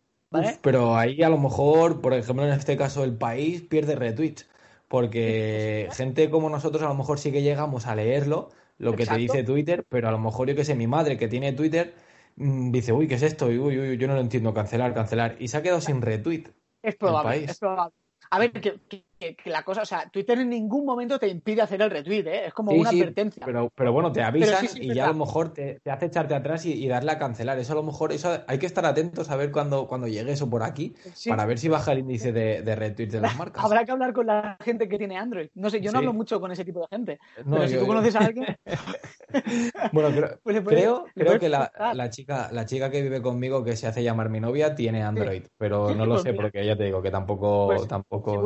pero 0.62 0.96
ahí 0.96 1.22
a 1.22 1.28
lo 1.28 1.36
mejor, 1.36 2.00
por 2.00 2.14
ejemplo, 2.14 2.46
en 2.46 2.52
este 2.52 2.78
caso 2.78 3.04
el 3.04 3.14
país 3.14 3.60
pierde 3.62 3.94
retweets. 3.94 4.48
Porque 4.92 5.88
gente 5.92 6.28
como 6.28 6.50
nosotros 6.50 6.82
a 6.82 6.88
lo 6.88 6.94
mejor 6.94 7.18
sí 7.18 7.32
que 7.32 7.40
llegamos 7.40 7.86
a 7.86 7.94
leerlo, 7.94 8.50
lo 8.76 8.94
que 8.94 9.06
te 9.06 9.16
dice 9.16 9.42
Twitter, 9.42 9.86
pero 9.88 10.06
a 10.06 10.10
lo 10.10 10.18
mejor 10.18 10.50
yo 10.50 10.54
que 10.54 10.66
sé, 10.66 10.74
mi 10.74 10.86
madre 10.86 11.16
que 11.16 11.28
tiene 11.28 11.54
Twitter 11.54 11.94
mmm, 12.36 12.70
dice, 12.70 12.92
uy, 12.92 13.08
¿qué 13.08 13.14
es 13.14 13.22
esto? 13.22 13.50
Y, 13.50 13.58
uy, 13.58 13.78
uy, 13.78 13.96
yo 13.96 14.06
no 14.06 14.14
lo 14.14 14.20
entiendo, 14.20 14.52
cancelar, 14.52 14.92
cancelar. 14.92 15.36
Y 15.38 15.48
se 15.48 15.56
ha 15.56 15.62
quedado 15.62 15.80
sin 15.80 16.02
retweet. 16.02 16.44
Es 16.82 16.96
probable, 16.96 17.44
es 17.44 17.58
probable. 17.58 17.94
A 18.30 18.38
ver, 18.38 18.52
que, 18.52 19.02
que, 19.22 19.36
que, 19.36 19.50
la 19.50 19.62
cosa, 19.62 19.82
o 19.82 19.84
sea, 19.84 20.08
Twitter 20.10 20.38
en 20.38 20.50
ningún 20.50 20.84
momento 20.84 21.18
te 21.18 21.28
impide 21.28 21.62
hacer 21.62 21.80
el 21.80 21.90
retweet, 21.90 22.26
¿eh? 22.26 22.46
Es 22.46 22.54
como 22.54 22.72
sí, 22.72 22.78
una 22.78 22.90
sí, 22.90 23.00
advertencia. 23.00 23.46
Pero, 23.46 23.70
pero 23.74 23.92
bueno, 23.92 24.10
te 24.10 24.22
avisan 24.22 24.66
sí, 24.66 24.80
y 24.82 24.94
ya 24.94 25.04
a 25.04 25.08
lo 25.08 25.14
mejor 25.14 25.52
te, 25.52 25.80
te, 25.80 25.90
hace 25.90 26.06
echarte 26.06 26.34
atrás 26.34 26.66
y, 26.66 26.72
y, 26.72 26.88
darle 26.88 27.12
a 27.12 27.18
cancelar. 27.18 27.58
Eso 27.58 27.72
a 27.72 27.76
lo 27.76 27.82
mejor, 27.82 28.12
eso 28.12 28.42
hay 28.46 28.58
que 28.58 28.66
estar 28.66 28.84
atentos 28.84 29.30
a 29.30 29.36
ver 29.36 29.52
cuando, 29.52 29.86
cuando 29.86 30.08
llegue 30.08 30.32
eso 30.32 30.50
por 30.50 30.62
aquí, 30.62 30.94
para 31.28 31.46
ver 31.46 31.58
si 31.58 31.68
baja 31.68 31.92
el 31.92 32.00
índice 32.00 32.32
de, 32.32 32.62
de 32.62 32.74
retweets 32.74 33.12
de 33.12 33.20
las 33.20 33.36
marcas. 33.36 33.64
Habrá 33.64 33.84
que 33.84 33.92
hablar 33.92 34.12
con 34.12 34.26
la 34.26 34.56
gente 34.60 34.88
que 34.88 34.98
tiene 34.98 35.16
Android. 35.16 35.48
No 35.54 35.70
sé, 35.70 35.80
yo 35.80 35.92
no 35.92 35.98
hablo 35.98 36.12
mucho 36.12 36.40
con 36.40 36.50
ese 36.50 36.64
tipo 36.64 36.80
de 36.80 36.86
gente. 36.88 37.18
No, 37.44 37.52
pero 37.52 37.62
yo, 37.64 37.68
si 37.68 37.78
tú 37.78 37.86
conoces 37.86 38.16
a 38.16 38.18
alguien. 38.26 38.56
bueno, 39.92 40.10
creo, 40.10 40.40
pues 40.42 40.60
puede, 40.60 40.76
creo, 40.76 41.04
creo 41.14 41.38
que 41.38 41.48
la, 41.48 41.70
la, 41.94 42.10
chica, 42.10 42.50
la 42.52 42.66
chica 42.66 42.90
que 42.90 43.02
vive 43.02 43.22
conmigo, 43.22 43.62
que 43.62 43.76
se 43.76 43.86
hace 43.86 44.02
llamar 44.02 44.28
mi 44.28 44.40
novia, 44.40 44.74
tiene 44.74 45.02
Android, 45.02 45.44
pero 45.56 45.94
no 45.94 46.06
lo 46.06 46.18
sé 46.18 46.34
porque 46.34 46.66
ya 46.66 46.76
te 46.76 46.84
digo 46.84 47.00
que 47.00 47.10
tampoco. 47.10 47.68
Pues, 47.68 47.86
tampoco 47.86 48.42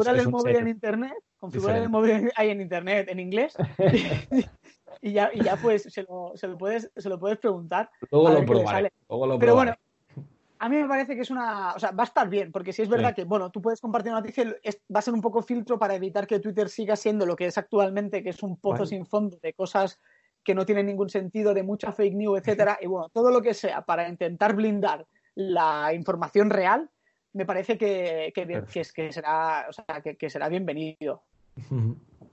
en 0.67 0.75
internet 0.75 1.15
configurar 1.39 1.77
el 1.77 1.89
móvil 1.89 2.31
ahí 2.37 2.51
en 2.51 2.61
internet 2.61 3.09
en 3.09 3.21
inglés 3.21 3.55
y, 5.01 5.13
ya, 5.13 5.31
y 5.33 5.43
ya 5.43 5.57
pues 5.57 5.85
se 5.85 6.03
lo, 6.03 6.33
se 6.35 6.49
lo, 6.49 6.59
puedes, 6.59 6.91
se 6.97 7.09
lo 7.09 7.19
puedes 7.19 7.39
preguntar. 7.39 7.91
Luego 8.11 8.31
lo 8.31 8.45
probaré. 8.45 8.93
Luego 9.09 9.27
lo 9.27 9.39
Pero 9.39 9.53
probaré. 9.53 9.71
bueno, 9.71 10.27
a 10.59 10.69
mí 10.69 10.77
me 10.77 10.89
parece 10.89 11.15
que 11.15 11.23
es 11.23 11.31
una. 11.31 11.75
O 11.75 11.79
sea, 11.79 11.91
va 11.91 12.05
a 12.05 12.07
estar 12.07 12.29
bien, 12.29 12.51
porque 12.51 12.73
si 12.73 12.83
es 12.83 12.89
verdad 12.89 13.11
sí. 13.11 13.17
que, 13.17 13.25
bueno, 13.25 13.51
tú 13.51 13.61
puedes 13.61 13.81
compartir 13.81 14.13
una 14.13 14.21
noticia, 14.21 14.57
es, 14.63 14.81
va 14.95 15.01
a 15.01 15.03
ser 15.03 15.15
un 15.15 15.21
poco 15.21 15.43
filtro 15.43 15.79
para 15.79 15.95
evitar 15.95 16.27
que 16.27 16.41
Twitter 16.41 16.69
siga 16.69 16.97
siendo 16.97 17.27
lo 17.27 17.37
que 17.37 17.47
es 17.47 17.59
actualmente, 17.59 18.23
que 18.23 18.31
es 18.31 18.43
un 18.43 18.57
pozo 18.57 18.79
vale. 18.79 18.87
sin 18.87 19.07
fondo 19.07 19.39
de 19.43 19.53
cosas 19.53 20.01
que 20.43 20.55
no 20.55 20.65
tienen 20.65 20.87
ningún 20.87 21.11
sentido, 21.11 21.53
de 21.53 21.63
mucha 21.63 21.93
fake 21.93 22.15
news, 22.15 22.41
etcétera. 22.41 22.79
y 22.81 22.87
bueno, 22.87 23.09
todo 23.11 23.31
lo 23.31 23.43
que 23.43 23.55
sea 23.55 23.83
para 23.83 24.09
intentar 24.09 24.55
blindar 24.55 25.07
la 25.35 25.93
información 25.93 26.49
real, 26.49 26.89
me 27.37 27.45
parece 27.45 27.77
que, 27.77 28.33
que, 28.35 28.47
que, 28.47 28.83
que 28.95 29.13
será, 29.13 29.67
o 29.69 29.73
sea, 29.73 30.01
que, 30.01 30.31
será 30.31 30.49
bienvenido. 30.49 31.23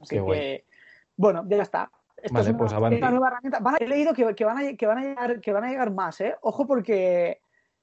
Así 0.01 0.15
que, 0.15 0.63
bueno, 1.17 1.45
ya 1.47 1.61
está. 1.61 1.91
Esto 2.15 2.33
vale, 2.33 2.49
es 2.49 2.55
una, 2.55 2.57
pues 2.57 2.71
una 2.71 3.09
nueva 3.09 3.27
herramienta. 3.27 3.59
Van 3.59 3.75
a, 3.75 3.77
he 3.79 3.87
leído 3.87 4.13
que, 4.13 4.23
van 4.23 4.57
a, 4.57 4.73
que, 4.77 4.85
van 4.85 4.97
a 4.97 5.01
llegar, 5.01 5.41
que 5.41 5.51
van 5.51 5.65
a 5.65 5.69
llegar 5.69 5.91
más, 5.91 6.21
¿eh? 6.21 6.35
Ojo 6.41 6.65
porque 6.65 7.41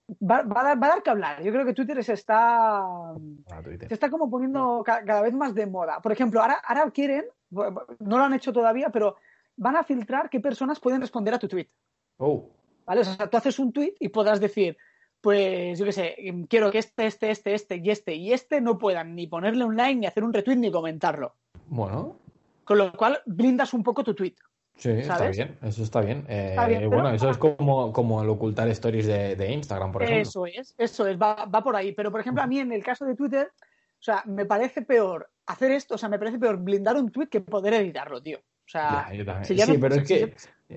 va, 0.08 0.42
va, 0.42 0.62
a 0.62 0.64
dar, 0.64 0.82
va, 0.82 0.86
a 0.86 0.90
dar, 0.90 1.02
que 1.02 1.10
hablar. 1.10 1.42
Yo 1.42 1.52
creo 1.52 1.66
que 1.66 1.74
Twitter 1.74 2.02
se 2.02 2.14
está, 2.14 2.78
ah, 2.78 3.62
Twitter. 3.62 3.88
se 3.88 3.94
está 3.94 4.08
como 4.08 4.30
poniendo 4.30 4.82
cada, 4.82 5.04
cada, 5.04 5.20
vez 5.20 5.34
más 5.34 5.54
de 5.54 5.66
moda. 5.66 6.00
Por 6.00 6.12
ejemplo, 6.12 6.40
ahora, 6.40 6.54
ahora 6.66 6.90
quieren, 6.90 7.26
no 7.50 8.16
lo 8.18 8.24
han 8.24 8.32
hecho 8.32 8.50
todavía, 8.50 8.88
pero 8.88 9.16
van 9.56 9.76
a 9.76 9.84
filtrar 9.84 10.30
qué 10.30 10.40
personas 10.40 10.80
pueden 10.80 11.02
responder 11.02 11.34
a 11.34 11.38
tu 11.38 11.48
tweet. 11.48 11.68
Oh. 12.16 12.48
¿Vale? 12.86 13.02
O 13.02 13.04
sea, 13.04 13.28
tú 13.28 13.36
haces 13.36 13.58
un 13.58 13.74
tweet 13.74 13.94
y 14.00 14.08
podrás 14.08 14.40
decir, 14.40 14.78
pues 15.20 15.78
yo 15.78 15.84
qué 15.84 15.92
sé, 15.92 16.16
quiero 16.48 16.70
que 16.70 16.78
este, 16.78 17.06
este, 17.06 17.30
este, 17.30 17.54
este 17.54 17.76
y 17.76 17.90
este 17.90 18.14
y 18.14 18.32
este 18.32 18.60
no 18.60 18.78
puedan 18.78 19.14
ni 19.14 19.26
ponerle 19.26 19.64
un 19.64 19.76
like, 19.76 19.98
ni 19.98 20.06
hacer 20.06 20.24
un 20.24 20.32
retweet, 20.32 20.56
ni 20.56 20.70
comentarlo. 20.70 21.34
Bueno. 21.68 22.16
Con 22.64 22.78
lo 22.78 22.92
cual 22.92 23.20
blindas 23.26 23.74
un 23.74 23.82
poco 23.82 24.04
tu 24.04 24.14
tweet. 24.14 24.34
Sí, 24.76 25.02
¿sabes? 25.02 25.36
está 25.36 25.44
bien, 25.44 25.58
eso 25.62 25.82
está 25.82 26.00
bien. 26.00 26.24
Eh, 26.26 26.50
está 26.50 26.66
bien 26.66 26.88
bueno, 26.88 27.10
eso 27.10 27.28
es 27.28 27.36
como, 27.36 27.92
como 27.92 28.22
el 28.22 28.28
ocultar 28.30 28.66
stories 28.68 29.06
de, 29.06 29.36
de, 29.36 29.52
Instagram, 29.52 29.92
por 29.92 30.02
ejemplo. 30.02 30.22
Eso 30.22 30.46
es, 30.46 30.74
eso 30.78 31.06
es, 31.06 31.20
va, 31.20 31.44
va, 31.44 31.62
por 31.62 31.76
ahí. 31.76 31.92
Pero, 31.92 32.10
por 32.10 32.20
ejemplo, 32.20 32.42
a 32.42 32.46
mí 32.46 32.60
en 32.60 32.72
el 32.72 32.82
caso 32.82 33.04
de 33.04 33.14
Twitter, 33.14 33.52
o 33.52 34.02
sea, 34.02 34.22
me 34.24 34.46
parece 34.46 34.80
peor 34.80 35.28
hacer 35.44 35.72
esto, 35.72 35.96
o 35.96 35.98
sea, 35.98 36.08
me 36.08 36.18
parece 36.18 36.38
peor 36.38 36.56
blindar 36.56 36.96
un 36.96 37.10
tweet 37.10 37.26
que 37.26 37.42
poder 37.42 37.74
editarlo, 37.74 38.22
tío. 38.22 38.38
O 38.38 38.68
sea, 38.70 39.08
ya, 39.12 39.42
yo 39.42 39.66
sí, 39.66 39.72
no, 39.72 39.80
pero 39.80 39.96
es 39.96 40.08
que... 40.08 40.34
Yo 40.68 40.76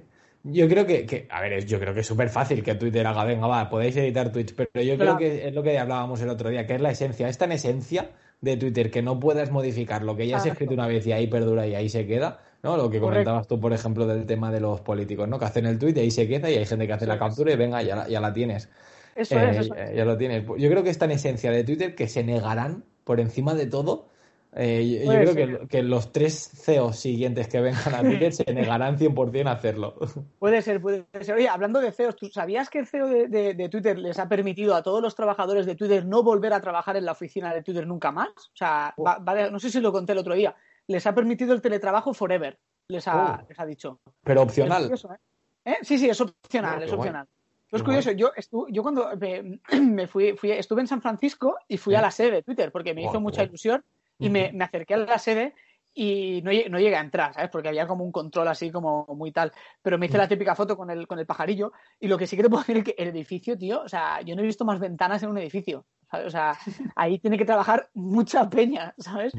creo 0.67 0.85
que, 0.85 1.05
que, 1.05 1.27
a 1.29 1.41
ver, 1.41 1.65
yo 1.65 1.79
creo 1.79 1.93
que 1.93 2.01
es 2.01 2.07
súper 2.07 2.29
fácil 2.29 2.63
que 2.63 2.75
Twitter 2.75 3.07
haga, 3.07 3.23
venga, 3.23 3.47
va, 3.47 3.69
podéis 3.69 3.95
editar 3.95 4.31
tweets, 4.31 4.53
pero 4.53 4.83
yo 4.83 4.97
creo 4.97 5.17
que 5.17 5.47
es 5.47 5.53
lo 5.53 5.63
que 5.63 5.79
hablábamos 5.79 6.21
el 6.21 6.29
otro 6.29 6.49
día, 6.49 6.67
que 6.67 6.75
es 6.75 6.81
la 6.81 6.91
esencia, 6.91 7.29
es 7.29 7.37
tan 7.37 7.53
esencia 7.53 8.11
de 8.41 8.57
Twitter 8.57 8.91
que 8.91 9.01
no 9.01 9.21
puedas 9.21 9.51
modificar 9.51 10.03
lo 10.03 10.17
que 10.17 10.27
ya 10.27 10.39
se 10.41 10.49
ha 10.49 10.51
escrito 10.51 10.73
una 10.73 10.85
vez 10.85 11.07
y 11.07 11.13
ahí 11.13 11.27
perdura 11.27 11.65
y 11.65 11.75
ahí 11.75 11.87
se 11.87 12.05
queda, 12.05 12.41
¿no? 12.61 12.75
Lo 12.75 12.89
que 12.89 12.99
comentabas 12.99 13.47
tú, 13.47 13.57
por 13.57 13.71
ejemplo, 13.71 14.05
del 14.05 14.25
tema 14.25 14.51
de 14.51 14.59
los 14.59 14.81
políticos, 14.81 15.29
¿no? 15.29 15.39
Que 15.39 15.45
hacen 15.45 15.65
el 15.65 15.79
tweet 15.79 15.93
y 15.95 15.99
ahí 16.01 16.11
se 16.11 16.27
queda 16.27 16.51
y 16.51 16.57
hay 16.57 16.65
gente 16.65 16.87
que 16.87 16.93
hace 16.93 17.07
la 17.07 17.17
captura 17.17 17.53
y 17.53 17.55
venga, 17.55 17.81
ya 17.81 17.95
la, 17.95 18.09
ya 18.09 18.19
la 18.19 18.33
tienes. 18.33 18.69
Eso 19.15 19.39
eh, 19.39 19.49
es, 19.49 19.57
eso 19.59 19.75
ya, 19.75 19.93
ya 19.93 20.03
lo 20.03 20.17
tienes. 20.17 20.43
Yo 20.45 20.69
creo 20.69 20.83
que 20.83 20.89
es 20.89 20.97
tan 20.97 21.11
esencia 21.11 21.51
de 21.51 21.63
Twitter 21.63 21.95
que 21.95 22.09
se 22.09 22.21
negarán 22.25 22.83
por 23.05 23.21
encima 23.21 23.53
de 23.53 23.65
todo, 23.65 24.09
eh, 24.55 25.03
yo, 25.03 25.11
creo 25.11 25.35
que, 25.35 25.67
que, 25.67 25.83
los 25.83 26.11
tres 26.11 26.51
CEOs 26.55 26.97
siguientes 26.97 27.47
que 27.47 27.59
vengan 27.59 27.95
a 27.95 28.01
Twitter 28.01 28.31
se 28.33 28.53
negarán 28.53 28.97
100% 28.97 29.47
a 29.47 29.51
hacerlo. 29.51 29.95
Puede 30.39 30.61
ser, 30.61 30.81
puede 30.81 31.05
ser. 31.21 31.35
Oye, 31.35 31.49
hablando 31.49 31.79
de 31.81 31.91
CEOs, 31.91 32.15
¿tú 32.15 32.27
sabías 32.29 32.69
que 32.69 32.79
el 32.79 32.87
CEO 32.87 33.07
de, 33.07 33.69
Twitter 33.71 33.97
les 33.97 34.19
ha 34.19 34.29
permitido 34.29 34.75
a 34.75 34.83
todos 34.83 35.01
los 35.01 35.15
trabajadores 35.15 35.65
de 35.65 35.75
Twitter 35.75 36.05
no 36.05 36.21
volver 36.21 36.53
a 36.53 36.61
trabajar 36.61 36.97
en 36.97 37.05
la 37.05 37.13
oficina 37.13 37.53
de 37.53 37.63
Twitter 37.63 37.87
nunca 37.87 38.11
más? 38.11 38.29
O 38.29 38.55
sea, 38.55 38.93
no 38.97 39.59
sé 39.59 39.69
si 39.69 39.79
lo 39.79 39.91
conté 39.91 40.11
el 40.11 40.19
otro 40.19 40.35
día. 40.35 40.55
Les 40.87 41.07
ha 41.07 41.15
permitido 41.15 41.53
el 41.53 41.61
teletrabajo 41.61 42.13
forever, 42.13 42.59
les 42.89 43.07
ha, 43.07 43.39
oh. 43.41 43.45
les 43.47 43.59
ha 43.59 43.65
dicho. 43.65 44.01
Pero 44.23 44.43
opcional. 44.43 44.91
¿eh? 44.91 45.71
¿Eh? 45.71 45.77
Sí, 45.81 45.97
sí, 45.97 46.09
es 46.09 46.19
opcional, 46.19 46.83
es 46.83 46.91
opcional. 46.91 47.27
Es 47.71 47.81
curioso, 47.81 48.11
yo, 48.11 48.31
yo 48.69 48.83
cuando 48.83 49.09
me, 49.81 50.07
fui, 50.07 50.33
fui, 50.37 50.51
estuve 50.51 50.81
en 50.81 50.87
San 50.87 51.01
Francisco 51.01 51.57
y 51.67 51.77
fui 51.77 51.95
a 51.95 52.01
la 52.01 52.11
sede 52.11 52.31
de 52.31 52.43
Twitter 52.43 52.71
porque 52.71 52.93
me 52.93 53.03
hizo 53.03 53.19
mucha 53.19 53.43
ilusión 53.43 53.83
y 54.19 54.29
me, 54.29 54.53
acerqué 54.59 54.93
a 54.93 54.97
la 54.97 55.19
sede 55.19 55.53
y 55.93 56.41
no, 56.43 56.51
no, 56.69 56.79
llegué 56.79 56.95
a 56.95 57.01
entrar, 57.01 57.33
¿sabes? 57.33 57.49
Porque 57.51 57.69
había 57.69 57.87
como 57.87 58.03
un 58.03 58.11
control 58.11 58.47
así 58.47 58.71
como 58.71 59.05
muy 59.15 59.31
tal. 59.31 59.51
Pero 59.81 59.97
me 59.97 60.07
hice 60.07 60.17
la 60.17 60.27
típica 60.27 60.55
foto 60.55 60.75
con 60.75 60.89
el, 60.89 61.07
con 61.07 61.19
el 61.19 61.25
pajarillo 61.25 61.71
y 61.99 62.07
lo 62.07 62.17
que 62.17 62.27
sí 62.27 62.35
que 62.35 62.43
te 62.43 62.49
puedo 62.49 62.61
decir 62.61 62.77
es 62.77 62.83
que 62.83 62.95
el 62.97 63.09
edificio, 63.09 63.57
tío, 63.57 63.81
o 63.81 63.89
sea, 63.89 64.21
yo 64.21 64.35
no 64.35 64.41
he 64.41 64.45
visto 64.45 64.65
más 64.65 64.79
ventanas 64.79 65.21
en 65.23 65.29
un 65.29 65.37
edificio. 65.37 65.85
O 66.11 66.29
sea, 66.29 66.57
ahí 66.95 67.19
tiene 67.19 67.37
que 67.37 67.45
trabajar 67.45 67.89
mucha 67.93 68.49
peña, 68.49 68.93
¿sabes? 68.97 69.33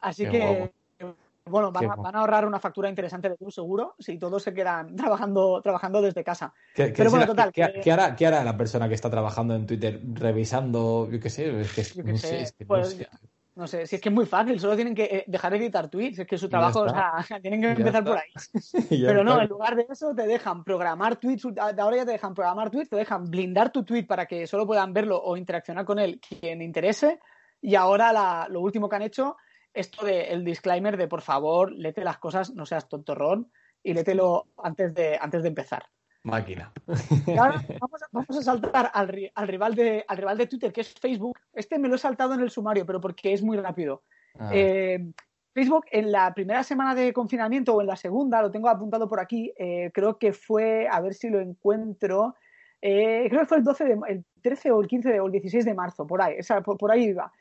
Así 0.00 0.28
que, 0.28 0.72
bueno, 1.48 1.72
van, 1.72 2.14
a 2.14 2.18
ahorrar 2.18 2.46
una 2.46 2.60
factura 2.60 2.88
interesante 2.88 3.30
de 3.30 3.36
luz, 3.40 3.54
seguro, 3.54 3.94
si 3.98 4.18
todos 4.18 4.42
se 4.42 4.52
quedan 4.52 4.94
trabajando, 4.96 5.60
trabajando 5.62 6.02
desde 6.02 6.24
casa. 6.24 6.52
¿Qué, 6.74 6.92
Pero 6.96 7.10
bueno, 7.10 7.26
total. 7.26 7.52
¿qué, 7.52 7.62
hará, 7.92 8.14
¿qué, 8.14 8.26
hará, 8.26 8.44
la 8.44 8.56
persona 8.56 8.88
que 8.88 8.94
está 8.94 9.10
trabajando 9.10 9.54
en 9.54 9.66
Twitter 9.66 10.00
revisando, 10.12 11.08
yo 11.10 11.20
qué 11.20 11.30
sé, 11.30 11.60
es 11.60 11.92
que, 11.94 12.02
no 12.02 12.16
sé, 12.16 12.42
es 12.42 12.52
que 12.52 12.64
no 12.64 12.68
pues 12.68 12.90
sé. 12.90 13.08
No 13.58 13.66
sé, 13.66 13.88
si 13.88 13.96
es 13.96 14.00
que 14.00 14.08
es 14.08 14.14
muy 14.14 14.24
fácil, 14.24 14.60
solo 14.60 14.76
tienen 14.76 14.94
que 14.94 15.02
eh, 15.02 15.24
dejar 15.26 15.50
de 15.50 15.58
editar 15.58 15.90
tweets, 15.90 16.20
es 16.20 16.28
que 16.28 16.38
su 16.38 16.48
trabajo, 16.48 16.82
o 16.82 16.88
sea, 16.88 17.14
tienen 17.42 17.60
que 17.60 17.72
empezar 17.72 18.04
por 18.04 18.16
ahí. 18.16 18.30
Pero 18.88 19.24
no, 19.24 19.42
en 19.42 19.48
lugar 19.48 19.74
de 19.74 19.84
eso 19.90 20.14
te 20.14 20.28
dejan 20.28 20.62
programar 20.62 21.16
tweets, 21.16 21.44
ahora 21.76 21.96
ya 21.96 22.06
te 22.06 22.12
dejan 22.12 22.34
programar 22.34 22.70
tweets, 22.70 22.88
te 22.88 22.94
dejan 22.94 23.24
blindar 23.24 23.72
tu 23.72 23.82
tweet 23.82 24.04
para 24.04 24.26
que 24.26 24.46
solo 24.46 24.64
puedan 24.64 24.92
verlo 24.92 25.20
o 25.20 25.36
interaccionar 25.36 25.84
con 25.84 25.98
él 25.98 26.20
quien 26.20 26.62
interese. 26.62 27.18
Y 27.60 27.74
ahora 27.74 28.46
lo 28.48 28.60
último 28.60 28.88
que 28.88 28.94
han 28.94 29.02
hecho, 29.02 29.36
esto 29.74 30.06
de 30.06 30.28
el 30.28 30.44
disclaimer 30.44 30.96
de 30.96 31.08
por 31.08 31.22
favor, 31.22 31.72
lete 31.72 32.04
las 32.04 32.18
cosas, 32.18 32.54
no 32.54 32.64
seas 32.64 32.88
tontorrón 32.88 33.50
y 33.82 33.92
lételo 33.92 34.46
antes 34.58 34.94
de, 34.94 35.18
antes 35.20 35.42
de 35.42 35.48
empezar. 35.48 35.86
Máquina. 36.24 36.72
vamos, 38.12 38.38
a, 38.38 38.42
saltar 38.42 38.90
al, 38.92 39.08
rival 39.08 39.74
de, 39.74 40.04
al 40.06 40.16
rival 40.16 40.38
de 40.38 40.46
Twitter, 40.46 40.72
que 40.72 40.82
es 40.82 40.92
Facebook. 40.94 41.38
Este 41.52 41.78
me 41.78 41.88
lo 41.88 41.94
he 41.94 41.98
saltado 41.98 42.34
en 42.34 42.40
el 42.40 42.50
sumario, 42.50 42.84
pero 42.84 43.00
porque 43.00 43.32
es 43.32 43.42
muy 43.42 43.56
rápido. 43.56 44.02
Eh, 44.52 45.12
Facebook 45.52 45.86
en 45.90 46.12
la 46.12 46.32
primera 46.34 46.62
semana 46.62 46.94
de 46.94 47.12
confinamiento 47.12 47.74
o 47.74 47.80
en 47.80 47.86
la 47.86 47.96
segunda, 47.96 48.42
lo 48.42 48.50
tengo 48.50 48.68
apuntado 48.68 49.08
por 49.08 49.20
aquí, 49.20 49.52
eh, 49.58 49.90
creo 49.92 50.18
que 50.18 50.32
fue, 50.32 50.86
a 50.88 51.00
ver 51.00 51.14
si 51.14 51.28
lo 51.28 51.40
encuentro, 51.40 52.36
eh, 52.80 53.26
creo 53.28 53.40
que 53.40 53.46
fue 53.46 53.56
el 53.58 53.64
12 53.64 53.84
de, 53.84 53.98
el 54.08 54.24
13 54.42 54.70
o 54.70 54.80
el 54.80 54.86
15 54.86 55.20
o 55.20 55.26
el 55.26 55.32
16 55.32 55.64
de 55.64 55.74
marzo, 55.74 56.06
por 56.06 56.22
ahí, 56.22 56.36
por, 56.78 56.92
ahí 56.92 57.04
iba. 57.04 57.32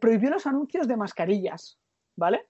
prohibió 0.00 0.30
los 0.30 0.46
anuncios 0.46 0.88
de 0.88 0.96
mascarillas, 0.96 1.78
¿vale? 2.16 2.46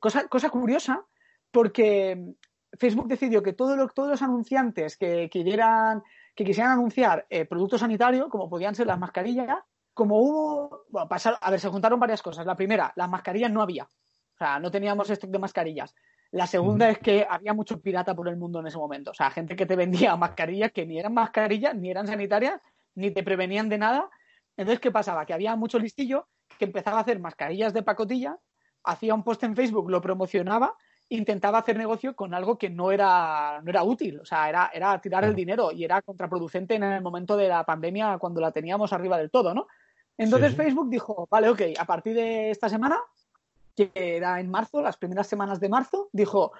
cosa, 0.00 0.28
cosa 0.28 0.50
curiosa, 0.50 1.04
porque 1.50 2.34
Facebook 2.78 3.08
decidió 3.08 3.42
que 3.42 3.52
todos 3.52 3.76
los 3.76 4.22
anunciantes 4.22 4.96
que, 4.96 5.28
quisieran, 5.30 6.02
que 6.34 6.44
quisieran 6.44 6.72
anunciar 6.72 7.26
eh, 7.28 7.44
productos 7.44 7.80
sanitarios, 7.80 8.28
como 8.28 8.48
podían 8.48 8.74
ser 8.74 8.86
las 8.86 8.98
mascarillas, 8.98 9.58
como 9.92 10.20
hubo, 10.20 10.84
bueno, 10.88 11.08
a 11.40 11.50
ver, 11.50 11.60
se 11.60 11.68
juntaron 11.68 12.00
varias 12.00 12.22
cosas. 12.22 12.46
La 12.46 12.56
primera, 12.56 12.92
las 12.96 13.08
mascarillas 13.08 13.50
no 13.50 13.60
había. 13.60 13.84
O 13.84 14.38
sea, 14.38 14.58
no 14.58 14.70
teníamos 14.70 15.10
stock 15.10 15.30
de 15.30 15.38
mascarillas. 15.38 15.94
La 16.30 16.46
segunda 16.46 16.88
es 16.88 16.98
que 16.98 17.26
había 17.28 17.52
mucho 17.52 17.80
pirata 17.80 18.14
por 18.14 18.28
el 18.28 18.36
mundo 18.36 18.60
en 18.60 18.68
ese 18.68 18.78
momento. 18.78 19.10
O 19.10 19.14
sea, 19.14 19.30
gente 19.30 19.56
que 19.56 19.66
te 19.66 19.76
vendía 19.76 20.16
mascarillas 20.16 20.70
que 20.72 20.86
ni 20.86 20.98
eran 20.98 21.12
mascarillas, 21.12 21.74
ni 21.74 21.90
eran 21.90 22.06
sanitarias, 22.06 22.60
ni 22.94 23.10
te 23.10 23.22
prevenían 23.22 23.68
de 23.68 23.78
nada. 23.78 24.08
Entonces, 24.56 24.80
¿qué 24.80 24.90
pasaba? 24.90 25.26
Que 25.26 25.34
había 25.34 25.56
mucho 25.56 25.78
listillo 25.78 26.28
que 26.58 26.66
empezaba 26.66 26.98
a 26.98 27.00
hacer 27.00 27.18
mascarillas 27.18 27.72
de 27.72 27.82
pacotilla, 27.82 28.38
hacía 28.84 29.14
un 29.14 29.24
post 29.24 29.42
en 29.42 29.56
Facebook, 29.56 29.90
lo 29.90 30.00
promocionaba 30.00 30.76
intentaba 31.10 31.58
hacer 31.58 31.76
negocio 31.76 32.14
con 32.14 32.34
algo 32.34 32.56
que 32.56 32.70
no 32.70 32.92
era, 32.92 33.60
no 33.62 33.70
era 33.70 33.82
útil, 33.82 34.20
o 34.20 34.24
sea, 34.24 34.48
era, 34.48 34.70
era 34.72 34.98
tirar 35.00 35.24
el 35.24 35.34
dinero 35.34 35.72
y 35.72 35.84
era 35.84 36.02
contraproducente 36.02 36.76
en 36.76 36.84
el 36.84 37.02
momento 37.02 37.36
de 37.36 37.48
la 37.48 37.64
pandemia 37.64 38.16
cuando 38.18 38.40
la 38.40 38.52
teníamos 38.52 38.92
arriba 38.92 39.18
del 39.18 39.30
todo, 39.30 39.52
¿no? 39.52 39.66
Entonces 40.16 40.54
Facebook 40.54 40.88
dijo, 40.88 41.26
vale, 41.30 41.48
ok, 41.48 41.62
a 41.78 41.84
partir 41.84 42.14
de 42.14 42.50
esta 42.50 42.68
semana, 42.68 43.00
que 43.74 43.90
era 43.94 44.38
en 44.38 44.50
marzo, 44.50 44.82
las 44.82 44.98
primeras 44.98 45.26
semanas 45.26 45.58
de 45.58 45.68
marzo, 45.68 46.08
dijo, 46.12 46.52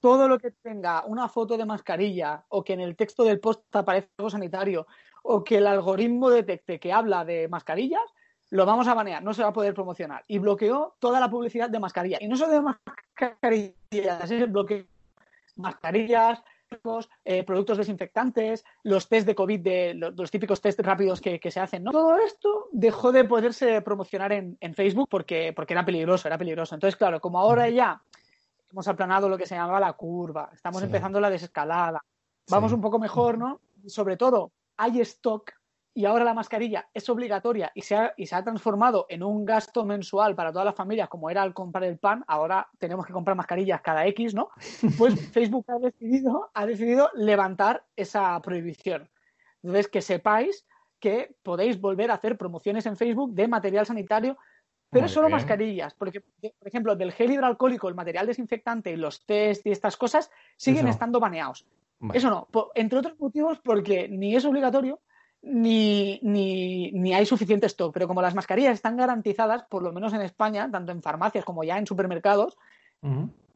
todo 0.00 0.28
lo 0.28 0.38
que 0.38 0.50
tenga 0.50 1.04
una 1.06 1.28
foto 1.28 1.56
de 1.56 1.64
mascarilla 1.64 2.44
o 2.50 2.62
que 2.62 2.74
en 2.74 2.80
el 2.80 2.96
texto 2.96 3.24
del 3.24 3.40
post 3.40 3.74
aparezca 3.74 4.10
algo 4.18 4.30
sanitario 4.30 4.86
o 5.22 5.42
que 5.42 5.56
el 5.56 5.66
algoritmo 5.66 6.30
detecte 6.30 6.78
que 6.78 6.92
habla 6.92 7.24
de 7.24 7.48
mascarillas, 7.48 8.14
lo 8.50 8.64
vamos 8.64 8.88
a 8.88 8.94
banear, 8.94 9.22
no 9.22 9.34
se 9.34 9.42
va 9.42 9.48
a 9.48 9.52
poder 9.52 9.74
promocionar. 9.74 10.24
Y 10.26 10.38
bloqueó 10.38 10.96
toda 10.98 11.20
la 11.20 11.30
publicidad 11.30 11.68
de 11.68 11.78
mascarilla. 11.78 12.18
Y 12.20 12.28
no 12.28 12.36
solo 12.36 12.52
de 12.52 12.60
mascarillas, 12.60 14.30
es 14.30 14.50
bloqueo 14.50 14.84
mascarillas, 15.56 16.42
eh, 17.24 17.44
productos 17.44 17.78
desinfectantes, 17.78 18.64
los 18.82 19.08
test 19.08 19.26
de 19.26 19.34
COVID, 19.34 19.60
de, 19.60 19.94
los, 19.94 20.30
típicos 20.30 20.60
test 20.60 20.78
rápidos 20.80 21.20
que, 21.20 21.40
se 21.50 21.60
hacen. 21.60 21.82
¿no? 21.84 21.90
Todo 21.90 22.16
esto 22.18 22.68
dejó 22.72 23.10
de 23.12 23.24
poderse 23.24 23.80
promocionar 23.82 24.32
en, 24.32 24.74
Facebook 24.74 25.08
porque, 25.10 25.52
porque 25.54 25.74
era 25.74 25.84
peligroso, 25.84 26.28
era 26.28 26.38
peligroso. 26.38 26.74
Entonces, 26.74 26.96
claro, 26.96 27.20
como 27.20 27.38
ahora 27.38 27.68
ya 27.68 28.00
hemos 28.70 28.86
aplanado 28.86 29.28
lo 29.28 29.38
que 29.38 29.46
se 29.46 29.54
llamaba 29.54 29.80
la 29.80 29.94
curva, 29.94 30.50
estamos 30.52 30.82
empezando 30.82 31.20
la 31.20 31.30
desescalada, 31.30 32.04
vamos 32.50 32.72
un 32.72 32.80
poco 32.80 32.98
mejor, 32.98 33.38
¿no? 33.38 33.60
Sobre 33.86 34.16
todo, 34.16 34.52
hay 34.76 35.00
stock 35.00 35.52
y 35.98 36.06
ahora 36.06 36.24
la 36.24 36.32
mascarilla 36.32 36.88
es 36.94 37.08
obligatoria 37.08 37.72
y 37.74 37.82
se, 37.82 37.96
ha, 37.96 38.14
y 38.16 38.26
se 38.26 38.36
ha 38.36 38.44
transformado 38.44 39.06
en 39.08 39.24
un 39.24 39.44
gasto 39.44 39.84
mensual 39.84 40.36
para 40.36 40.52
todas 40.52 40.66
las 40.66 40.76
familias, 40.76 41.08
como 41.08 41.28
era 41.28 41.42
al 41.42 41.52
comprar 41.52 41.82
el 41.82 41.98
pan, 41.98 42.24
ahora 42.28 42.68
tenemos 42.78 43.04
que 43.04 43.12
comprar 43.12 43.36
mascarillas 43.36 43.80
cada 43.80 44.06
X, 44.06 44.32
¿no? 44.32 44.50
Pues 44.96 45.20
Facebook 45.32 45.64
ha 45.66 45.80
decidido, 45.80 46.52
ha 46.54 46.66
decidido 46.66 47.10
levantar 47.14 47.84
esa 47.96 48.40
prohibición. 48.42 49.10
Entonces, 49.60 49.88
que 49.88 50.00
sepáis 50.00 50.68
que 51.00 51.34
podéis 51.42 51.80
volver 51.80 52.12
a 52.12 52.14
hacer 52.14 52.38
promociones 52.38 52.86
en 52.86 52.96
Facebook 52.96 53.34
de 53.34 53.48
material 53.48 53.84
sanitario, 53.84 54.38
pero 54.90 55.08
solo 55.08 55.28
mascarillas, 55.28 55.94
porque, 55.94 56.20
por 56.20 56.68
ejemplo, 56.68 56.94
del 56.94 57.10
gel 57.10 57.32
hidroalcohólico, 57.32 57.88
el 57.88 57.96
material 57.96 58.28
desinfectante 58.28 58.92
y 58.92 58.96
los 58.96 59.26
test 59.26 59.66
y 59.66 59.72
estas 59.72 59.96
cosas 59.96 60.30
siguen 60.56 60.86
estando 60.86 61.18
baneados. 61.18 61.66
Eso 62.14 62.30
no, 62.30 62.46
entre 62.76 63.00
otros 63.00 63.18
motivos 63.18 63.58
porque 63.58 64.08
ni 64.08 64.36
es 64.36 64.44
obligatorio 64.44 65.00
ni, 65.42 66.18
ni, 66.22 66.90
ni, 66.92 67.14
hay 67.14 67.26
suficiente 67.26 67.66
stock. 67.66 67.92
Pero 67.92 68.08
como 68.08 68.22
las 68.22 68.34
mascarillas 68.34 68.74
están 68.74 68.96
garantizadas, 68.96 69.64
por 69.64 69.82
lo 69.82 69.92
menos 69.92 70.12
en 70.12 70.22
España, 70.22 70.68
tanto 70.70 70.92
en 70.92 71.02
farmacias 71.02 71.44
como 71.44 71.64
ya 71.64 71.78
en 71.78 71.86
supermercados, 71.86 72.56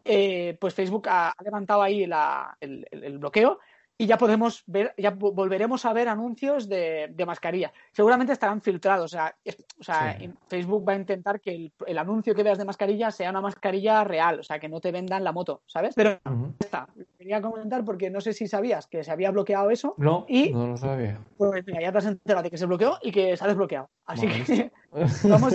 eh, 0.04 0.56
pues 0.60 0.74
Facebook 0.74 1.08
ha, 1.08 1.34
levantado 1.44 1.82
ahí 1.82 2.04
el, 2.04 3.18
bloqueo 3.18 3.58
y 3.98 4.06
ya 4.06 4.18
podemos 4.18 4.64
ver, 4.66 4.94
ya 4.98 5.10
volveremos 5.10 5.84
a 5.84 5.92
ver 5.92 6.08
anuncios 6.08 6.68
de, 6.68 7.14
mascarilla. 7.26 7.72
Seguramente 7.92 8.32
estarán 8.32 8.60
filtrados. 8.60 9.14
O 9.14 9.84
sea, 9.84 10.18
Facebook 10.48 10.88
va 10.88 10.94
a 10.94 10.96
intentar 10.96 11.40
que 11.40 11.72
el, 11.86 11.98
anuncio 11.98 12.34
que 12.34 12.42
veas 12.42 12.58
de 12.58 12.64
mascarilla 12.64 13.10
sea 13.10 13.30
una 13.30 13.40
mascarilla 13.40 14.02
real, 14.02 14.40
o 14.40 14.42
sea, 14.42 14.58
que 14.58 14.68
no 14.68 14.80
te 14.80 14.90
vendan 14.90 15.22
la 15.22 15.32
moto, 15.32 15.62
¿sabes? 15.66 15.94
Pero 15.94 16.18
está. 16.58 16.88
Quería 17.18 17.40
comentar 17.40 17.84
porque 17.84 18.10
no 18.10 18.20
sé 18.20 18.32
si 18.32 18.48
sabías 18.48 18.86
que 18.86 19.04
se 19.04 19.10
había 19.10 19.30
bloqueado 19.30 19.70
eso. 19.70 19.94
No, 19.98 20.24
y, 20.28 20.52
no 20.52 20.66
lo 20.66 20.76
sabía. 20.76 21.18
Pues 21.36 21.64
mira, 21.66 21.80
ya 21.80 21.92
te 21.92 21.98
has 21.98 22.06
enterado 22.06 22.42
de 22.42 22.50
que 22.50 22.58
se 22.58 22.66
bloqueó 22.66 22.98
y 23.02 23.12
que 23.12 23.36
se 23.36 23.44
ha 23.44 23.48
desbloqueado. 23.48 23.88
Así 24.06 24.26
que 24.26 24.72
vamos. 25.28 25.54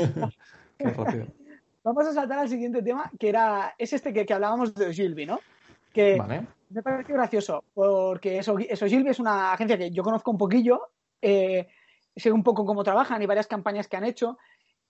Qué 0.78 0.89
rápido. 0.89 1.28
Vamos 1.84 2.06
a 2.06 2.12
saltar 2.12 2.39
al 2.39 2.50
siguiente 2.50 2.82
tema, 2.82 3.10
que 3.17 3.30
era 3.30 3.73
es 3.78 3.93
este 3.93 4.12
que, 4.12 4.26
que 4.26 4.34
hablábamos 4.34 4.73
de 4.73 4.88
Ogilvy, 4.88 5.26
¿no? 5.26 5.39
Que 5.93 6.17
me 6.69 6.84
parece 6.84 7.13
gracioso, 7.13 7.63
porque 7.73 8.39
eso, 8.39 8.58
eso 8.60 8.86
Gilby 8.86 9.10
es 9.10 9.19
una 9.19 9.53
agencia 9.53 9.77
que 9.77 9.91
yo 9.91 10.03
conozco 10.03 10.32
un 10.32 10.38
poquillo, 10.38 10.89
eh, 11.21 11.67
sé 12.15 12.32
un 12.32 12.43
poco 12.43 12.65
cómo 12.65 12.84
trabajan 12.84 13.21
y 13.21 13.25
varias 13.25 13.47
campañas 13.47 13.88
que 13.88 13.97
han 13.97 14.06
hecho. 14.06 14.38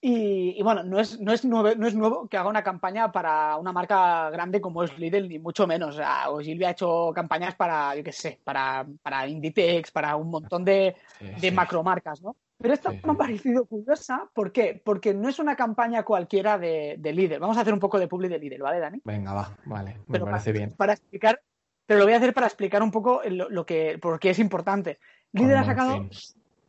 Y, 0.00 0.62
bueno, 0.62 0.84
no 0.84 1.00
es, 1.00 1.18
no, 1.18 1.32
es 1.32 1.44
nuevo, 1.44 1.74
no 1.74 1.88
es 1.88 1.94
nuevo 1.94 2.28
que 2.28 2.36
haga 2.36 2.48
una 2.48 2.62
campaña 2.62 3.10
para 3.10 3.56
una 3.56 3.72
marca 3.72 4.30
grande 4.30 4.60
como 4.60 4.84
es 4.84 4.96
Lidl, 4.96 5.28
ni 5.28 5.40
mucho 5.40 5.66
menos. 5.66 5.96
O, 5.96 5.98
sea, 5.98 6.26
ha 6.26 6.70
hecho 6.70 7.10
campañas 7.12 7.56
para, 7.56 7.96
yo 7.96 8.04
qué 8.04 8.12
sé, 8.12 8.38
para, 8.44 8.86
para 9.02 9.26
Inditex, 9.26 9.90
para 9.90 10.14
un 10.14 10.30
montón 10.30 10.64
de, 10.64 10.94
de 11.40 11.50
macromarcas, 11.50 12.22
¿no? 12.22 12.36
Pero 12.60 12.74
esta 12.74 12.90
me 12.90 13.00
ha 13.04 13.14
parecido 13.14 13.66
curiosa, 13.66 14.28
¿por 14.34 14.52
qué? 14.52 14.80
Porque 14.84 15.14
no 15.14 15.28
es 15.28 15.38
una 15.38 15.56
campaña 15.56 16.04
cualquiera 16.04 16.58
de, 16.58 16.96
de 16.98 17.12
líder. 17.12 17.40
Vamos 17.40 17.56
a 17.56 17.60
hacer 17.60 17.72
un 17.72 17.80
poco 17.80 17.98
de 17.98 18.08
publi 18.08 18.28
de 18.28 18.38
líder, 18.38 18.62
¿vale, 18.62 18.80
Dani? 18.80 19.00
Venga, 19.04 19.32
va, 19.32 19.56
vale, 19.64 19.98
me 20.06 20.20
parece 20.20 20.52
bien. 20.52 20.74
Para 20.76 20.92
explicar, 20.92 21.40
pero 21.88 21.98
lo 22.00 22.04
voy 22.04 22.12
a 22.12 22.18
hacer 22.18 22.34
para 22.34 22.46
explicar 22.46 22.82
un 22.82 22.90
poco 22.90 23.22
lo, 23.24 23.64
que, 23.64 23.98
por 23.98 24.20
qué 24.20 24.28
es 24.30 24.38
importante. 24.38 24.98
Líder 25.32 25.56
ha 25.56 25.64
sacado 25.64 26.06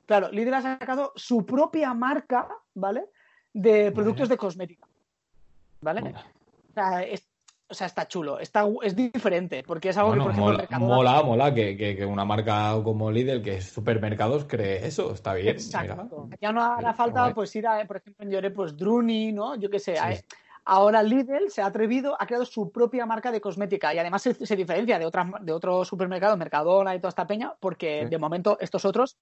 Claro, 0.05 0.31
Lidl 0.31 0.53
ha 0.55 0.61
sacado 0.63 1.11
su 1.15 1.45
propia 1.45 1.93
marca, 1.93 2.47
¿vale? 2.73 3.05
De 3.53 3.91
productos 3.91 4.27
de 4.29 4.37
cosmética. 4.37 4.87
¿Vale? 5.81 6.01
O 6.71 6.73
sea, 6.73 7.03
es- 7.03 7.27
o 7.67 7.73
sea, 7.75 7.85
está 7.85 8.07
chulo, 8.07 8.39
está, 8.39 8.65
es 8.81 8.95
diferente, 8.95 9.61
porque 9.61 9.89
es 9.89 9.97
algo 9.97 10.09
Bueno, 10.09 10.31
que, 10.31 10.39
por 10.39 10.55
ejemplo, 10.55 10.79
mola, 10.79 11.11
mola, 11.11 11.23
mola 11.23 11.53
que, 11.53 11.77
que- 11.77 11.95
que 11.95 12.05
una 12.05 12.25
marca 12.25 12.73
como 12.83 13.11
Lidl, 13.11 13.43
que 13.43 13.57
es 13.57 13.65
supermercados, 13.69 14.45
cree 14.45 14.87
eso. 14.87 15.13
Está 15.13 15.35
bien. 15.35 15.49
Exacto. 15.49 16.23
mira. 16.25 16.37
Ya 16.41 16.51
no 16.51 16.63
hará 16.63 16.93
falta, 16.95 17.31
pues 17.35 17.55
ir 17.55 17.67
a, 17.67 17.85
por 17.85 17.97
ejemplo, 17.97 18.25
en 18.25 18.31
Lloré, 18.31 18.49
pues 18.49 18.75
Druni, 18.75 19.31
¿no? 19.31 19.55
Yo 19.57 19.69
qué 19.69 19.77
sé. 19.77 19.93
Sí. 19.93 19.99
a- 20.01 20.09
Ahora 20.65 21.01
Lidl 21.03 21.49
se 21.49 21.61
ha 21.61 21.65
atrevido, 21.67 22.15
ha 22.19 22.25
creado 22.25 22.45
su 22.45 22.71
propia 22.71 23.05
marca 23.05 23.31
de 23.31 23.41
cosmética 23.41 23.93
y 23.93 23.97
además 23.99 24.21
se, 24.21 24.33
se 24.33 24.55
diferencia 24.55 24.99
de 24.99 25.05
otras 25.05 25.27
de 25.41 25.51
otros 25.51 25.87
supermercados, 25.87 26.37
Mercadona 26.37 26.95
y 26.95 26.99
toda 26.99 27.09
esta 27.09 27.27
peña, 27.27 27.53
porque 27.59 28.03
Sí. 28.03 28.09
de 28.09 28.17
momento 28.17 28.57
estos 28.59 28.85
otros, 28.85 29.17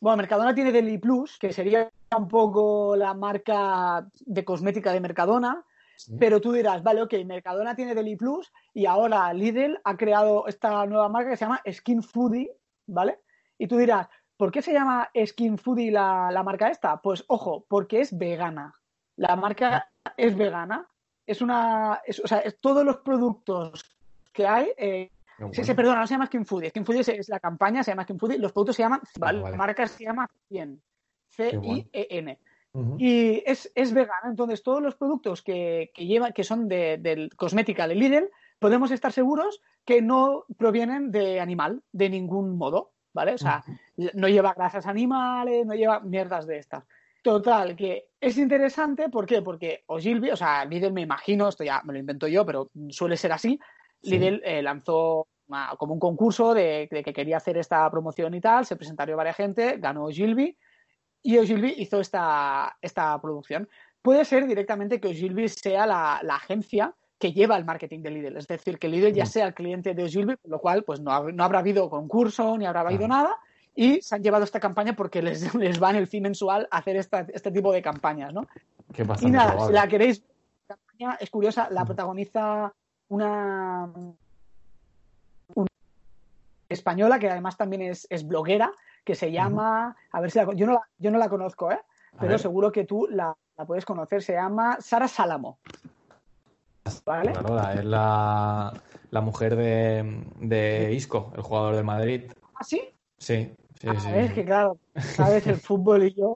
bueno, 0.00 0.16
Mercadona 0.18 0.54
tiene 0.54 0.72
Deli 0.72 0.98
Plus, 0.98 1.38
que 1.38 1.52
sería 1.52 1.90
un 2.16 2.28
poco 2.28 2.96
la 2.96 3.14
marca 3.14 4.06
de 4.20 4.44
cosmética 4.44 4.92
de 4.92 5.00
Mercadona, 5.00 5.64
Sí. 5.96 6.16
pero 6.18 6.40
tú 6.40 6.52
dirás, 6.52 6.82
vale, 6.82 7.02
ok, 7.02 7.14
Mercadona 7.24 7.76
tiene 7.76 7.94
Deli 7.94 8.16
Plus 8.16 8.52
y 8.72 8.86
ahora 8.86 9.32
Lidl 9.32 9.80
ha 9.84 9.96
creado 9.96 10.46
esta 10.48 10.84
nueva 10.86 11.08
marca 11.08 11.30
que 11.30 11.36
se 11.36 11.44
llama 11.44 11.62
Skin 11.70 12.02
Foodie, 12.02 12.50
¿vale? 12.86 13.20
Y 13.58 13.68
tú 13.68 13.76
dirás, 13.76 14.08
¿por 14.36 14.50
qué 14.50 14.60
se 14.62 14.72
llama 14.72 15.08
Skin 15.24 15.56
Foodie 15.56 15.92
la, 15.92 16.30
la 16.32 16.42
marca 16.42 16.68
esta? 16.68 17.00
Pues 17.00 17.24
ojo, 17.28 17.64
porque 17.68 18.00
es 18.00 18.16
vegana. 18.18 18.74
La 19.16 19.36
marca 19.36 19.88
es 20.16 20.36
vegana. 20.36 20.86
Es 21.26 21.40
una. 21.40 22.00
es- 22.06 22.20
o 22.20 22.26
sea, 22.26 22.38
es 22.40 22.58
todos 22.60 22.84
los 22.84 22.98
productos 22.98 23.96
que 24.32 24.46
hay. 24.46 24.68
eh, 24.76 25.10
Qué 25.10 25.36
se, 25.36 25.44
bueno. 25.44 25.64
se- 25.64 25.74
perdona, 25.74 26.00
no 26.00 26.06
se 26.06 26.14
llama 26.14 26.26
Skin 26.26 26.46
Foodie. 26.46 26.70
Skin 26.70 26.84
Foodie 26.84 27.00
es, 27.00 27.08
es 27.08 27.28
la 27.28 27.40
campaña, 27.40 27.82
se 27.82 27.90
llama 27.90 28.04
Skin 28.04 28.18
Foodie. 28.18 28.38
Los 28.38 28.52
productos 28.52 28.76
se 28.76 28.82
llaman. 28.82 29.00
¿vale? 29.18 29.40
vale. 29.40 29.52
La 29.52 29.56
marca 29.58 29.86
se 29.86 30.04
llama 30.04 30.28
100. 30.48 30.80
C-I-E-N. 31.30 32.38
Ujú. 32.72 32.96
Y 32.98 33.42
es, 33.46 33.70
es 33.74 33.92
vegana. 33.92 34.28
Entonces, 34.28 34.62
todos 34.62 34.82
los 34.82 34.96
productos 34.96 35.42
que, 35.42 35.90
que 35.94 36.06
lleva, 36.06 36.32
que 36.32 36.44
son 36.44 36.68
de, 36.68 36.98
del 36.98 37.34
cosmética 37.36 37.86
de 37.88 37.94
Lidl, 37.94 38.30
podemos 38.58 38.90
estar 38.90 39.12
seguros 39.12 39.60
que 39.84 40.02
no 40.02 40.44
provienen 40.56 41.10
de 41.10 41.40
animal, 41.40 41.82
de 41.92 42.10
ningún 42.10 42.56
modo. 42.56 42.90
¿Vale? 43.12 43.34
O 43.34 43.38
sea, 43.38 43.62
no 44.14 44.26
lleva 44.26 44.54
grasas 44.54 44.86
animales, 44.88 45.64
no 45.64 45.74
lleva 45.74 46.00
mierdas 46.00 46.48
de 46.48 46.58
estas. 46.58 46.82
Total, 47.24 47.74
que 47.74 48.10
es 48.20 48.36
interesante, 48.36 49.08
¿por 49.08 49.24
qué? 49.24 49.40
Porque 49.40 49.82
Ogilvy, 49.86 50.30
o 50.30 50.36
sea, 50.36 50.62
Lidl 50.66 50.92
me 50.92 51.00
imagino, 51.00 51.48
esto 51.48 51.64
ya 51.64 51.80
me 51.82 51.94
lo 51.94 51.98
invento 51.98 52.28
yo, 52.28 52.44
pero 52.44 52.70
suele 52.90 53.16
ser 53.16 53.32
así, 53.32 53.58
Sí. 54.02 54.10
Lidl 54.18 54.42
eh, 54.44 54.60
lanzó 54.62 55.26
una- 55.48 55.72
como 55.78 55.94
un 55.94 56.00
concurso 56.00 56.52
de, 56.52 56.86
de 56.90 57.02
que 57.02 57.14
quería 57.14 57.38
hacer 57.38 57.56
esta 57.56 57.90
promoción 57.90 58.34
y 58.34 58.42
tal, 58.42 58.66
se 58.66 58.76
presentaron 58.76 59.16
varias 59.16 59.36
gente, 59.36 59.78
ganó 59.78 60.04
Ogilvy 60.04 60.54
y 61.22 61.38
Ogilvy 61.38 61.76
hizo 61.78 61.98
esta, 61.98 62.76
esta 62.82 63.18
producción. 63.22 63.70
Puede 64.02 64.26
ser 64.26 64.46
directamente 64.46 65.00
que 65.00 65.08
Ogilvy 65.08 65.48
sea 65.48 65.86
la, 65.86 66.20
la 66.22 66.34
agencia 66.36 66.94
que 67.18 67.32
lleva 67.32 67.56
el 67.56 67.64
marketing 67.64 68.00
de 68.02 68.10
Lidl, 68.10 68.36
es 68.36 68.46
decir, 68.46 68.78
que 68.78 68.88
Lidl 68.88 69.14
ya 69.14 69.24
sea 69.24 69.46
el 69.46 69.54
cliente 69.54 69.94
de 69.94 70.04
Ogilvy, 70.04 70.36
con 70.36 70.50
lo 70.50 70.58
cual 70.58 70.84
pues 70.84 71.00
no, 71.00 71.30
no 71.32 71.42
habrá 71.44 71.60
habido 71.60 71.88
concurso 71.88 72.58
ni 72.58 72.66
habrá 72.66 72.80
habido 72.82 73.08
nada 73.08 73.34
y 73.74 74.00
se 74.02 74.14
han 74.14 74.22
llevado 74.22 74.44
esta 74.44 74.60
campaña 74.60 74.94
porque 74.94 75.22
les, 75.22 75.54
les 75.54 75.82
va 75.82 75.90
en 75.90 75.96
el 75.96 76.06
fin 76.06 76.22
mensual 76.22 76.68
hacer 76.70 76.96
esta- 76.96 77.26
este 77.32 77.50
tipo 77.50 77.72
de 77.72 77.82
campañas, 77.82 78.32
¿no? 78.32 78.46
Es 78.96 79.22
Y 79.22 79.30
nada, 79.30 79.66
si 79.66 79.72
la 79.72 79.88
queréis, 79.88 80.22
la 80.68 80.76
campaña 80.76 81.16
es 81.20 81.30
curiosa, 81.30 81.68
la 81.70 81.84
protagoniza 81.84 82.72
una, 83.08 83.90
una 85.54 85.66
española 86.68 87.18
que 87.18 87.28
además 87.30 87.56
también 87.56 87.82
es, 87.82 88.06
es 88.10 88.26
bloguera, 88.26 88.72
que 89.04 89.14
se 89.14 89.30
llama, 89.32 89.96
a 90.12 90.20
ver 90.20 90.30
si 90.30 90.38
la, 90.38 90.52
yo 90.54 90.66
no 90.66 90.72
la, 90.74 90.80
yo 90.98 91.10
no 91.10 91.18
la 91.18 91.28
conozco, 91.28 91.70
¿eh? 91.70 91.80
Pero 92.18 92.38
seguro 92.38 92.70
que 92.70 92.84
tú 92.84 93.08
la, 93.10 93.34
la 93.56 93.66
puedes 93.66 93.84
conocer, 93.84 94.22
se 94.22 94.34
llama 94.34 94.78
Sara 94.80 95.08
Salamo. 95.08 95.58
¿Vale? 97.04 97.32
Claro, 97.32 97.70
es 97.70 97.84
la, 97.84 98.72
la 99.10 99.20
mujer 99.20 99.56
de, 99.56 100.22
de 100.36 100.92
Isco, 100.92 101.32
el 101.34 101.42
jugador 101.42 101.74
de 101.76 101.82
Madrid. 101.82 102.32
¿Ah, 102.54 102.62
sí? 102.64 102.82
Sí, 103.18 103.52
sí, 103.84 103.90
Ah, 103.90 104.00
sí. 104.00 104.08
es 104.24 104.32
que 104.32 104.44
claro, 104.44 104.78
sabes 104.94 105.46
el 105.46 105.56
fútbol 105.56 106.04
y 106.04 106.14
yo. 106.14 106.34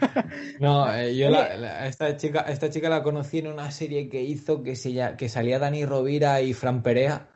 No, 0.60 0.92
eh, 0.94 1.16
yo 1.16 1.30
la- 1.30 1.56
la- 1.56 1.86
esta 1.86 2.16
chica, 2.16 2.40
esta 2.42 2.70
chica 2.70 2.88
la 2.88 3.02
conocí 3.02 3.38
en 3.38 3.48
una 3.48 3.70
serie 3.70 4.08
que 4.08 4.22
hizo 4.22 4.62
que 4.62 4.76
se 4.76 4.90
lla- 4.90 5.16
que 5.16 5.28
salía 5.28 5.58
Dani 5.58 5.84
Rovira 5.84 6.40
y 6.42 6.52
Fran 6.54 6.82
Perea, 6.82 7.28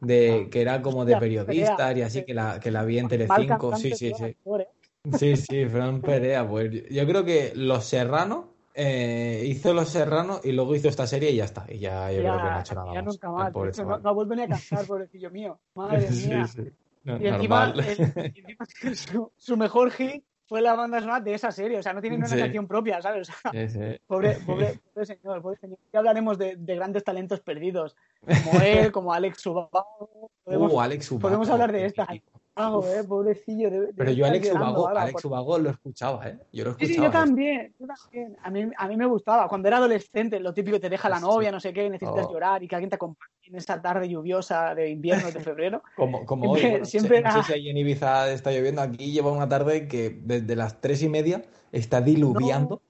de, 0.00 0.48
que 0.50 0.62
era 0.62 0.82
como 0.82 1.04
de 1.04 1.16
periodistas 1.16 1.96
y 1.96 2.02
así, 2.02 2.18
sí. 2.20 2.24
que 2.26 2.34
la, 2.34 2.58
que 2.60 2.70
la 2.70 2.84
vi 2.84 2.98
en 2.98 3.08
Telecinco. 3.08 3.76
Sí, 3.76 3.92
sí, 3.94 4.12
sí. 4.14 4.24
¿eh? 4.24 4.36
Sí, 5.18 5.36
sí, 5.36 5.66
Fran 5.66 6.00
Perea. 6.00 6.48
Pues 6.48 6.70
yo 6.90 7.06
creo 7.06 7.24
que 7.24 7.52
Los 7.54 7.84
Serrano 7.84 8.48
eh, 8.74 9.44
hizo 9.46 9.74
Los 9.74 9.88
Serrano 9.88 10.40
y 10.42 10.52
luego 10.52 10.74
hizo 10.74 10.88
esta 10.88 11.06
serie 11.06 11.30
y 11.30 11.36
ya 11.36 11.44
está. 11.44 11.66
Y 11.68 11.78
ya 11.78 12.10
yo 12.10 12.20
creo 12.20 12.36
que 12.36 12.42
no 12.42 12.56
ha 12.56 12.60
hecho 12.60 12.74
nada 12.74 12.94
ya 12.94 13.02
más. 13.02 13.14
nunca 13.14 13.30
más. 13.30 13.48
hecho, 13.50 13.60
no, 13.60 13.70
chaval. 13.72 14.02
no 14.02 14.14
vuelve 14.14 14.36
ni 14.36 14.42
a 14.42 14.48
cantar, 14.48 14.86
pobrecillo 14.86 15.30
mío. 15.30 15.60
Madre 15.74 16.10
Sí, 16.10 16.28
mía. 16.28 16.46
sí. 16.46 16.62
No, 17.04 17.18
Y 17.20 17.26
encima, 17.26 17.72
el- 17.74 18.32
y 18.34 18.40
encima 18.40 18.66
su, 18.94 19.32
su 19.36 19.56
mejor 19.56 19.90
hit 19.90 20.24
fue 20.46 20.60
la 20.60 20.74
banda 20.74 21.00
sonora 21.00 21.20
de 21.20 21.34
esa 21.34 21.50
serie. 21.50 21.78
O 21.78 21.82
sea, 21.82 21.92
no 21.94 22.00
tiene 22.00 22.16
una 22.16 22.26
Sí. 22.28 22.36
canción 22.38 22.66
propia, 22.68 23.00
¿sabes? 23.00 23.28
O 23.30 23.32
sea, 23.32 23.50
Sí, 23.52 23.68
sí. 23.68 24.00
pobre, 24.06 24.36
pobre, 24.46 24.78
pobre 24.92 25.06
señor, 25.06 25.40
pobre 25.42 25.56
señor. 25.56 25.78
Ya 25.92 25.98
hablaremos 26.00 26.36
de, 26.38 26.56
de 26.56 26.74
grandes 26.76 27.02
talentos 27.04 27.40
perdidos, 27.40 27.96
como 28.44 28.60
él, 28.60 28.92
como 28.92 29.12
Alex. 29.12 29.42
Podemos, 30.44 30.72
Uh, 30.72 30.80
Alex 30.80 31.10
Ubago. 31.10 31.22
podemos 31.22 31.48
hablar 31.50 31.72
de 31.72 31.86
esta. 31.86 32.06
Eh, 32.56 33.02
pobrecillo. 33.08 33.70
Pero 33.96 34.10
yo 34.12 34.26
Alex 34.26 34.52
Ubago, 34.52 34.88
Alex 34.88 35.24
Ubago 35.24 35.58
lo 35.58 35.70
escuchaba, 35.70 36.28
¿eh? 36.28 36.38
Yo 36.52 36.64
lo 36.64 36.74
Sí, 36.74 36.84
escuchaba. 36.84 36.88
sí, 36.88 37.00
yo 37.02 37.10
también, 37.10 37.74
yo 37.78 37.86
también. 37.86 38.36
A 38.42 38.50
mí, 38.50 38.70
a 38.76 38.88
mí 38.88 38.96
me 38.96 39.06
gustaba. 39.06 39.48
Cuando 39.48 39.68
era 39.68 39.78
adolescente, 39.78 40.38
lo 40.40 40.52
típico, 40.52 40.78
te 40.78 40.90
deja 40.90 41.08
la 41.08 41.16
Sí. 41.16 41.22
novia, 41.22 41.50
no 41.50 41.60
sé 41.60 41.72
qué, 41.72 41.88
necesitas 41.88 42.26
Oh. 42.26 42.32
llorar 42.32 42.62
y 42.62 42.68
que 42.68 42.74
alguien 42.74 42.90
te 42.90 42.96
acompañe 42.96 43.30
en 43.46 43.56
esa 43.56 43.80
tarde 43.80 44.08
lluviosa 44.08 44.74
de 44.74 44.90
invierno, 44.90 45.30
de 45.30 45.40
febrero. 45.40 45.82
Como, 45.96 46.24
como 46.26 46.44
Siempre- 46.44 46.64
hoy, 46.64 46.70
bueno, 46.72 46.84
siempre 46.84 47.20
no 47.22 47.30
sé- 47.30 47.36
no 47.38 47.42
si 47.44 47.52
ahí 47.54 47.68
en 47.70 47.76
Ibiza 47.78 48.30
está 48.32 48.50
lloviendo, 48.52 48.82
aquí 48.82 49.12
lleva 49.12 49.32
una 49.32 49.48
tarde 49.48 49.88
que 49.88 50.20
desde 50.22 50.54
las 50.56 50.80
tres 50.80 51.02
y 51.02 51.08
media 51.08 51.42
está 51.72 52.00
diluviando, 52.00 52.82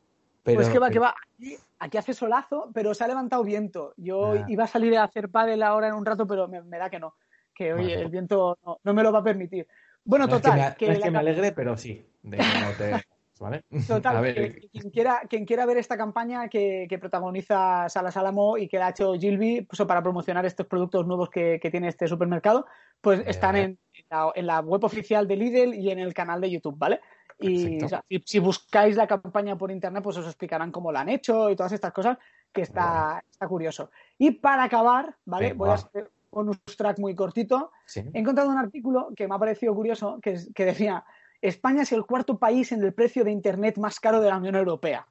pero 0.42 0.57
pues 0.59 0.68
que 0.70 0.79
va, 0.79 0.90
que 0.90 0.98
va. 0.98 1.14
Aquí, 1.38 1.57
aquí 1.79 1.98
hace 1.98 2.14
solazo, 2.14 2.70
pero 2.75 2.94
se 2.94 3.05
ha 3.05 3.09
levantado 3.09 3.42
viento. 3.44 3.94
Yo 3.96 4.33
Ah. 4.33 4.44
iba 4.48 4.64
a 4.64 4.66
salir 4.66 4.96
a 4.96 5.05
hacer 5.05 5.29
pádel 5.29 5.62
ahora 5.62 5.88
en 5.88 5.94
un 5.94 6.05
rato, 6.05 6.27
pero 6.27 6.48
me, 6.48 6.62
me 6.62 6.79
da 6.79 6.90
que 6.90 6.98
no. 7.01 7.14
Que 7.54 7.72
oye, 7.74 7.84
Bueno. 7.84 8.00
el 8.02 8.08
viento 8.10 8.58
no, 8.64 8.78
no 8.82 8.94
me 8.94 9.02
lo 9.02 9.12
va 9.12 9.20
a 9.20 9.24
permitir. 9.24 9.66
Bueno, 10.04 10.26
no 10.26 10.32
total, 10.36 10.58
es 10.58 10.64
que 10.64 10.70
me, 10.70 10.76
que 10.76 10.92
es 10.92 10.98
la 10.98 11.04
que 11.06 11.10
me 11.10 11.18
alegre, 11.18 11.52
pero 11.52 11.76
sí, 11.76 12.04
de 12.22 12.36
que 12.38 12.42
no 12.42 12.70
te- 12.76 13.04
¿vale? 13.40 13.62
Total, 13.88 14.16
A 14.16 14.20
ver, 14.20 14.34
que, 14.34 14.52
que 14.60 14.68
quien, 14.68 14.90
quiera, 14.90 15.22
quien 15.28 15.44
quiera 15.44 15.66
ver 15.66 15.76
esta 15.76 15.96
campaña 15.96 16.48
que, 16.48 16.86
que 16.88 16.98
protagoniza 16.98 17.88
Sala 17.88 18.10
Salamo 18.10 18.56
y 18.56 18.68
que 18.68 18.78
la 18.78 18.86
ha 18.86 18.90
hecho 18.90 19.14
Gilby 19.14 19.62
pues, 19.62 19.80
para 19.86 20.02
promocionar 20.02 20.46
estos 20.46 20.66
productos 20.66 21.06
nuevos 21.06 21.28
que, 21.28 21.58
que 21.60 21.70
tiene 21.70 21.88
este 21.88 22.06
supermercado, 22.08 22.66
pues 23.00 23.22
están 23.26 23.56
en 23.56 23.78
la, 24.10 24.30
en 24.34 24.46
la 24.46 24.60
web 24.60 24.84
oficial 24.84 25.26
de 25.26 25.36
Lidl 25.36 25.74
y 25.74 25.90
en 25.90 25.98
el 25.98 26.14
canal 26.14 26.40
de 26.40 26.50
YouTube, 26.50 26.78
¿vale? 26.78 27.00
Y 27.38 27.62
Perfecto. 27.62 27.86
o 27.86 27.88
sea, 27.88 28.04
si, 28.08 28.22
si 28.24 28.38
buscáis 28.38 28.96
la 28.96 29.08
campaña 29.08 29.56
por 29.58 29.70
internet, 29.72 30.02
pues 30.04 30.16
os 30.16 30.26
explicarán 30.26 30.70
cómo 30.70 30.92
la 30.92 31.00
han 31.00 31.08
hecho 31.08 31.50
y 31.50 31.56
todas 31.56 31.72
estas 31.72 31.92
cosas, 31.92 32.18
que 32.52 32.62
está, 32.62 33.24
está 33.28 33.48
curioso. 33.48 33.90
Y 34.18 34.32
para 34.32 34.64
acabar, 34.64 35.16
¿vale? 35.24 35.46
Venga, 35.46 35.58
Voy 35.58 35.70
a 35.70 35.74
hacer 35.74 36.10
un 36.33 36.59
track 36.77 36.99
muy 36.99 37.14
cortito. 37.14 37.71
sí. 37.87 38.01
He 38.12 38.18
encontrado 38.18 38.51
un 38.51 38.59
artículo 38.59 39.11
que 39.14 39.29
me 39.29 39.35
ha 39.35 39.38
parecido 39.38 39.75
curioso 39.75 40.18
que, 40.21 40.38
que 40.55 40.64
decía 40.64 41.05
España 41.40 41.83
es 41.83 41.92
el 41.92 42.05
cuarto 42.07 42.38
país 42.38 42.73
en 42.73 42.83
el 42.83 42.92
precio 42.95 43.25
de 43.25 43.31
Internet 43.31 43.77
más 43.79 44.01
caro 44.01 44.21
de 44.21 44.29
la 44.29 44.37
Unión 44.38 44.55
Europea. 44.57 45.07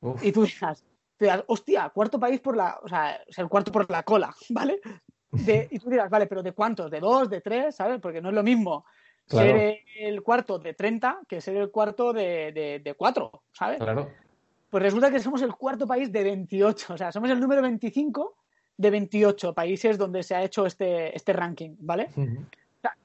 Uf, 0.00 0.22
Y 0.24 0.32
tú 0.32 0.44
dirás, 0.44 0.82
tú 1.16 1.24
dirás, 1.24 1.42
hostia, 1.46 1.88
cuarto 1.90 2.18
país 2.20 2.40
por 2.40 2.56
la, 2.56 2.78
o 2.82 2.88
sea, 2.88 3.16
es 3.26 3.38
el 3.38 3.48
cuarto 3.48 3.72
por 3.72 3.90
la 3.90 4.02
cola, 4.02 4.34
¿vale? 4.50 4.80
De- 5.30 5.68
y 5.70 5.78
tú 5.78 5.90
dirás, 5.90 6.10
vale, 6.10 6.26
pero 6.26 6.42
¿de 6.42 6.52
cuántos? 6.52 6.90
¿De 6.90 7.00
dos? 7.00 7.28
¿De 7.30 7.40
tres? 7.40 7.76
¿Sabes? 7.76 8.00
Porque 8.00 8.20
no 8.20 8.28
es 8.28 8.34
lo 8.34 8.42
mismo 8.42 8.84
Claro. 9.26 9.50
ser 9.58 9.78
el 9.96 10.22
cuarto 10.22 10.58
de 10.58 10.74
30 10.74 11.20
que 11.28 11.40
ser 11.40 11.56
el 11.56 11.70
cuarto 11.70 12.12
de, 12.12 12.50
de, 12.52 12.80
de 12.82 12.94
4, 12.94 13.30
¿sabes? 13.52 13.78
claro. 13.78 14.10
Pues 14.68 14.82
resulta 14.82 15.10
que 15.10 15.20
somos 15.20 15.40
el 15.42 15.54
cuarto 15.54 15.86
país 15.86 16.10
de 16.10 16.24
28, 16.24 16.94
o 16.94 16.96
sea, 16.98 17.12
somos 17.12 17.30
el 17.30 17.38
número 17.38 17.62
25 17.62 18.36
de 18.80 18.90
28 18.90 19.52
países 19.52 19.98
donde 19.98 20.22
se 20.22 20.34
ha 20.34 20.42
hecho 20.42 20.64
este, 20.64 21.14
este 21.14 21.34
ranking, 21.34 21.76
¿vale? 21.80 22.08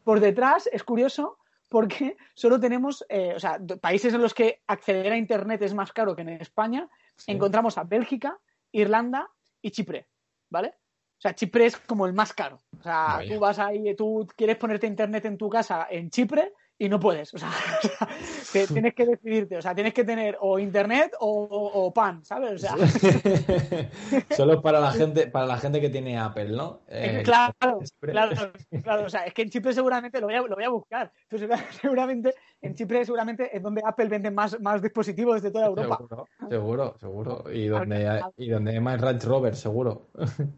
Por 0.06 0.22
detrás 0.22 0.70
es 0.72 0.84
curioso 0.84 1.38
porque 1.68 2.16
solo 2.34 2.62
tenemos, 2.62 3.06
eh, 3.10 3.34
o 3.36 3.40
sea, 3.40 3.60
países 3.82 4.14
en 4.14 4.22
los 4.22 4.34
que 4.34 4.62
acceder 4.68 5.12
a 5.12 5.18
Internet 5.18 5.62
es 5.64 5.74
más 5.74 5.92
caro 5.92 6.16
que 6.16 6.22
en 6.22 6.30
España. 6.30 6.88
Sí. 7.18 7.34
Encontramos 7.34 7.78
a 7.78 7.84
Bélgica, 7.84 8.40
Irlanda 8.72 9.30
y 9.62 9.72
Chipre, 9.72 10.08
¿vale? 10.50 10.70
O 11.18 11.22
sea, 11.22 11.36
Chipre 11.36 11.66
es 11.66 11.76
como 11.76 12.06
el 12.06 12.14
más 12.14 12.32
caro. 12.32 12.62
O 12.80 12.82
sea, 12.82 13.18
Vaya. 13.18 13.34
tú 13.34 13.40
vas 13.42 13.60
ahí, 13.60 13.94
tú 13.96 14.26
quieres 14.38 14.56
ponerte 14.56 14.88
Internet 14.88 15.26
en 15.26 15.38
tu 15.38 15.50
casa 15.50 15.88
en 15.90 16.10
Chipre 16.10 16.54
y 16.78 16.90
no 16.90 17.00
puedes. 17.00 17.34
O 17.34 17.38
sea, 17.38 17.50
te- 18.52 18.68
tienes 18.68 18.94
que 18.94 19.06
decidirte. 19.06 19.58
O 19.58 19.62
sea, 19.62 19.74
tienes 19.74 19.94
que 19.94 20.04
tener 20.04 20.38
o 20.42 20.60
internet 20.60 21.14
o, 21.20 21.30
o- 21.44 21.86
o 21.86 21.94
pan, 21.94 22.24
¿sabes? 22.26 22.52
O 22.54 22.58
sea, 22.58 22.76
Solo 24.36 24.62
para 24.62 24.80
la 24.80 24.92
gente, 24.92 25.28
para 25.28 25.46
la 25.46 25.58
gente 25.58 25.80
que 25.82 25.90
tiene 25.90 26.18
Apple, 26.20 26.50
¿no? 26.50 26.82
Eh, 26.88 27.22
claro, 27.24 27.80
Chipre. 27.84 28.12
claro, 28.12 28.52
claro. 28.84 29.06
O 29.06 29.10
sea, 29.10 29.26
es 29.26 29.34
que 29.34 29.44
en 29.44 29.50
Chipre 29.50 29.74
seguramente 29.74 30.20
lo 30.20 30.28
voy 30.28 30.36
a, 30.36 30.42
lo 30.42 30.56
voy 30.56 30.64
a 30.64 30.70
buscar. 30.70 31.12
Pero 31.30 31.48
seguramente 31.82 32.34
en 32.62 32.76
Chipre 32.76 33.06
seguramente 33.06 33.56
es 33.56 33.62
donde 33.62 33.82
Apple 33.86 34.08
vende 34.10 34.32
más, 34.32 34.60
más 34.60 34.82
dispositivos 34.82 35.42
de 35.42 35.52
toda 35.52 35.68
Europa. 35.68 35.98
Seguro, 35.98 36.28
seguro, 36.50 36.96
seguro. 37.00 37.52
Y 37.52 37.68
donde, 37.68 38.08
hay- 38.08 38.22
y 38.38 38.50
donde 38.50 38.72
hay 38.72 38.80
más 38.80 39.00
Range 39.00 39.26
Rover, 39.26 39.56
seguro. 39.56 40.08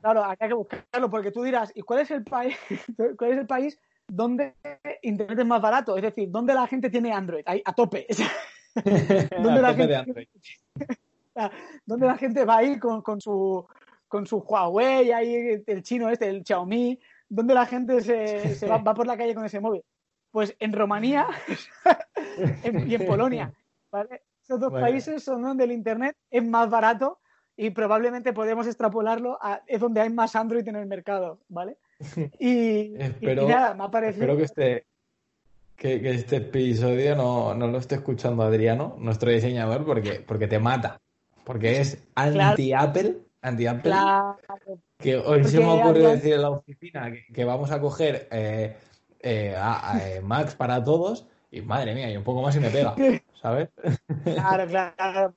Claro, 0.02 0.24
habría 0.24 0.48
que 0.48 0.54
buscarlo 0.54 1.10
porque 1.10 1.32
tú 1.32 1.44
dirás, 1.44 1.72
¿y 1.76 1.82
cuál 1.82 2.00
es 2.02 2.12
el 2.12 2.24
país, 2.24 2.56
cuál 3.18 3.32
es 3.32 3.38
el 3.38 3.48
país 3.48 3.80
donde 4.08 4.56
internet 5.02 5.40
es 5.40 5.46
más 5.46 5.62
barato? 5.62 5.96
Es 5.98 6.04
decir, 6.04 6.30
¿dónde 6.32 6.54
la 6.54 6.68
gente 6.68 6.90
tiene 6.90 7.12
Android? 7.12 7.44
Ahí, 7.46 7.62
a 7.66 7.74
tope. 7.74 8.08
¿Dónde 9.42 9.60
A 9.60 9.62
la 9.62 9.74
gente- 9.74 10.28
la 12.06 12.18
gente 12.18 12.46
va 12.46 12.58
ahí 12.58 12.80
con, 12.80 13.02
con 13.02 13.22
su 13.22 13.66
con 14.08 14.26
su 14.26 14.38
Huawei, 14.38 15.12
ahí 15.12 15.64
el 15.68 15.84
chino 15.84 16.10
este, 16.10 16.30
el 16.30 16.44
Xiaomi, 16.46 16.98
donde 17.28 17.54
la 17.54 17.66
gente 17.66 18.00
se, 18.02 18.56
se 18.56 18.66
va, 18.68 18.78
va 18.78 18.94
por 18.94 19.06
la 19.06 19.18
calle 19.18 19.36
con 19.36 19.44
ese 19.44 19.60
móvil. 19.60 19.84
Pues 20.32 20.56
en 20.60 20.72
Rumanía 20.72 21.28
y 22.88 22.96
en 22.96 23.06
Polonia, 23.06 23.52
¿vale? 23.92 24.22
Esos 24.42 24.60
dos 24.62 24.72
Bueno. 24.72 24.86
países 24.86 25.24
son 25.24 25.42
donde 25.42 25.66
el 25.66 25.74
internet 25.74 26.16
es 26.32 26.44
más 26.46 26.70
barato 26.70 27.20
y 27.58 27.72
probablemente 27.72 28.32
podemos 28.32 28.66
extrapolarlo 28.66 29.38
a 29.42 29.62
es 29.68 29.80
donde 29.82 30.00
hay 30.00 30.10
más 30.10 30.36
Android 30.38 30.66
en 30.68 30.78
el 30.78 30.86
mercado, 30.86 31.40
¿vale? 31.50 31.78
Y, 32.40 32.96
Espero- 33.02 33.44
y 33.44 33.48
nada, 33.48 33.74
me 33.74 33.84
ha 33.86 33.92
parecido 33.92 34.26
Espero 34.26 34.38
que 34.38 34.44
este, 34.44 34.86
que, 35.76 36.02
que 36.02 36.10
este 36.12 36.36
episodio 36.38 37.16
no, 37.16 37.54
no 37.56 37.68
lo 37.68 37.78
esté 37.78 37.96
escuchando 37.96 38.44
Adriano, 38.44 38.96
nuestro 39.00 39.32
diseñador, 39.32 39.86
porque, 39.86 40.24
porque 40.26 40.48
te 40.48 40.60
mata. 40.60 41.00
Porque 41.44 41.80
es 41.80 42.04
anti-Apple, 42.16 43.18
anti-Apple, 43.42 43.82
Claro, 43.92 44.38
que 45.00 45.16
hoy 45.18 45.44
se 45.46 45.58
Porque 45.60 45.60
me 45.60 45.66
ocurre 45.74 45.90
Adrián- 46.00 46.16
decir 46.16 46.34
en 46.34 46.42
la 46.42 46.50
oficina 46.50 47.12
que, 47.12 47.26
que 47.34 47.46
vamos 47.46 47.72
a 47.72 47.80
coger 47.80 48.28
eh, 48.32 48.76
eh, 49.22 49.56
a- 49.58 49.94
a, 49.94 50.10
eh, 50.10 50.22
Max 50.22 50.56
para 50.56 50.84
todos 50.84 51.26
y 51.52 51.62
madre 51.62 51.96
mía, 51.96 52.12
y 52.12 52.18
un 52.18 52.24
poco 52.24 52.42
más 52.42 52.56
y 52.56 52.60
me 52.60 52.70
pega, 52.70 52.96
¿sabes? 53.42 53.70
Claro, 54.26 54.68
claro. 54.68 55.34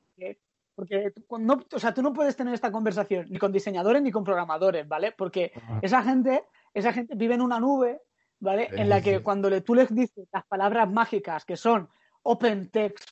Porque, 0.81 1.11
tú, 1.11 1.39
no, 1.39 1.61
o 1.75 1.79
sea, 1.79 1.93
tú 1.93 2.01
no 2.03 2.13
puedes 2.15 2.35
tener 2.37 2.55
esta 2.55 2.73
conversación 2.73 3.27
ni 3.29 3.39
con 3.39 3.53
diseñadores 3.53 4.01
ni 4.01 4.11
con 4.11 4.25
programadores, 4.25 4.89
¿vale? 4.89 5.13
Porque 5.13 5.53
esa 5.83 6.03
gente, 6.03 6.45
esa 6.73 6.91
gente 6.93 7.15
vive 7.17 7.35
en 7.35 7.43
una 7.43 7.61
nube, 7.61 8.01
¿vale? 8.39 8.69
Sí, 8.71 8.77
En 8.79 8.89
la 8.89 9.03
que 9.03 9.19
sí. 9.19 9.23
cuando 9.23 9.51
le, 9.51 9.61
tú 9.61 9.75
les 9.75 9.95
dices 9.95 10.27
las 10.33 10.47
palabras 10.47 10.91
mágicas 10.91 11.45
que 11.45 11.59
son 11.59 11.91
open 12.23 12.71
text, 12.71 13.11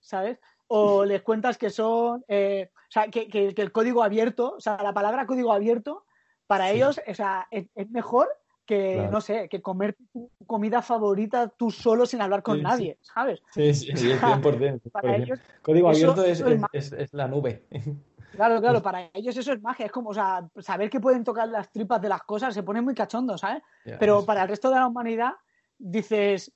¿sabes? 0.00 0.40
O 0.66 1.04
les 1.04 1.22
cuentas 1.22 1.56
que 1.56 1.70
son, 1.70 2.24
eh, 2.26 2.70
o 2.72 2.90
sea, 2.90 3.06
que, 3.08 3.28
que- 3.28 3.54
que 3.54 3.62
el 3.62 3.70
código 3.70 4.02
abierto, 4.02 4.54
o 4.56 4.60
sea, 4.60 4.76
la 4.82 4.92
palabra 4.92 5.24
código 5.26 5.52
abierto, 5.52 6.04
para 6.48 6.68
Sí. 6.70 6.76
ellos, 6.76 7.00
o 7.06 7.14
sea, 7.14 7.46
es, 7.52 7.66
es 7.76 7.88
mejor 7.90 8.28
que, 8.66 8.94
Claro. 8.94 9.10
no 9.10 9.20
sé, 9.20 9.48
que 9.48 9.60
comer 9.60 9.96
tu 10.12 10.30
comida 10.46 10.82
favorita 10.82 11.48
tú 11.48 11.70
solo 11.70 12.06
sin 12.06 12.22
hablar 12.22 12.42
con 12.42 12.56
Sí, 12.58 12.62
nadie, 12.62 12.98
¿sabes? 13.02 13.42
Sí, 13.50 13.74
sí, 13.74 13.96
sí, 13.96 14.12
100%. 14.18 14.90
Para 14.90 15.08
100%. 15.08 15.22
ellos, 15.22 15.38
Código 15.62 15.88
abierto 15.88 16.24
es, 16.24 16.92
es 16.92 17.12
la 17.14 17.28
nube. 17.28 17.66
Claro, 18.34 18.60
claro, 18.60 18.82
para 18.82 19.10
ellos 19.14 19.36
eso 19.36 19.52
es 19.52 19.62
magia, 19.62 19.86
es 19.86 19.92
como, 19.92 20.10
o 20.10 20.14
sea, 20.14 20.50
saber 20.58 20.90
que 20.90 20.98
pueden 20.98 21.22
tocar 21.22 21.46
las 21.46 21.70
tripas 21.70 22.02
de 22.02 22.08
las 22.08 22.24
cosas 22.24 22.52
se 22.52 22.64
pone 22.64 22.80
muy 22.82 22.92
cachondo, 22.92 23.38
¿sabes? 23.38 23.62
Pero 24.00 24.26
para 24.26 24.42
el 24.42 24.48
resto 24.48 24.70
de 24.70 24.74
la 24.74 24.88
humanidad 24.88 25.34
dices, 25.78 26.52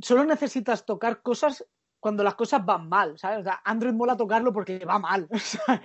solo 0.00 0.24
necesitas 0.24 0.86
tocar 0.86 1.20
cosas 1.20 1.62
cuando 1.98 2.24
las 2.24 2.36
cosas 2.36 2.64
van 2.64 2.88
mal, 2.88 3.18
¿sabes? 3.18 3.40
O 3.40 3.42
sea, 3.42 3.60
Android 3.62 3.92
mola 3.92 4.16
tocarlo 4.16 4.50
porque 4.50 4.82
va 4.82 4.98
mal, 4.98 5.28
¿sabes? 5.38 5.82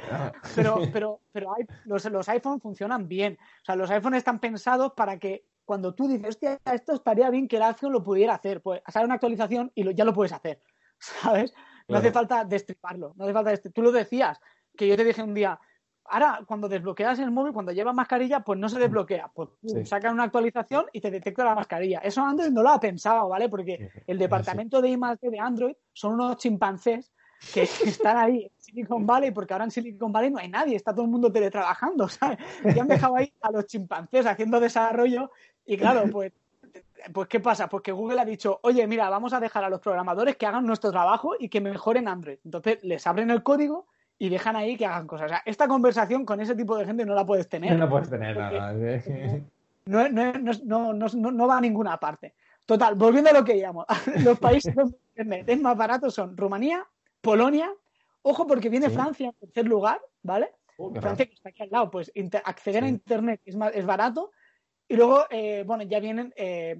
Pero, 0.56 0.76
pero, 0.94 1.20
pero 1.34 1.54
hay- 1.54 1.66
los, 1.84 2.06
los 2.06 2.30
iPhones 2.30 2.62
funcionan 2.64 3.06
bien. 3.10 3.38
O 3.62 3.66
sea, 3.66 3.76
los 3.76 3.92
iPhones 3.92 4.20
están 4.20 4.40
pensados 4.40 4.94
para 4.96 5.20
que 5.20 5.44
cuando 5.66 5.94
tú 5.94 6.08
dices, 6.08 6.30
hostia, 6.30 6.60
esto 6.72 6.94
estaría 6.94 7.30
bien 7.30 7.48
que 7.48 7.58
el 7.58 7.64
iPhone 7.64 7.92
lo 7.92 8.04
pudiera 8.04 8.36
hacer, 8.36 8.62
pues 8.62 8.82
sale 8.88 9.06
una 9.06 9.16
actualización 9.16 9.72
y 9.76 9.84
lo- 9.84 9.92
ya 9.92 10.06
lo 10.06 10.14
puedes 10.14 10.32
hacer, 10.32 10.62
¿sabes? 11.00 11.54
No 11.88 11.98
hace 11.98 12.12
falta 12.12 12.44
destriparlo, 12.46 13.14
no 13.16 13.26
hace 13.26 13.34
falta 13.34 13.52
destri- 13.52 13.74
Tú 13.74 13.82
lo 13.82 13.92
decías, 13.92 14.40
que 14.78 14.88
yo 14.88 14.96
te 14.98 15.04
dije 15.04 15.22
un 15.24 15.34
día, 15.34 15.60
ahora 16.06 16.40
cuando 16.48 16.68
desbloqueas 16.70 17.20
el 17.20 17.32
móvil, 17.32 17.54
cuando 17.54 17.72
llevas 17.72 17.94
mascarilla, 17.96 18.40
pues 18.42 18.60
no 18.60 18.70
se 18.70 18.80
desbloquea. 18.80 19.32
Pues 19.34 19.50
Sí. 19.64 19.86
sacan 19.86 20.14
una 20.14 20.24
actualización 20.24 20.86
y 20.94 21.02
te 21.02 21.10
detecta 21.12 21.44
la 21.44 21.56
mascarilla. 21.56 22.00
Eso 22.00 22.22
Android 22.22 22.52
no 22.52 22.62
lo 22.64 22.70
ha 22.70 22.80
pensado, 22.80 23.30
¿vale? 23.30 23.50
Porque 23.50 23.90
el 24.08 24.18
departamento 24.18 24.82
de 24.82 24.90
I+D 24.90 25.30
de 25.30 25.40
Android 25.40 25.76
son 25.94 26.14
unos 26.14 26.38
chimpancés 26.38 27.12
que 27.54 27.64
están 28.08 28.18
ahí 28.18 28.44
en 28.46 28.52
Silicon 28.58 29.06
Valley, 29.06 29.32
porque 29.32 29.54
ahora 29.54 29.66
en 29.66 29.72
Silicon 29.72 30.12
Valley 30.12 30.32
no 30.32 30.40
hay 30.40 30.50
nadie, 30.50 30.76
está 30.76 30.92
todo 30.94 31.06
el 31.06 31.12
mundo 31.12 31.32
teletrabajando, 31.32 32.08
¿sabes? 32.10 32.40
Y 32.76 32.80
han 32.80 32.88
dejado 32.88 33.16
ahí 33.16 33.32
a 33.42 33.52
los 33.52 33.66
chimpancés 33.68 34.26
haciendo 34.26 34.60
desarrollo 34.60 35.32
y 35.66 35.78
claro, 35.78 36.04
pues, 36.12 36.32
pues 37.14 37.28
¿qué 37.28 37.40
pasa? 37.40 37.68
Pues 37.68 37.84
que 37.84 37.92
Google 37.92 38.20
ha 38.22 38.26
dicho, 38.26 38.60
oye, 38.64 38.86
mira, 38.88 39.10
vamos 39.10 39.34
a 39.34 39.40
dejar 39.40 39.64
a 39.64 39.70
los 39.70 39.80
programadores 39.80 40.36
que 40.36 40.46
hagan 40.46 40.66
nuestro 40.66 40.92
trabajo 40.92 41.36
y 41.40 41.50
que 41.50 41.62
mejoren 41.62 42.08
Android. 42.08 42.38
Entonces 42.44 42.84
les 42.84 43.06
abren 43.08 43.30
el 43.32 43.44
código 43.44 43.88
y 44.18 44.30
dejan 44.30 44.56
ahí 44.56 44.78
que 44.78 44.86
hagan 44.86 45.08
cosas. 45.08 45.26
O 45.26 45.30
sea, 45.30 45.42
esta 45.46 45.68
conversación 45.68 46.26
con 46.26 46.40
ese 46.42 46.56
tipo 46.56 46.78
de 46.78 46.86
gente 46.86 47.06
no 47.06 47.14
la 47.16 47.26
puedes 47.26 47.48
tener. 47.50 47.78
No 47.78 47.90
puedes 47.90 48.10
tener 48.10 48.38
nada. 48.38 48.74
No, 49.86 50.10
no, 50.10 50.34
no, 50.34 50.54
no, 50.64 50.94
no, 50.94 51.32
no- 51.32 51.48
va 51.48 51.58
a 51.58 51.62
ninguna 51.62 52.00
parte. 52.00 52.34
Total, 52.66 52.96
volviendo 52.96 53.30
a 53.30 53.34
lo 53.34 53.44
que 53.44 53.56
llamo, 53.56 53.86
los 54.24 54.40
países 54.40 54.74
donde 54.74 54.98
Internet 55.10 55.48
es 55.48 55.62
más 55.62 55.78
barato 55.78 56.10
son 56.10 56.36
Rumanía, 56.36 56.84
Polonia, 57.22 57.72
ojo 58.24 58.48
porque 58.48 58.70
viene 58.70 58.90
Sí. 58.90 58.96
Francia 58.96 59.28
en 59.28 59.34
tercer 59.36 59.68
lugar, 59.68 60.02
¿vale? 60.24 60.52
Qué 60.94 61.00
Francia 61.02 61.26
que 61.28 61.36
está 61.36 61.50
aquí 61.50 61.62
al 61.62 61.70
lado, 61.70 61.92
pues 61.92 62.12
acceder 62.44 62.84
a. 62.84 62.88
Internet 62.88 63.42
es, 63.46 63.56
más, 63.56 63.72
es 63.76 63.86
barato. 63.86 64.32
Y 64.88 64.96
luego, 64.96 65.26
eh, 65.30 65.64
bueno, 65.66 65.84
ya 65.84 66.00
vienen 66.00 66.34
eh, 66.36 66.80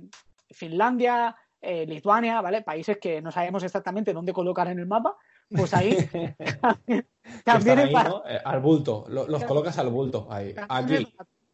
Finlandia, 0.52 1.36
eh, 1.62 1.86
Lituania, 1.86 2.42
¿vale? 2.42 2.62
Países 2.62 2.98
que 3.00 3.22
no 3.22 3.32
sabemos 3.32 3.64
exactamente 3.64 4.14
dónde 4.14 4.34
colocar 4.34 4.68
en 4.68 4.80
el 4.80 4.86
mapa, 4.86 5.16
pues 5.50 5.74
ahí 5.74 5.98
también. 7.44 7.80
Eh, 7.80 8.40
Al 8.44 8.60
bulto. 8.62 9.06
Lo- 9.10 9.28
los 9.28 9.44
colocas 9.44 9.78
al 9.80 9.90
bulto. 9.90 10.28
Ahí. 10.30 10.54
Aquí. 10.70 11.08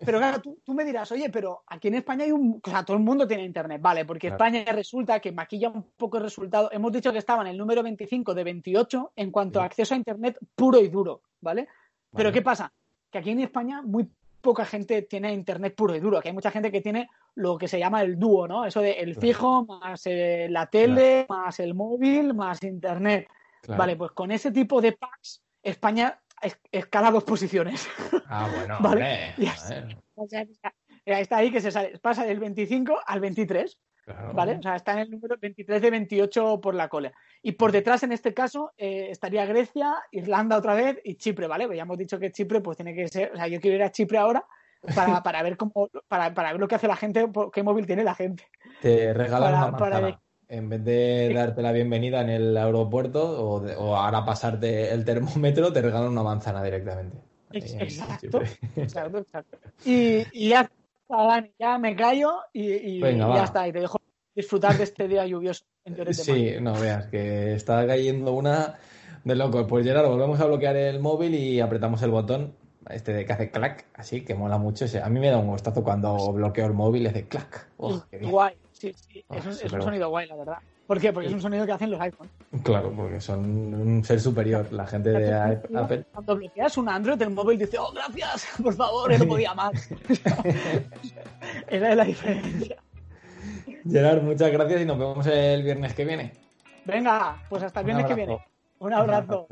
Pero 0.03 0.17
claro, 0.17 0.41
tú, 0.41 0.59
tú 0.65 0.73
me 0.73 0.83
dirás, 0.83 1.11
oye, 1.11 1.29
pero 1.29 1.61
aquí 1.67 1.87
en 1.89 1.93
España 1.95 2.23
hay 2.25 2.31
un. 2.31 2.59
O 2.65 2.69
sea, 2.69 2.83
todo 2.83 2.97
el 2.97 3.03
mundo 3.03 3.27
tiene 3.27 3.45
internet, 3.45 3.79
vale, 3.79 4.03
porque 4.03 4.29
Claro. 4.29 4.43
España 4.43 4.65
resulta 4.73 5.19
que 5.19 5.31
maquilla 5.31 5.69
un 5.69 5.91
poco 5.95 6.17
el 6.17 6.23
resultado. 6.23 6.69
Hemos 6.71 6.91
dicho 6.91 7.11
que 7.11 7.19
estaba 7.19 7.43
en 7.43 7.49
el 7.49 7.57
número 7.57 7.83
25 7.83 8.33
de 8.33 8.43
28 8.43 9.13
en 9.15 9.29
cuanto 9.31 9.61
a 9.61 9.65
acceso 9.65 9.93
a 9.93 9.97
internet 9.97 10.39
puro 10.55 10.79
y 10.81 10.89
duro, 10.89 11.21
¿vale? 11.39 11.67
Pero 12.11 12.25
Vale. 12.29 12.33
¿qué 12.33 12.41
pasa? 12.41 12.73
Que 13.11 13.19
aquí 13.19 13.29
en 13.29 13.41
España 13.41 13.83
muy 13.83 14.09
poca 14.41 14.65
gente 14.65 15.03
tiene 15.03 15.31
internet 15.33 15.75
puro 15.75 15.95
y 15.95 15.99
duro, 15.99 16.19
que 16.21 16.29
hay 16.29 16.33
mucha 16.33 16.51
gente 16.51 16.71
que 16.71 16.81
tiene 16.81 17.07
lo 17.35 17.57
que 17.57 17.67
se 17.67 17.79
llama 17.79 18.01
el 18.01 18.17
dúo, 18.19 18.47
¿no? 18.47 18.65
Eso 18.65 18.81
de 18.81 18.91
el 18.93 19.13
Claro. 19.13 19.21
fijo 19.21 19.65
más 19.65 20.01
eh, 20.05 20.47
la 20.49 20.65
tele, 20.67 21.25
más 21.29 21.59
el 21.59 21.73
móvil, 21.73 22.33
más 22.33 22.61
internet. 22.63 23.27
Claro. 23.61 23.79
Vale, 23.79 23.95
pues 23.95 24.11
con 24.11 24.31
ese 24.31 24.51
tipo 24.51 24.81
de 24.81 24.93
packs, 24.93 25.41
España 25.63 26.19
es- 26.41 26.59
escala 26.71 27.11
dos 27.11 27.23
posiciones. 27.23 27.87
Ah, 28.27 28.49
bueno, 28.53 28.77
Vale. 28.81 29.33
hombre. 29.37 29.97
O 30.15 30.27
sea, 30.27 30.45
está 31.05 31.37
ahí 31.37 31.51
que 31.51 31.61
se 31.61 31.71
sale, 31.71 31.97
pasa 31.99 32.25
del 32.25 32.39
25 32.39 32.99
al 33.05 33.19
23, 33.19 33.77
claro. 34.13 34.33
¿vale? 34.33 34.55
O 34.57 34.61
sea, 34.61 34.75
está 34.75 34.93
en 34.93 34.99
el 34.99 35.11
número 35.11 35.35
23 35.39 35.81
de 35.81 35.89
28 35.89 36.59
por 36.61 36.75
la 36.75 36.87
cola. 36.87 37.11
Y 37.41 37.53
por 37.53 37.71
detrás, 37.71 38.03
en 38.03 38.11
este 38.11 38.33
caso, 38.33 38.71
eh, 38.77 39.07
estaría 39.09 39.45
Grecia, 39.45 39.95
Irlanda 40.11 40.57
otra 40.57 40.73
vez 40.73 40.99
y 41.03 41.15
Chipre, 41.15 41.47
¿vale? 41.47 41.65
Pues 41.67 41.77
ya 41.77 41.83
hemos 41.83 41.97
dicho 41.97 42.19
que 42.19 42.31
Chipre, 42.31 42.61
pues 42.61 42.77
tiene 42.77 42.93
que 42.93 43.07
ser, 43.07 43.31
o 43.33 43.35
sea, 43.35 43.47
yo 43.47 43.59
quiero 43.59 43.75
ir 43.77 43.83
a 43.83 43.91
Chipre 43.91 44.17
ahora 44.17 44.45
para, 44.95 45.21
para 45.23 45.43
ver 45.43 45.57
cómo, 45.57 45.89
para, 46.07 46.33
para 46.33 46.51
ver 46.51 46.59
lo 46.61 46.67
que 46.67 46.75
hace 46.75 46.87
la 46.87 46.95
gente, 46.95 47.27
qué 47.53 47.63
móvil 47.63 47.85
tiene 47.85 48.03
la 48.03 48.15
gente. 48.15 48.43
Te 48.81 49.13
regalan 49.13 49.51
Para- 49.51 49.97
una 49.97 50.01
manzana. 50.01 50.21
En 50.47 50.67
vez 50.67 50.83
de 50.83 51.31
darte 51.33 51.61
la 51.61 51.71
bienvenida 51.71 52.19
en 52.21 52.29
el 52.29 52.57
aeropuerto 52.57 53.21
o, 53.49 53.61
de- 53.61 53.73
o 53.77 53.95
ahora 53.95 54.25
pasarte 54.25 54.91
el 54.91 55.05
termómetro, 55.05 55.71
te 55.71 55.81
regalan 55.81 56.09
una 56.09 56.23
manzana 56.23 56.61
directamente. 56.61 57.17
Exacto. 57.53 58.41
Y, 59.85 60.23
y 60.31 60.49
ya 60.49 60.69
Dani, 61.17 61.51
ya 61.59 61.77
me 61.77 61.95
callo 61.95 62.31
y, 62.53 62.71
y- 62.71 63.01
Venga, 63.01 63.25
y 63.25 63.29
va. 63.29 63.35
ya 63.37 63.43
está. 63.43 63.67
Y 63.67 63.71
te 63.73 63.79
dejo 63.79 63.97
disfrutar 64.35 64.77
de 64.77 64.83
este 64.83 65.07
día 65.07 65.25
lluvioso 65.25 65.63
en. 65.85 66.13
Sí, 66.13 66.55
no 66.61 66.73
veas 66.73 67.07
que 67.07 67.53
está 67.53 67.85
cayendo 67.85 68.33
una 68.33 68.77
de 69.23 69.35
locos. 69.35 69.65
Pues 69.67 69.85
Gerardo, 69.85 70.09
volvemos 70.11 70.39
a 70.39 70.45
bloquear 70.45 70.75
el 70.75 70.99
móvil 70.99 71.35
y 71.35 71.59
apretamos 71.59 72.01
el 72.01 72.11
botón 72.11 72.55
este 72.89 73.13
de 73.13 73.25
que 73.25 73.33
hace 73.33 73.51
clac, 73.51 73.85
así 73.93 74.21
que 74.25 74.33
mola 74.35 74.57
mucho. 74.57 74.85
A 75.03 75.09
mí 75.09 75.19
me 75.19 75.29
da 75.29 75.37
un 75.37 75.47
gustazo 75.47 75.83
cuando 75.83 76.31
bloqueo 76.33 76.65
el 76.65 76.73
móvil 76.73 77.03
y 77.03 77.07
hace 77.07 77.27
clac. 77.27 77.67
Oh, 77.77 78.01
qué 78.09 78.17
bien. 78.17 78.31
Guay, 78.31 78.55
sí, 78.81 78.93
sí. 78.93 79.25
Ah, 79.29 79.37
Es 79.37 79.45
un, 79.45 79.51
es 79.51 79.83
sonido 79.83 80.09
guay, 80.09 80.27
la 80.27 80.35
verdad. 80.35 80.57
¿Por 80.87 80.99
qué? 80.99 81.13
Porque 81.13 81.27
es 81.27 81.33
un 81.33 81.41
sonido 81.41 81.65
que 81.65 81.71
hacen 81.71 81.91
los 81.91 82.01
iPhones. 82.01 82.33
Claro, 82.63 82.91
porque 82.93 83.21
son 83.21 83.45
un 83.73 84.03
ser 84.03 84.19
superior. 84.19 84.67
La 84.71 84.85
gente 84.85 85.11
de 85.11 85.33
Apple. 85.33 86.05
Cuando 86.11 86.35
bloqueas 86.35 86.77
un 86.77 86.89
Android, 86.89 87.21
el 87.21 87.29
móvil 87.29 87.59
dice, 87.59 87.77
oh, 87.79 87.93
gracias, 87.93 88.47
por 88.61 88.73
favor, 88.73 89.17
no 89.17 89.25
podía 89.25 89.53
más. 89.53 89.89
Esa 91.67 91.89
es 91.89 91.95
la 91.95 92.03
diferencia. 92.03 92.75
Gerard, 93.89 94.21
muchas 94.21 94.51
gracias 94.51 94.81
y 94.81 94.85
nos 94.85 94.99
vemos 94.99 95.25
el 95.27 95.63
viernes 95.63 95.93
que 95.93 96.05
viene. 96.05 96.33
Venga, 96.85 97.41
pues 97.49 97.63
hasta 97.63 97.79
el 97.79 97.85
viernes 97.85 98.05
que 98.07 98.15
viene. 98.15 98.37
Un 98.79 98.93
abrazo. 98.93 99.47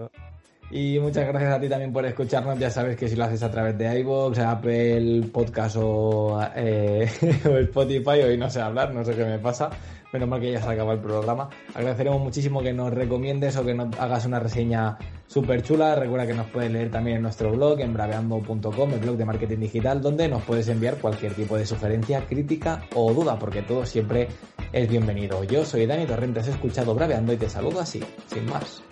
Y 0.71 0.99
muchas 0.99 1.27
gracias 1.27 1.51
a 1.51 1.59
ti 1.59 1.67
también 1.67 1.91
por 1.91 2.05
escucharnos. 2.05 2.59
Ya 2.59 2.69
sabes 2.69 2.95
que 2.95 3.07
si 3.07 3.15
lo 3.15 3.23
haces 3.23 3.41
a 3.41 3.49
través 3.49 3.77
de 3.77 3.99
iVoox, 4.01 4.37
Apple 4.37 5.29
Podcast 5.33 5.77
o, 5.79 6.39
eh, 6.55 7.09
o 7.45 7.57
Spotify, 7.57 8.21
hoy 8.21 8.37
no 8.37 8.49
sé 8.49 8.61
hablar, 8.61 8.93
no 8.93 9.03
sé 9.03 9.15
qué 9.15 9.25
me 9.25 9.39
pasa. 9.39 9.69
Menos 10.13 10.29
mal 10.29 10.39
que 10.39 10.51
ya 10.51 10.61
se 10.61 10.69
acaba 10.69 10.93
el 10.93 10.99
programa. 10.99 11.49
Agradeceremos 11.73 12.21
muchísimo 12.21 12.61
que 12.61 12.73
nos 12.73 12.91
recomiendes 12.91 13.57
o 13.57 13.65
que 13.65 13.73
nos 13.73 13.97
hagas 13.99 14.25
una 14.25 14.39
reseña 14.39 14.97
súper 15.27 15.61
chula. 15.63 15.95
Recuerda 15.95 16.27
que 16.27 16.33
nos 16.33 16.47
puedes 16.47 16.71
leer 16.71 16.91
también 16.91 17.17
en 17.17 17.23
nuestro 17.23 17.51
blog, 17.51 17.79
en 17.79 17.93
braveando.com, 17.93 18.93
el 18.93 18.99
blog 18.99 19.17
de 19.17 19.25
marketing 19.25 19.59
digital, 19.59 20.01
donde 20.01 20.27
nos 20.27 20.43
puedes 20.43 20.67
enviar 20.67 20.97
cualquier 20.97 21.33
tipo 21.33 21.57
de 21.57 21.65
sugerencia, 21.65 22.25
crítica 22.25 22.83
o 22.95 23.13
duda, 23.13 23.37
porque 23.37 23.61
todo 23.61 23.85
siempre 23.85 24.27
es 24.71 24.89
bienvenido. 24.89 25.43
Yo 25.43 25.63
soy 25.63 25.85
Dani 25.85 26.05
Torrentes, 26.05 26.47
he 26.47 26.51
escuchado 26.51 26.95
Braveando 26.95 27.33
y 27.33 27.37
te 27.37 27.49
saludo 27.49 27.79
así, 27.79 28.03
sin 28.27 28.45
más. 28.47 28.83